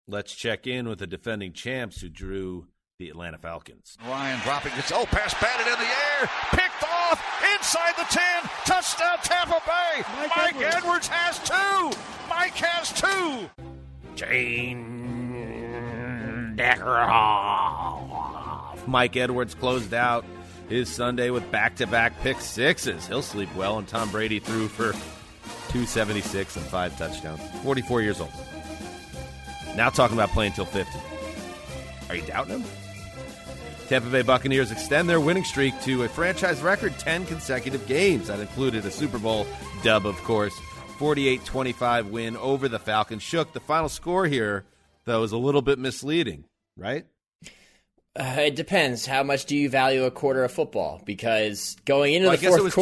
[0.07, 2.67] Let's check in with the defending champs who drew
[2.99, 3.97] the Atlanta Falcons.
[4.07, 7.23] Ryan dropping his oh pass batted in the air, picked off
[7.55, 10.03] inside the ten, touchdown Tampa Bay.
[10.37, 11.07] Mike, Edwards.
[11.09, 11.93] has two.
[12.29, 13.49] Mike has two.
[14.17, 14.97] Gene
[16.57, 18.87] Deckerhoff.
[18.89, 20.25] Mike Edwards closed out
[20.69, 23.07] his Sunday with back-to-back pick sixes.
[23.07, 24.93] He'll sleep well, and Tom Brady threw for
[25.69, 27.41] 276 and five touchdowns.
[27.63, 28.33] 44 years old.
[29.77, 30.99] Now talking about playing till 50.
[32.09, 32.65] Are you doubting him?
[33.89, 38.29] Tampa Bay Buccaneers extend their winning streak to a franchise record 10 consecutive games.
[38.29, 39.47] That included a Super Bowl
[39.83, 40.55] dub, of course.
[40.99, 43.23] 48 25 win over the Falcons.
[43.23, 43.53] Shook.
[43.53, 44.65] The final score here,
[45.05, 46.45] though, is a little bit misleading,
[46.77, 47.07] right?
[48.19, 49.07] Uh, it depends.
[49.07, 51.01] How much do you value a quarter of football?
[51.05, 52.75] Because going into Well, I the guess fourth it was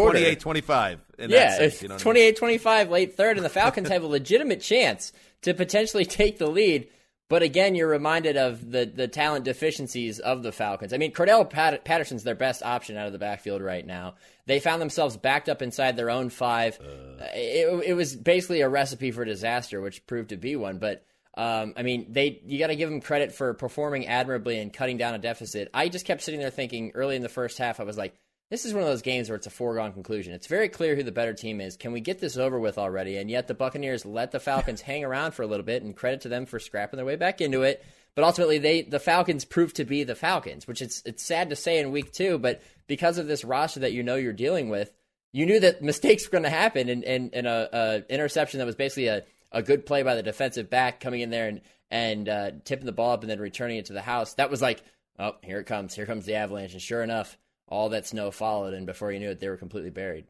[1.16, 1.30] quarter, 28 25.
[1.30, 5.12] yeah, it's 28-25 late third, and the Falcons have a legitimate chance
[5.42, 6.88] to potentially take the lead.
[7.28, 10.92] But again, you're reminded of the the talent deficiencies of the Falcons.
[10.92, 14.14] I mean, Cordarrelle Pat- Patterson's their best option out of the backfield right now.
[14.46, 16.78] They found themselves backed up inside their own five.
[16.80, 17.24] Uh.
[17.34, 20.78] It, it was basically a recipe for disaster, which proved to be one.
[20.78, 21.04] But
[21.36, 24.96] um, I mean, they you got to give them credit for performing admirably and cutting
[24.96, 25.68] down a deficit.
[25.74, 28.14] I just kept sitting there thinking early in the first half, I was like,
[28.50, 30.32] this is one of those games where it's a foregone conclusion.
[30.32, 31.76] It's very clear who the better team is.
[31.76, 33.16] Can we get this over with already?
[33.16, 36.20] And yet the Buccaneers let the Falcons hang around for a little bit, and credit
[36.22, 37.84] to them for scrapping their way back into it.
[38.14, 41.56] But ultimately, they the Falcons proved to be the Falcons, which it's it's sad to
[41.56, 44.90] say in week two, but because of this roster that you know you're dealing with,
[45.32, 48.66] you knew that mistakes were going to happen, and and, and a, a interception that
[48.66, 51.60] was basically a a good play by the defensive back coming in there and
[51.90, 54.34] and uh, tipping the ball up and then returning it to the house.
[54.34, 54.82] That was like,
[55.18, 57.36] oh, here it comes, here comes the avalanche, and sure enough,
[57.68, 60.26] all that snow followed, and before you knew it, they were completely buried.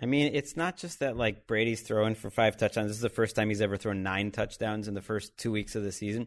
[0.00, 2.88] I mean, it's not just that like Brady's throwing for five touchdowns.
[2.88, 5.76] This is the first time he's ever thrown nine touchdowns in the first two weeks
[5.76, 6.26] of the season.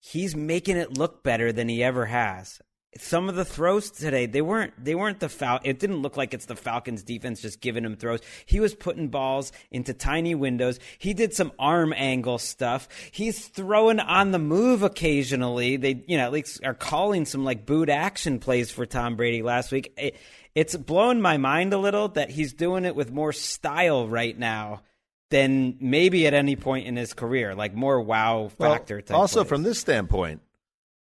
[0.00, 2.60] He's making it look better than he ever has
[2.98, 6.34] some of the throws today they weren't they weren't the Fal- it didn't look like
[6.34, 8.20] it's the Falcons defense just giving him throws.
[8.46, 10.78] He was putting balls into tiny windows.
[10.98, 12.88] He did some arm angle stuff.
[13.10, 15.76] He's throwing on the move occasionally.
[15.76, 19.42] They you know at least are calling some like boot action plays for Tom Brady
[19.42, 19.92] last week.
[19.96, 20.16] It,
[20.54, 24.82] it's blown my mind a little that he's doing it with more style right now
[25.30, 29.48] than maybe at any point in his career like more wow factor well, also plays.
[29.48, 30.40] from this standpoint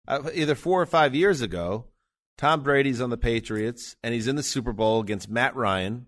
[0.08, 1.84] uh, either four or five years ago,
[2.36, 6.06] Tom Brady's on the Patriots and he's in the Super Bowl against Matt Ryan,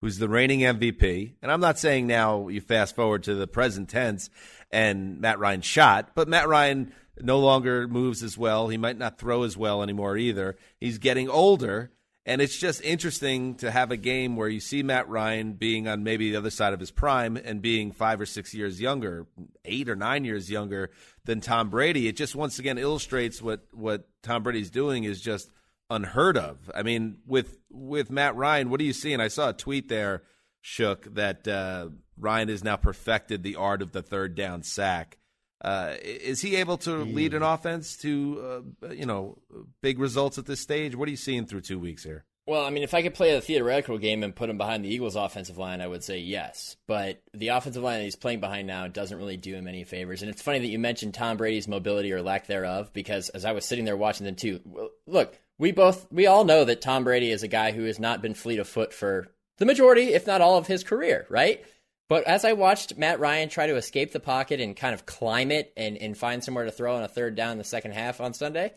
[0.00, 1.34] who's the reigning MVP.
[1.42, 4.30] And I'm not saying now you fast forward to the present tense
[4.70, 8.68] and Matt Ryan shot, but Matt Ryan no longer moves as well.
[8.68, 10.56] He might not throw as well anymore either.
[10.80, 11.92] He's getting older.
[12.24, 16.04] And it's just interesting to have a game where you see Matt Ryan being on
[16.04, 19.26] maybe the other side of his prime and being five or six years younger,
[19.64, 20.90] eight or nine years younger
[21.24, 22.06] than Tom Brady.
[22.06, 25.50] It just once again illustrates what, what Tom Brady's doing is just
[25.90, 26.70] unheard of.
[26.74, 29.20] I mean, with with Matt Ryan, what are you seeing?
[29.20, 30.22] I saw a tweet there,
[30.60, 35.18] Shook, that uh, Ryan has now perfected the art of the third down sack.
[35.62, 39.38] Uh, is he able to lead an offense to uh, you know
[39.80, 40.96] big results at this stage?
[40.96, 42.24] What are you seeing through two weeks here?
[42.44, 44.92] Well, I mean, if I could play a theoretical game and put him behind the
[44.92, 46.76] Eagles' offensive line, I would say yes.
[46.88, 50.22] But the offensive line that he's playing behind now doesn't really do him any favors.
[50.22, 53.52] And it's funny that you mentioned Tom Brady's mobility or lack thereof, because as I
[53.52, 57.30] was sitting there watching them too, look, we both we all know that Tom Brady
[57.30, 59.28] is a guy who has not been fleet of foot for
[59.58, 61.64] the majority, if not all, of his career, right?
[62.12, 65.50] But as I watched Matt Ryan try to escape the pocket and kind of climb
[65.50, 68.20] it and, and find somewhere to throw on a third down in the second half
[68.20, 68.74] on Sunday,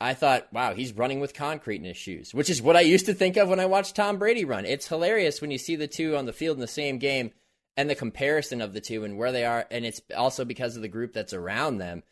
[0.00, 3.06] I thought, wow, he's running with concrete in his shoes, which is what I used
[3.06, 4.66] to think of when I watched Tom Brady run.
[4.66, 7.32] It's hilarious when you see the two on the field in the same game
[7.76, 9.66] and the comparison of the two and where they are.
[9.72, 12.04] And it's also because of the group that's around them.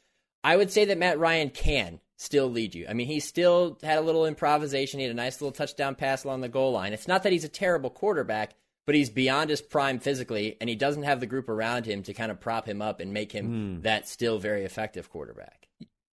[0.42, 2.84] I would say that Matt Ryan can still lead you.
[2.88, 4.98] I mean, he still had a little improvisation.
[4.98, 6.94] He had a nice little touchdown pass along the goal line.
[6.94, 8.56] It's not that he's a terrible quarterback
[8.88, 12.14] but he's beyond his prime physically, and he doesn't have the group around him to
[12.14, 13.82] kind of prop him up and make him mm.
[13.82, 15.68] that still very effective quarterback.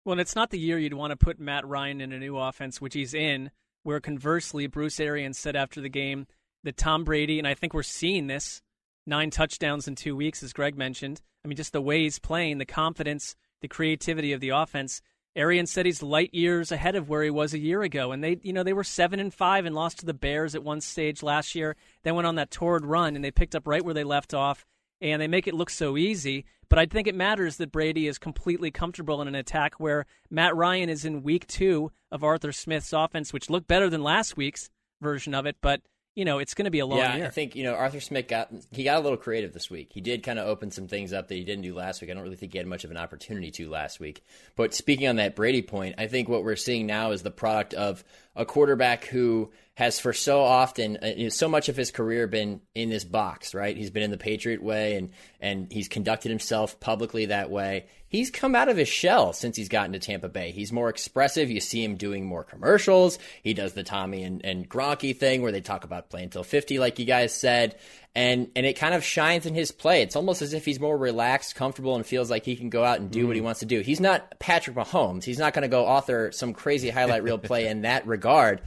[0.05, 2.80] Well, it's not the year you'd want to put Matt Ryan in a new offense,
[2.80, 3.52] which he's in,
[3.84, 6.26] where conversely, Bruce Arians said after the game
[6.64, 8.60] that Tom Brady, and I think we're seeing this,
[9.06, 11.22] nine touchdowns in two weeks, as Greg mentioned.
[11.44, 15.01] I mean, just the way he's playing, the confidence, the creativity of the offense–
[15.36, 18.39] Arian said he's light years ahead of where he was a year ago, and they,
[18.43, 21.23] you know, they were seven and five and lost to the Bears at one stage
[21.23, 21.77] last year.
[22.02, 24.65] Then went on that torrid run, and they picked up right where they left off,
[25.01, 26.44] and they make it look so easy.
[26.69, 30.55] But I think it matters that Brady is completely comfortable in an attack where Matt
[30.55, 34.70] Ryan is in week two of Arthur Smith's offense, which looked better than last week's
[35.01, 35.82] version of it, but
[36.15, 37.27] you know, it's going to be a long yeah, year.
[37.27, 39.91] I think you know Arthur Smith got he got a little creative this week.
[39.93, 42.11] He did kind of open some things up that he didn't do last week.
[42.11, 44.24] I don't really think he had much of an opportunity to last week.
[44.55, 47.74] But speaking on that Brady point, I think what we're seeing now is the product
[47.74, 48.05] of
[48.36, 52.90] a quarterback who has for so often, uh, so much of his career been in
[52.90, 53.76] this box, right?
[53.76, 55.10] He's been in the Patriot way and
[55.40, 57.86] and he's conducted himself publicly that way.
[58.06, 60.52] He's come out of his shell since he's gotten to Tampa Bay.
[60.52, 61.51] He's more expressive.
[61.51, 63.18] You see him doing more commercials.
[63.42, 66.78] He does the Tommy and, and Gronky thing where they talk about playing till 50,
[66.78, 67.76] like you guys said.
[68.14, 70.02] And, and it kind of shines in his play.
[70.02, 73.01] It's almost as if he's more relaxed, comfortable, and feels like he can go out
[73.01, 73.26] and do mm.
[73.26, 73.46] what he mm.
[73.46, 73.80] wants to do.
[73.80, 75.24] He's not Patrick Mahomes.
[75.24, 78.62] He's not going to go author some crazy highlight reel play in that regard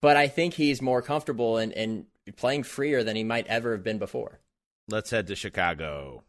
[0.00, 2.06] but I think he's more comfortable and, and
[2.36, 4.40] playing freer than he might ever have been before.
[4.88, 6.24] Let's head to Chicago.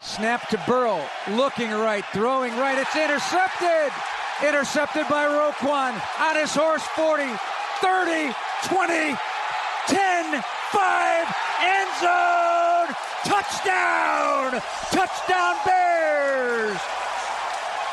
[0.00, 2.78] Snap to Burrow, looking right, throwing right.
[2.78, 3.92] It's intercepted.
[4.46, 7.24] Intercepted by Roquan on his horse 40,
[7.80, 8.34] 30,
[8.68, 9.18] 20, 10.
[9.86, 10.42] 10,
[10.72, 12.96] 5, end zone!
[13.24, 14.60] Touchdown!
[14.90, 16.76] Touchdown Bears!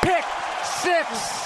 [0.02, 0.24] Pick
[0.64, 1.43] six.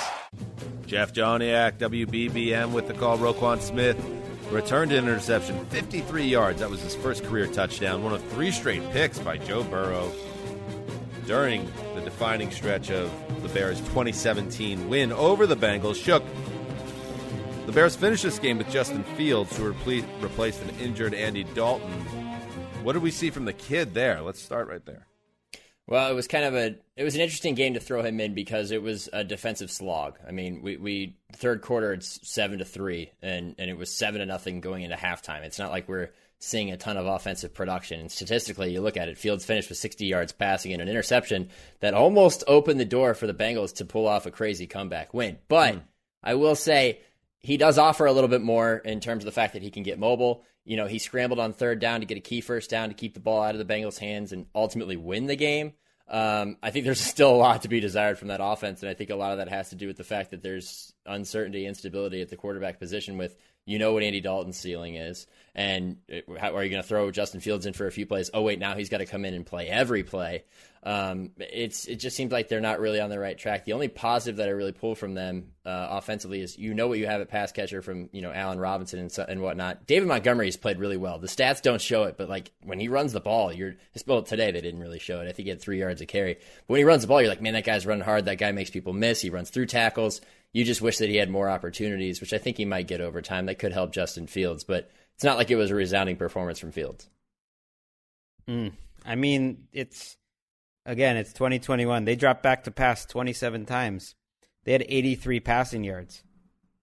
[0.89, 3.19] Jeff Joniak, WBBM with the call.
[3.19, 4.03] Roquan Smith
[4.51, 6.61] returned an interception, 53 yards.
[6.61, 8.03] That was his first career touchdown.
[8.03, 10.11] One of three straight picks by Joe Burrow
[11.27, 13.13] during the defining stretch of
[13.43, 16.03] the Bears' 2017 win over the Bengals.
[16.03, 16.25] Shook.
[17.67, 21.93] The Bears finished this game with Justin Fields, who replaced an injured Andy Dalton.
[22.83, 24.23] What did we see from the kid there?
[24.23, 25.07] Let's start right there.
[25.89, 28.35] Well, it was kind of a it was an interesting game to throw him in
[28.35, 30.19] because it was a defensive slog.
[30.27, 34.21] I mean, we, we third quarter it's seven to three, and and it was seven
[34.21, 35.45] to nothing going into halftime.
[35.45, 36.11] It's not like we're
[36.41, 38.01] seeing a ton of offensive production.
[38.01, 41.49] And statistically, you look at it, Fields finished with 60 yards passing and an interception
[41.81, 45.39] that almost opened the door for the Bengals to pull off a crazy comeback win.
[45.49, 45.83] But mm.
[46.23, 47.01] I will say
[47.41, 49.83] he does offer a little bit more in terms of the fact that he can
[49.83, 50.45] get mobile.
[50.69, 53.15] You know, he scrambled on third down to get a key first down to keep
[53.15, 55.73] the ball out of the Bengals' hands and ultimately win the game.
[56.07, 58.95] Um, I think there's still a lot to be desired from that offense, and I
[58.95, 61.69] think a lot of that has to do with the fact that there's uncertainty, and
[61.69, 63.17] instability at the quarterback position.
[63.17, 63.35] With
[63.69, 65.99] you know what Andy Dalton's ceiling is, and
[66.41, 68.31] how, are you going to throw Justin Fields in for a few plays?
[68.33, 70.45] Oh wait, now he's got to come in and play every play.
[70.83, 73.67] Um, it's it just seems like they're not really on the right track.
[73.67, 76.99] The only positive that I really pull from them uh, offensively is you know what
[76.99, 79.87] you have at pass catcher from you know Allen Robinson and, and whatnot.
[79.87, 81.19] David Montgomery has played really well.
[81.19, 83.75] The stats don't show it, but like when he runs the ball, you're
[84.07, 85.29] well today they didn't really show it.
[85.29, 86.35] I think he had three yards of carry.
[86.35, 88.25] But when he runs the ball, you're like, man, that guy's running hard.
[88.25, 89.21] That guy makes people miss.
[89.21, 90.23] He runs through tackles.
[90.53, 93.21] You just wish that he had more opportunities, which I think he might get over
[93.21, 93.47] time.
[93.47, 96.73] That could help Justin Fields, but it's not like it was a resounding performance from
[96.73, 97.09] Fields.
[98.49, 98.73] Mm.
[99.05, 100.17] I mean, it's
[100.87, 102.05] again, it's 2021.
[102.05, 104.15] They dropped back to pass 27 times.
[104.65, 106.23] They had 83 passing yards.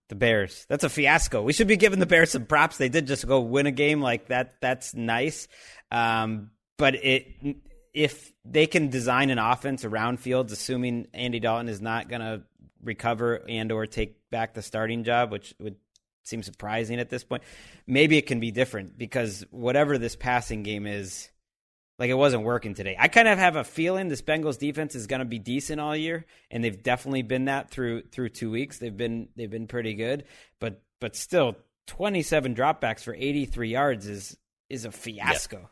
[0.08, 0.68] The Bears.
[0.70, 1.42] That's a fiasco.
[1.42, 2.78] We should be giving the Bears some props.
[2.78, 4.54] They did just go win a game like that.
[4.62, 5.48] That's nice.
[5.92, 7.28] Um, but it
[7.94, 12.44] if they can design an offense around Fields, assuming Andy Dalton is not going to
[12.86, 15.76] recover and or take back the starting job, which would
[16.24, 17.44] seem surprising at this point.
[17.88, 21.30] Maybe it can be different because whatever this passing game is,
[21.98, 22.96] like it wasn't working today.
[23.00, 25.96] I kind of have a feeling this Bengals defense is going to be decent all
[25.96, 28.80] year, and they've definitely been that through through two weeks.
[28.80, 30.26] They've been they've been pretty good,
[30.60, 31.56] but but still,
[31.88, 34.38] twenty seven dropbacks for eighty three yards is
[34.70, 35.70] is a fiasco.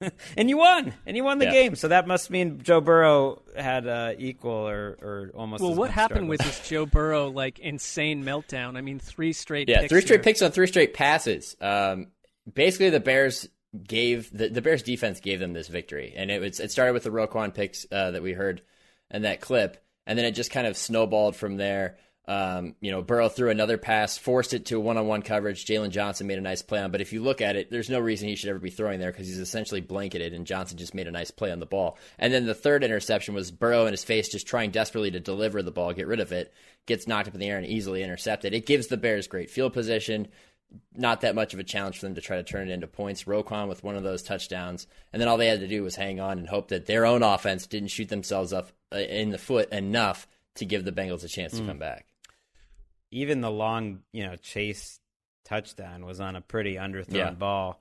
[0.36, 1.52] and you won, and you won the yeah.
[1.52, 1.74] game.
[1.74, 5.62] So that must mean Joe Burrow had uh, equal or, or almost.
[5.62, 8.76] Well, what happened with this Joe Burrow like insane meltdown?
[8.76, 9.68] I mean, three straight.
[9.68, 10.18] Yeah, three straight here.
[10.18, 11.54] picks on three straight passes.
[11.60, 12.08] Um,
[12.52, 13.48] basically, the Bears
[13.86, 17.04] gave the, the Bears defense gave them this victory, and it was it started with
[17.04, 18.62] the Roquan picks uh, that we heard
[19.10, 21.98] in that clip, and then it just kind of snowballed from there.
[22.28, 25.64] Um, you know, Burrow threw another pass, forced it to a one-on-one coverage.
[25.64, 27.98] Jaylon Johnson made a nice play on, but if you look at it, there's no
[27.98, 31.08] reason he should ever be throwing there because he's essentially blanketed, and Johnson just made
[31.08, 31.98] a nice play on the ball.
[32.18, 35.62] And then the third interception was Burrow in his face, just trying desperately to deliver
[35.62, 36.52] the ball, get rid of it,
[36.86, 38.54] gets knocked up in the air and easily intercepted.
[38.54, 40.28] It gives the Bears great field position.
[40.94, 43.24] Not that much of a challenge for them to try to turn it into points.
[43.24, 46.20] Roquan with one of those touchdowns, and then all they had to do was hang
[46.20, 49.72] on and hope that their own offense didn't shoot themselves up uh, in the foot
[49.72, 51.66] enough to give the Bengals a chance to mm.
[51.66, 52.06] come back
[53.10, 55.00] even the long, you know, chase
[55.44, 57.30] touchdown was on a pretty underthrown yeah.
[57.30, 57.80] ball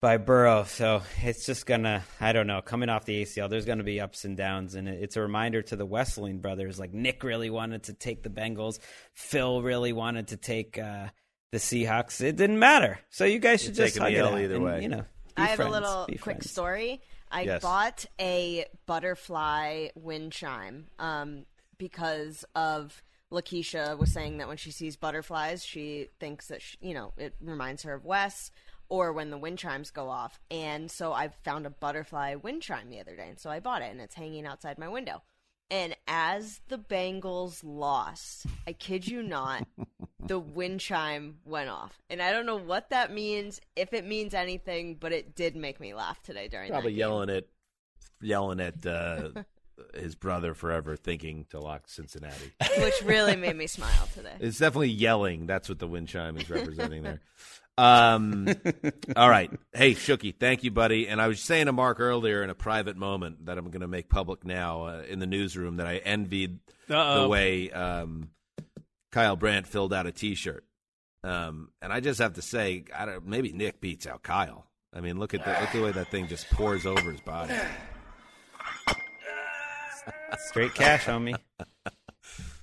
[0.00, 0.64] by Burrow.
[0.64, 4.24] So it's just gonna, I don't know, coming off the ACL, there's gonna be ups
[4.24, 6.78] and downs, and it's a reminder to the Wesseling brothers.
[6.78, 8.80] Like Nick really wanted to take the Bengals,
[9.14, 11.08] Phil really wanted to take uh,
[11.52, 12.20] the Seahawks.
[12.20, 12.98] It didn't matter.
[13.10, 14.82] So you guys should You're just hug it out either and, way.
[14.82, 15.04] You know,
[15.36, 16.50] I have friends, a little quick friends.
[16.50, 17.00] story.
[17.30, 17.62] I yes.
[17.62, 21.46] bought a butterfly wind chime um,
[21.78, 23.02] because of
[23.32, 27.34] Lakeisha was saying that when she sees butterflies, she thinks that she, you know it
[27.40, 28.50] reminds her of Wes,
[28.88, 30.38] or when the wind chimes go off.
[30.50, 33.82] And so I found a butterfly wind chime the other day, and so I bought
[33.82, 35.22] it, and it's hanging outside my window.
[35.70, 39.66] And as the Bengals lost, I kid you not,
[40.26, 41.98] the wind chime went off.
[42.10, 45.80] And I don't know what that means, if it means anything, but it did make
[45.80, 47.44] me laugh today during Probably yelling at
[48.20, 49.30] yelling at uh,
[49.94, 52.52] his brother forever thinking to lock Cincinnati.
[52.78, 54.34] Which really made me smile today.
[54.40, 55.46] It's definitely yelling.
[55.46, 57.20] That's what the wind chime is representing there.
[57.78, 58.48] Um,
[59.16, 59.50] all right.
[59.72, 61.08] Hey, Shooky, thank you, buddy.
[61.08, 63.88] And I was saying to Marc earlier in a private moment that I'm going to
[63.88, 66.58] make public now uh, in the newsroom that I envied
[66.90, 67.22] Uh-oh.
[67.22, 68.28] the way um,
[69.10, 70.64] Kyle Brandt filled out a T-shirt.
[71.24, 74.66] Um, and I just have to say, I don't, maybe Nick beats out Kyle.
[74.94, 77.20] I mean, look at the, look at the way that thing just pours over his
[77.20, 77.54] body.
[80.38, 81.36] Straight cash, homie.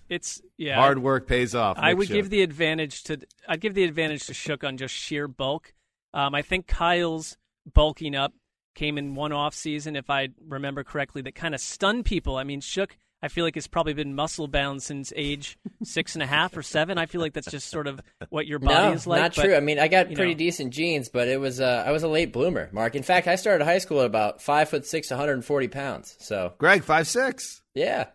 [0.10, 0.76] It's yeah.
[0.76, 1.78] Hard work pays off.
[1.80, 2.16] I would Shook.
[2.16, 5.74] give the advantage to I'd give the advantage to Shook on just sheer bulk,
[6.14, 7.38] Um, I think Kyle's
[7.72, 8.34] bulking up
[8.76, 12.38] came in one off season, if I remember correctly, that kind of stunned people.
[12.38, 16.24] I mean, Shook, I feel like it's probably been muscle bound since age six and
[16.24, 16.98] a half or seven.
[16.98, 19.22] I feel like that's just sort of what your body no, is like.
[19.22, 19.56] Not but, true.
[19.56, 20.38] I mean, I got pretty know.
[20.38, 22.96] decent genes, but it was uh, I was a late bloomer, Marc.
[22.96, 26.16] In fact, I started high school at about five foot six, 140 pounds.
[26.20, 27.62] So Greg, five six.
[27.76, 28.06] Yeah.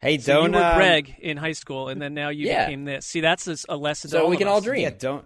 [0.00, 2.66] Hey, So don't you were um, Greg in high school, and then now you Yeah.
[2.66, 3.06] became this.
[3.06, 4.10] See, that's a, a lesson.
[4.10, 4.52] to So all we of can us.
[4.54, 4.82] all dream.
[4.82, 5.24] Yeah, don't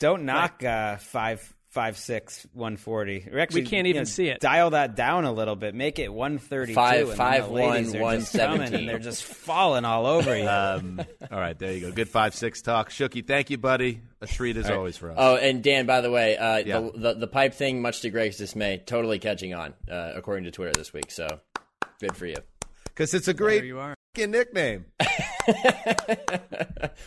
[0.00, 3.26] don't knock uh, five five six one forty.
[3.30, 4.40] Or actually, We can't you even know, see it.
[4.40, 5.74] Dial that down a little bit.
[5.74, 6.76] Make it one thirty two.
[6.76, 9.84] Five- and then five the ladies one, are just one coming and they're just falling
[9.84, 10.48] all over you.
[10.48, 11.92] Um, all right, there you go.
[11.92, 12.90] Good five six talk.
[12.90, 14.00] Shooky, thank you, buddy.
[14.20, 14.78] A treat as All right.
[14.78, 15.16] always for us.
[15.18, 16.80] Oh, and Dan, by the way, uh, Yeah.
[16.80, 20.50] the, the the pipe thing, much to Greg's dismay, totally catching on, uh, according to
[20.52, 21.10] Twitter this week.
[21.10, 21.26] So
[22.00, 22.36] good for you.
[22.84, 23.94] Because it's a great you are.
[24.16, 24.84] nickname.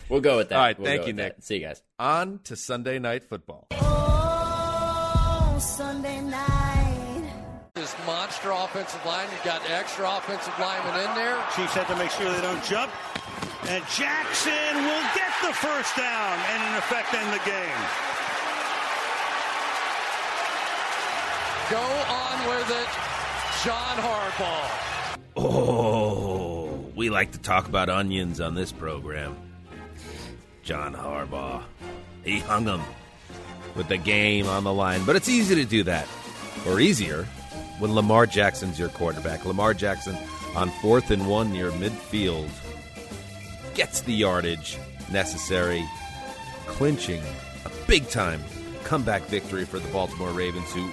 [0.08, 0.56] We'll go with that.
[0.56, 1.36] All right, We'll thank you, Nick.
[1.36, 1.44] that.
[1.44, 1.82] See you guys.
[1.98, 3.66] On to Sunday night football.
[5.60, 7.32] Sunday night.
[7.74, 11.36] This monster offensive line, you got extra offensive linemen in there.
[11.54, 12.92] Chiefs had to make sure they don't jump.
[13.68, 17.80] And Jackson will get the first down and in effect end the game.
[21.70, 22.88] Go on with it,
[23.64, 25.18] John Harbaugh.
[25.36, 29.36] Oh, we like to talk about onions on this program.
[30.62, 31.62] John Harbaugh.
[32.24, 32.82] He hung them
[33.78, 35.04] with the game on the line.
[35.06, 36.06] But it's easy to do that,
[36.66, 37.24] or easier,
[37.78, 39.46] when Lamar Jackson's your quarterback.
[39.46, 40.18] Lamar Jackson
[40.54, 42.50] on fourth and one near midfield
[43.74, 44.76] gets the yardage
[45.10, 45.88] necessary,
[46.66, 47.22] clinching
[47.64, 48.42] a big time
[48.82, 50.90] comeback victory for the Baltimore Ravens, who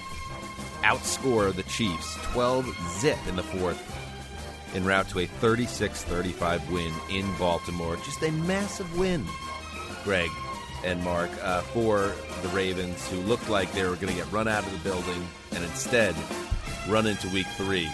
[0.83, 2.67] outscore the Chiefs 12
[2.99, 3.81] zip in the fourth
[4.75, 7.95] en route to a 36 35 win in Baltimore.
[7.97, 9.25] Just a massive win,
[10.03, 10.29] Greg
[10.85, 14.47] and Marc, uh, for the Ravens, who looked like they were going to get run
[14.47, 16.15] out of the building and instead
[16.87, 17.89] run into week three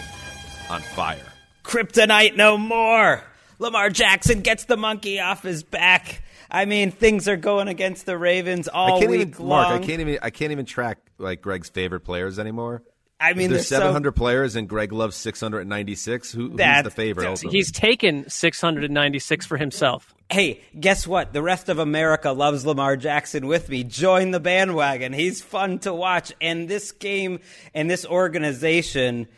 [0.70, 1.32] on fire.
[1.64, 3.24] Kryptonite no more.
[3.58, 6.22] Lamar Jackson gets the monkey off his back.
[6.50, 9.70] I mean, things are going against the Ravens all I can't week even, long.
[9.70, 12.82] Marc, I can't even I can't even track like Greg's favorite players anymore.
[13.22, 16.32] I mean, there's they're so- 700 players and Greg loves 696.
[16.32, 17.28] Who, who's the favorite?
[17.28, 17.56] ultimately?
[17.56, 20.14] He's taken 696 for himself.
[20.30, 21.32] Hey, guess what?
[21.32, 23.84] The rest of America loves Lamar Jackson with me.
[23.84, 25.12] Join the bandwagon.
[25.12, 26.32] He's fun to watch.
[26.40, 27.40] And this game
[27.74, 29.28] and this organization,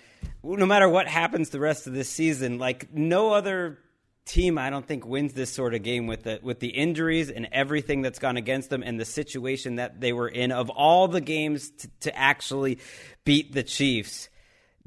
[0.43, 3.78] no matter what happens the rest of this season, like no other
[4.24, 7.48] team I don't think wins this sort of game with the with the injuries and
[7.52, 10.52] everything that's gone against them and the situation that they were in.
[10.52, 12.78] Of all the games to, to actually
[13.24, 14.28] beat the Chiefs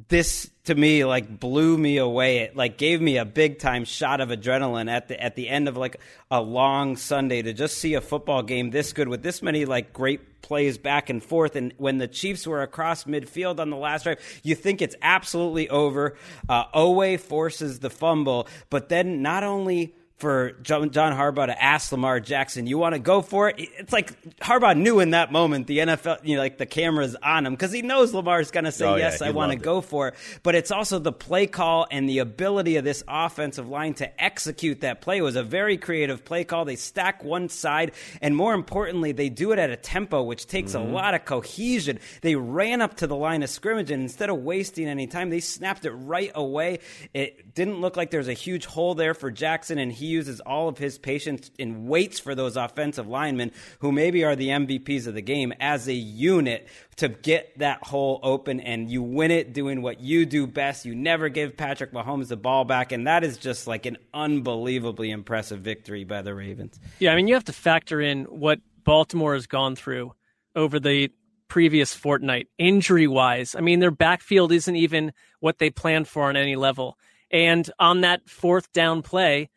[0.09, 2.37] this to me like blew me away.
[2.39, 5.67] It like gave me a big time shot of adrenaline at the at the end
[5.67, 5.99] of like
[6.29, 9.93] a long sunday to just see a football game this good with this many like
[9.93, 11.55] great plays back and forth.
[11.55, 15.67] And when the chiefs were across midfield on the last drive you think it's absolutely
[15.69, 16.15] over.
[16.47, 18.47] Uh Oweh forces the fumble.
[18.69, 23.21] But then not only for John, Harbaugh to ask Lamar Jackson, "You want to go
[23.21, 26.65] for it?" It's like Harbaugh knew in that moment the NFL, you know, like the
[26.65, 29.51] cameras on him because he knows Lamar's going to say, Oh, "Yes, he I want
[29.51, 33.03] to go for it." But it's also the play call and the ability of this
[33.07, 35.17] offensive line to execute that play.
[35.17, 36.65] It was a very creative play call.
[36.65, 37.91] They stack one side,
[38.21, 40.89] and more importantly, they do it at a tempo which takes Mm-hmm.
[40.89, 41.99] a lot of cohesion.
[42.21, 45.39] They ran up to the line of scrimmage, and instead of wasting any time, they
[45.39, 46.79] snapped it right away.
[47.13, 50.39] It didn't look like there was a huge hole there for Jackson, and he uses
[50.39, 55.05] all of his patience and waits for those offensive linemen, who maybe are the MVPs
[55.05, 58.59] of the game, as a unit to get that hole open.
[58.59, 60.85] And you win it doing what you do best.
[60.85, 65.11] You never give Patrick Mahomes the ball back, and that is just like an unbelievably
[65.11, 66.79] impressive victory by the Ravens.
[66.99, 70.13] Yeah, I mean, you have to factor in what Baltimore has gone through
[70.55, 71.11] over the
[71.47, 73.55] previous fortnight, injury wise.
[73.55, 76.97] I mean, their backfield isn't even what they planned for on any level.
[77.31, 79.49] And on that fourth down play,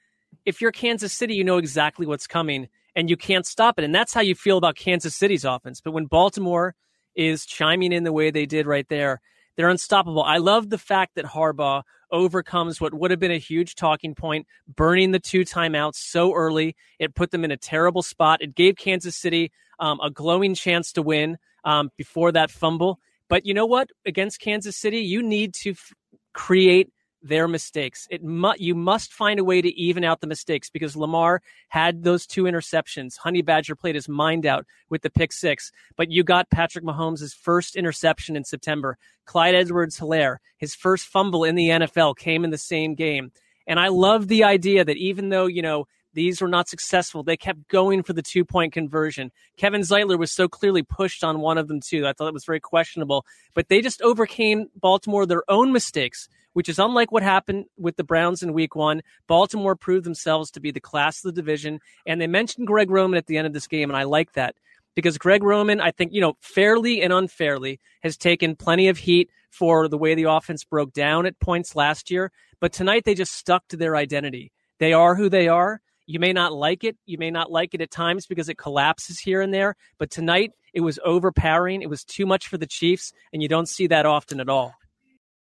[0.50, 3.84] if you're Kansas City, you know exactly what's coming and you can't stop it.
[3.84, 5.80] And that's how you feel about Kansas City's offense.
[5.80, 6.74] But when Baltimore
[7.14, 9.20] is chiming in the way they did right there,
[9.56, 10.24] they're unstoppable.
[10.24, 14.48] I love the fact that Harbaugh overcomes what would have been a huge talking point,
[14.66, 16.74] burning the two timeouts so early.
[16.98, 18.42] It put them in a terrible spot.
[18.42, 22.98] It gave Kansas City um, a glowing chance to win um, before that fumble.
[23.28, 23.90] But you know what?
[24.04, 25.92] Against Kansas City, you need to f-
[26.32, 26.90] create
[27.22, 28.06] their mistakes.
[28.10, 32.02] It mu- you must find a way to even out the mistakes because Lamar had
[32.02, 33.18] those two interceptions.
[33.18, 37.34] Honey Badger played his mind out with the pick six, but you got Patrick Mahomes'
[37.34, 38.96] first interception in September.
[39.26, 43.32] Clyde Edwards Helaire, his first fumble in the NFL came in the same game.
[43.66, 47.22] And I love the idea that even though, you know, These were not successful.
[47.22, 49.30] They kept going for the two point conversion.
[49.56, 52.06] Kevin Zeitler was so clearly pushed on one of them, too.
[52.06, 53.24] I thought it was very questionable.
[53.54, 58.04] But they just overcame Baltimore their own mistakes, which is unlike what happened with the
[58.04, 59.02] Browns in week one.
[59.26, 61.80] Baltimore proved themselves to be the class of the division.
[62.06, 64.54] And they mentioned Greg Roman at the end of this game, and I like that
[64.94, 69.30] because Greg Roman, I think, you know, fairly and unfairly, has taken plenty of heat
[69.50, 72.32] for the way the offense broke down at points last year.
[72.60, 74.52] But tonight they just stuck to their identity.
[74.78, 75.80] They are who they are.
[76.06, 76.96] You may not like it.
[77.06, 79.76] You may not like it at times because it collapses here and there.
[79.98, 81.82] But tonight it was overpowering.
[81.82, 84.74] It was too much for the Chiefs, and you don't see that often at all.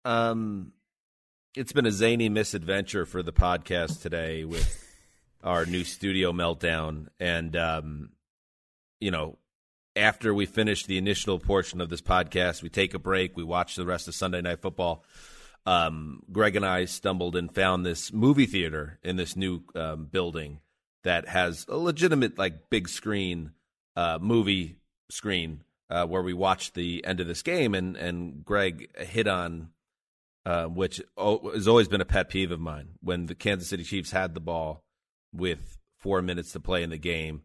[0.05, 0.73] Um,
[1.55, 4.79] it's been a zany misadventure for the podcast today with
[5.45, 8.11] our new studio meltdown, and um,
[9.01, 9.39] you know,
[9.95, 13.77] after we finish the initial portion of this podcast, we take a break, we watch
[13.77, 15.05] the rest of Sunday Night Football.
[15.65, 20.61] Um, Greg and I stumbled and found this movie theater in this new um, building
[21.05, 23.53] that has a legitimate, like, big screen
[23.95, 24.79] uh, movie
[25.11, 29.69] screen uh, where we watched the end of this game, and and Greg hit on.
[30.45, 32.89] Uh, which has always been a pet peeve of mine.
[33.01, 34.83] When the Kansas City Chiefs had the ball
[35.33, 37.43] with four minutes to play in the game,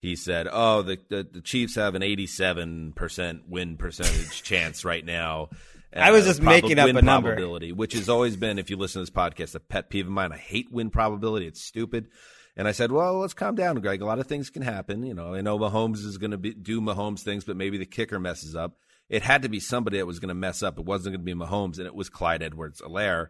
[0.00, 5.48] he said, "Oh, the the, the Chiefs have an 87% win percentage chance right now."
[5.92, 7.30] I was just prob- making up win a number.
[7.30, 10.12] probability, which has always been, if you listen to this podcast, a pet peeve of
[10.12, 10.32] mine.
[10.32, 12.08] I hate win probability; it's stupid.
[12.56, 14.02] And I said, "Well, let's calm down, Greg.
[14.02, 15.04] A lot of things can happen.
[15.04, 18.20] You know, I know Mahomes is going to do Mahomes things, but maybe the kicker
[18.20, 18.76] messes up.
[19.08, 20.78] It had to be somebody that was going to mess up.
[20.78, 23.28] It wasn't going to be Mahomes, and it was Clyde Edwards-Helaire.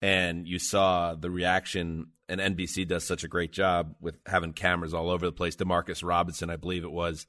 [0.00, 4.94] And you saw the reaction, and NBC does such a great job with having cameras
[4.94, 5.54] all over the place.
[5.54, 7.26] Demarcus Robinson, I believe it was,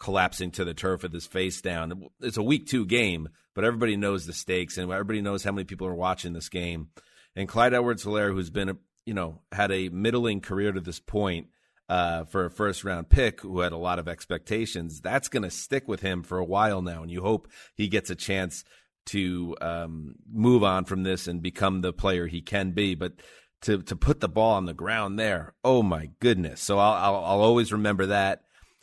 [0.00, 2.08] collapsing to the turf with his face down.
[2.20, 5.64] It's a week two game, but everybody knows the stakes and everybody knows how many
[5.64, 6.88] people are watching this game.
[7.36, 11.46] And Clyde Edwards-Helaire, who's been, a, you know, had a middling career to this point
[11.88, 15.50] uh, for a first round pick, who had a lot of expectations, that's going to
[15.50, 17.02] stick with him for a while now.
[17.02, 18.64] And you hope he gets a chance
[19.06, 22.94] to um, move on from this and become the player he can be.
[22.94, 23.14] But
[23.62, 26.60] to to put the ball on the ground there, oh my goodness!
[26.60, 28.42] So I'll I'll, I'll always remember that.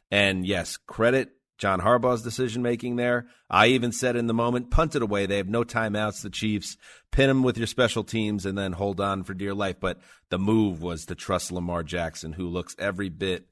[0.10, 3.28] And yes, credit John Harbaugh's decision making there.
[3.50, 5.26] I even said in the moment, punt it away.
[5.26, 6.22] They have no timeouts.
[6.22, 6.78] The Chiefs
[7.12, 9.78] pin them with your special teams and then hold on for dear life.
[9.80, 10.00] But
[10.30, 13.46] the move was to trust Lamar Jackson, who looks every bit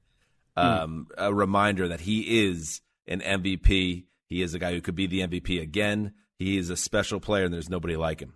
[0.57, 4.05] um, a reminder that he is an MVP.
[4.25, 6.13] He is a guy who could be the MVP again.
[6.37, 8.33] He is a special player, and there's nobody like him.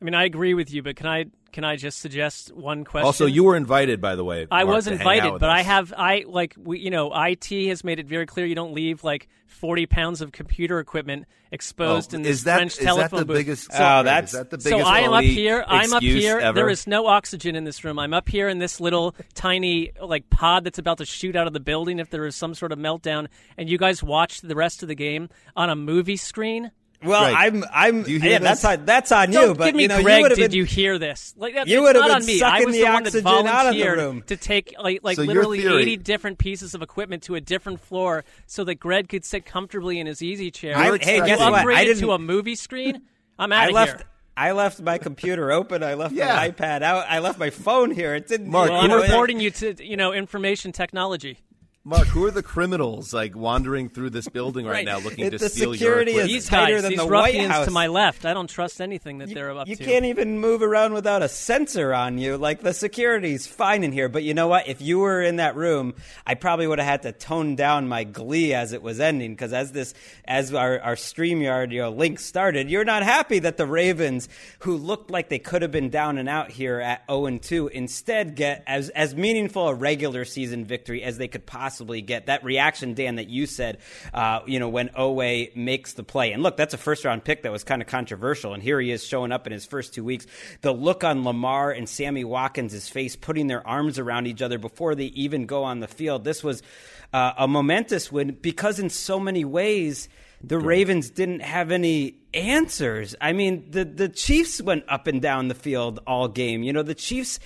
[0.00, 3.06] I mean, I agree with you, but can I can I just suggest one question?
[3.06, 4.46] Also, you were invited, by the way.
[4.50, 6.90] I Marc, was to hang out invited, with but I have I like we you
[6.90, 10.78] know IT has made it very clear you don't leave like forty pounds of computer
[10.78, 13.36] equipment exposed Oh, in this is that- French is that telephone the booth.
[13.38, 15.64] biggest- So, Oh, that's- Is that the so I am up here.
[15.66, 16.38] I'm up here.
[16.38, 16.54] ever?
[16.54, 17.98] There is no oxygen in this room.
[17.98, 21.52] I'm up here in this little tiny like pod that's about to shoot out of
[21.52, 23.26] the building if there is some sort of meltdown,
[23.58, 26.70] and you guys watch the rest of the game on a movie screen.
[27.02, 28.60] Well, Greg, I'm, I'm, do you hear yeah, this?
[28.60, 29.54] that's on, that's on Don't you.
[29.54, 30.16] But give me you know, Greg.
[30.18, 31.32] you would have did been, you hear this?
[31.36, 32.38] Like that, You would have been on me.
[32.38, 34.22] Sucking the the oxygen out of the room.
[34.26, 37.80] to take like, like So literally theory- eighty different pieces of equipment to a different
[37.80, 40.76] floor so that Greg could sit comfortably in his easy chair.
[40.76, 41.66] I- You hey, guess what?
[41.66, 43.00] I didn't- to a movie screen.
[43.38, 43.96] I'm out of left.
[43.98, 44.06] here.
[44.36, 45.82] I left my computer open.
[45.82, 46.34] I left Yeah.
[46.36, 47.06] my iPad out.
[47.08, 48.14] I left my phone here.
[48.14, 48.48] It didn't.
[48.50, 51.38] Marc, Well, I'm reporting you to you know information technology.
[51.90, 54.84] Marc, who are the criminals like wandering through this building right, Right.
[54.84, 56.30] now looking It- to the steal security your is equipment?
[56.40, 57.64] These tighter guys, than these the White House.
[57.64, 58.24] to my left.
[58.24, 59.84] I don't trust anything that they're up You to.
[59.84, 62.36] can't even move around without a sensor on you.
[62.36, 64.68] Like the security's fine in here, but you know what?
[64.68, 65.94] If you were in that room,
[66.24, 69.52] I probably would have had to tone down my glee as it was ending because
[69.52, 69.92] as this,
[70.26, 74.28] as our our Streamyard you know, link started, you're not happy that the Ravens,
[74.60, 77.66] who looked like they could have been down and out here at 0 and 2,
[77.66, 82.26] instead get as as meaningful a regular season victory as they could possibly get.
[82.26, 83.78] That reaction, Dan, that you said,
[84.12, 87.42] uh, you know, when Oweh makes the play, and look, that's a first round pick
[87.42, 90.04] that was kind of controversial, and here he is showing up in his first two
[90.04, 90.26] weeks.
[90.60, 94.94] The look on Lamar and Sammy Watkins' face, putting their arms around each other before
[94.94, 96.24] they even go on the field.
[96.24, 96.62] This was
[97.12, 100.08] uh, a momentous win because, in so many ways,
[100.42, 103.14] the Ravens didn't have any answers.
[103.20, 106.62] I mean, the the Chiefs went up and down the field all game.
[106.62, 107.40] You know, the Chiefs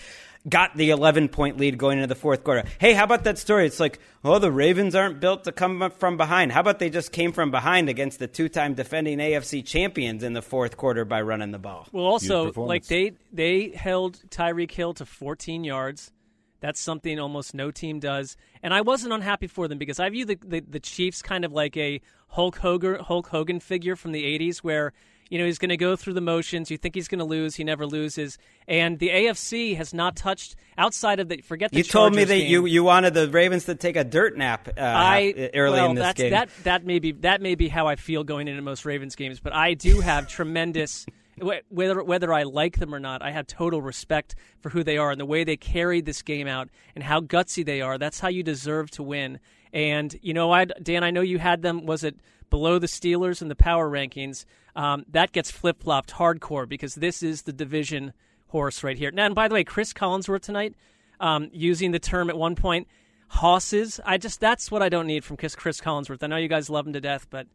[0.49, 2.65] got the 11 point lead going into the fourth quarter.
[2.79, 3.66] Hey, how about that story?
[3.66, 6.53] It's like, oh, the Ravens aren't built to come up from behind.
[6.53, 10.33] How about they just came from behind against the two time defending AFC champions in
[10.33, 11.89] the fourth quarter by running the ball?
[11.93, 16.12] Well, also, like they they held Tyreek Hill to 14 yards.
[16.61, 18.39] That's something almost no team does.
[18.62, 21.53] And I wasn't unhappy for them because I view the, the, the Chiefs kind of
[21.53, 24.95] like a Hulk Hogan, Hulk Hogan figure from the 80s where,
[25.35, 26.70] you know, he's going to go through the motions.
[26.70, 28.39] You think he's going to lose, he never loses.
[28.69, 32.32] And the AFC has not touched outside of the forget the You told me that
[32.32, 32.48] game.
[32.48, 35.97] you, you wanted the Ravens to take a dirt nap uh, I early well, in
[35.97, 36.31] this that's, game.
[36.31, 39.40] That that may be that may be how I feel going into most Ravens games,
[39.40, 41.05] but I do have tremendous
[41.69, 43.20] whether whether I like them or not.
[43.20, 46.47] I have total respect for who they are and the way they carried this game
[46.47, 47.98] out and how gutsy they are.
[47.98, 49.40] That's how you deserve to win.
[49.73, 51.86] And you know, I Dan, I know you had them.
[51.86, 52.15] Was it
[52.55, 54.45] below the Steelers in the power rankings?
[54.77, 58.13] Um, that gets flip flopped hardcore because this is the division
[58.47, 59.11] horse right here.
[59.11, 60.77] Now, and by the way, Chris Collinsworth tonight
[61.19, 62.87] um, using the term at one point
[63.27, 63.99] hosses.
[64.05, 66.23] I just that's what I don't need from Chris, Chris Collinsworth.
[66.23, 67.49] I know you guys love him to death, but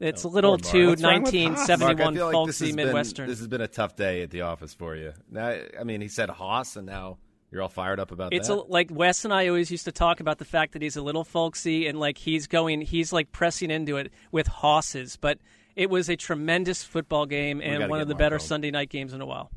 [0.00, 1.68] it's a little Poor too What's wrong with Haas?
[1.68, 3.28] 1971 Marc, I feel like this folksy has been- Midwestern.
[3.28, 5.14] this has been a tough day at the office for you.
[5.30, 7.16] Now, I mean, he said Haas, and now
[7.52, 8.54] you're all fired up about It's that.
[8.54, 11.02] a, like Wes and I always used to talk about the fact that he's a
[11.02, 15.16] little folksy and like he's going, he's like pressing into it with hosses.
[15.20, 15.38] But
[15.76, 18.46] it was a tremendous football game and one of the Marc better home.
[18.46, 19.50] Sunday night games in a while.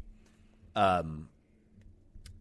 [0.75, 1.29] um,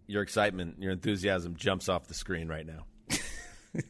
[0.07, 2.85] your excitement, your enthusiasm jumps off the screen right now.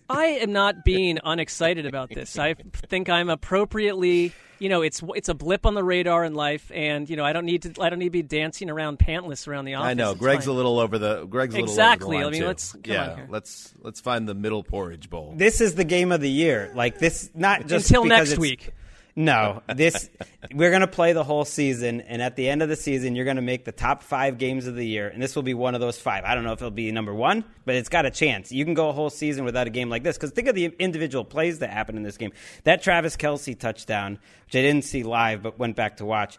[0.09, 2.39] I am not being unexcited about this.
[2.39, 6.71] I think I'm appropriately, you know, it's it's a blip on the radar in life,
[6.75, 9.47] and you know, I don't need to I don't need to be dancing around pantless
[9.49, 9.89] around the office.
[9.91, 10.53] I know It's Greg's fine.
[10.55, 12.17] a little over the Greg's a little Exactly.
[12.17, 12.47] Over the I mean, too.
[12.47, 13.27] let's- come yeah, on here.
[13.31, 15.35] let's let's find the middle porridge bowl.
[15.37, 16.71] this is the game of the year.
[16.75, 18.71] Like this, not just Until next it's- week.
[19.17, 20.11] No, this
[20.53, 23.43] we're gonna play the whole season, and at the end of the season, you're gonna
[23.43, 25.99] make the top five games of the year, and this will be one of those
[25.99, 26.25] five.
[26.25, 28.51] I don't know if it'll be number one, but it's got a chance.
[28.51, 30.67] You can go a whole season without a game like this because think of the
[30.81, 32.33] individual plays that happened in this game.
[32.65, 36.39] That Travis Kelce touchdown, which I didn't see live, but went back to watch.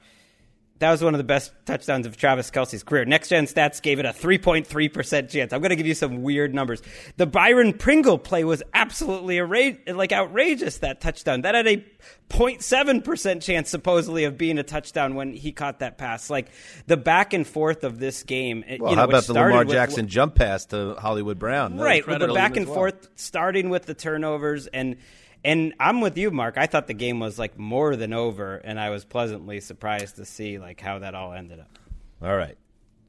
[0.79, 3.05] That was one of the best touchdowns of Travis Kelce's career.
[3.05, 5.53] Next Gen Stats gave it a 3.3% chance.
[5.53, 6.81] I'm going to give you some weird numbers.
[7.15, 11.41] The Byron Pringle play was absolutely outra- like outrageous, that touchdown.
[11.41, 11.85] That had a
[12.29, 16.29] 0.7% chance, supposedly, of being a touchdown when he caught that pass.
[16.29, 16.49] Like,
[16.87, 18.65] the back and forth of this game.
[18.67, 21.77] Well, you know, how about the Lamar started with- Jackson jump pass to Hollywood Brown?
[21.77, 22.75] That right with the back and well.
[22.75, 24.97] forth starting with the turnovers and
[25.45, 28.77] and I'm with you Marc I thought the game was like more than over and
[28.79, 31.79] I was pleasantly surprised to see like how that all ended up
[32.21, 32.57] All right.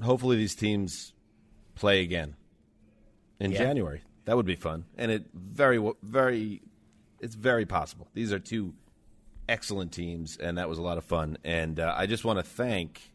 [0.02, 1.12] Hopefully these teams
[1.74, 2.36] play again
[3.40, 3.58] in Yeah.
[3.58, 4.02] January.
[4.26, 6.60] That would be fun, and it very very
[7.20, 8.08] it's very possible.
[8.12, 8.74] These are two
[9.48, 11.38] excellent teams, and that was a lot of fun.
[11.44, 13.12] And uh, I just want to thank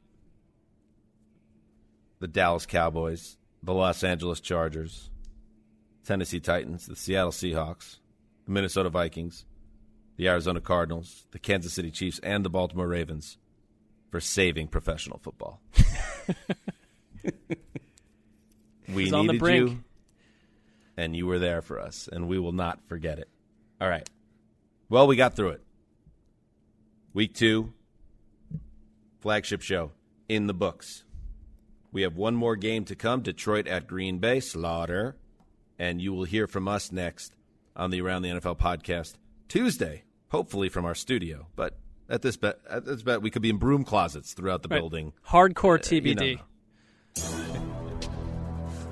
[2.19, 5.09] the Dallas Cowboys, the Los Angeles Chargers,
[6.05, 7.97] Tennessee Titans, the Seattle Seahawks,
[8.51, 9.45] Minnesota Vikings,
[10.17, 13.37] the Arizona Cardinals, the Kansas City Chiefs, and the Baltimore Ravens
[14.09, 15.61] for saving professional football.
[18.93, 19.69] we He's needed brink.
[19.69, 19.83] you,
[20.97, 23.29] and you were there for us, and we will not forget it.
[23.79, 24.07] All right.
[24.89, 25.63] Well, we got through it.
[27.13, 27.73] Week two,
[29.19, 29.91] flagship show
[30.27, 31.03] in the books.
[31.91, 35.17] We have one more game to come Detroit at Green Bay, Slaughter.
[35.77, 37.33] And you will hear from us next
[37.75, 39.13] on the Around the NFL podcast
[39.47, 41.47] Tuesday, hopefully from our studio.
[41.55, 41.77] But
[42.09, 44.79] at this bet, at this bet, we could be in broom closets throughout the Right.
[44.79, 45.13] building.
[45.29, 46.35] Hardcore Uh, you TBD.
[46.35, 46.41] know.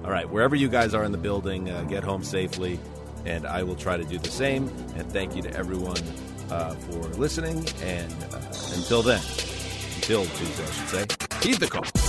[0.06, 2.80] All right, wherever you guys are in the building, uh, get home safely,
[3.26, 4.68] and I will try to do the same.
[4.96, 5.98] And thank you to everyone
[6.50, 7.58] uh, for listening.
[7.84, 8.40] And uh,
[8.76, 9.22] until then,
[9.98, 12.09] until Tuesday, I should say, heed the call.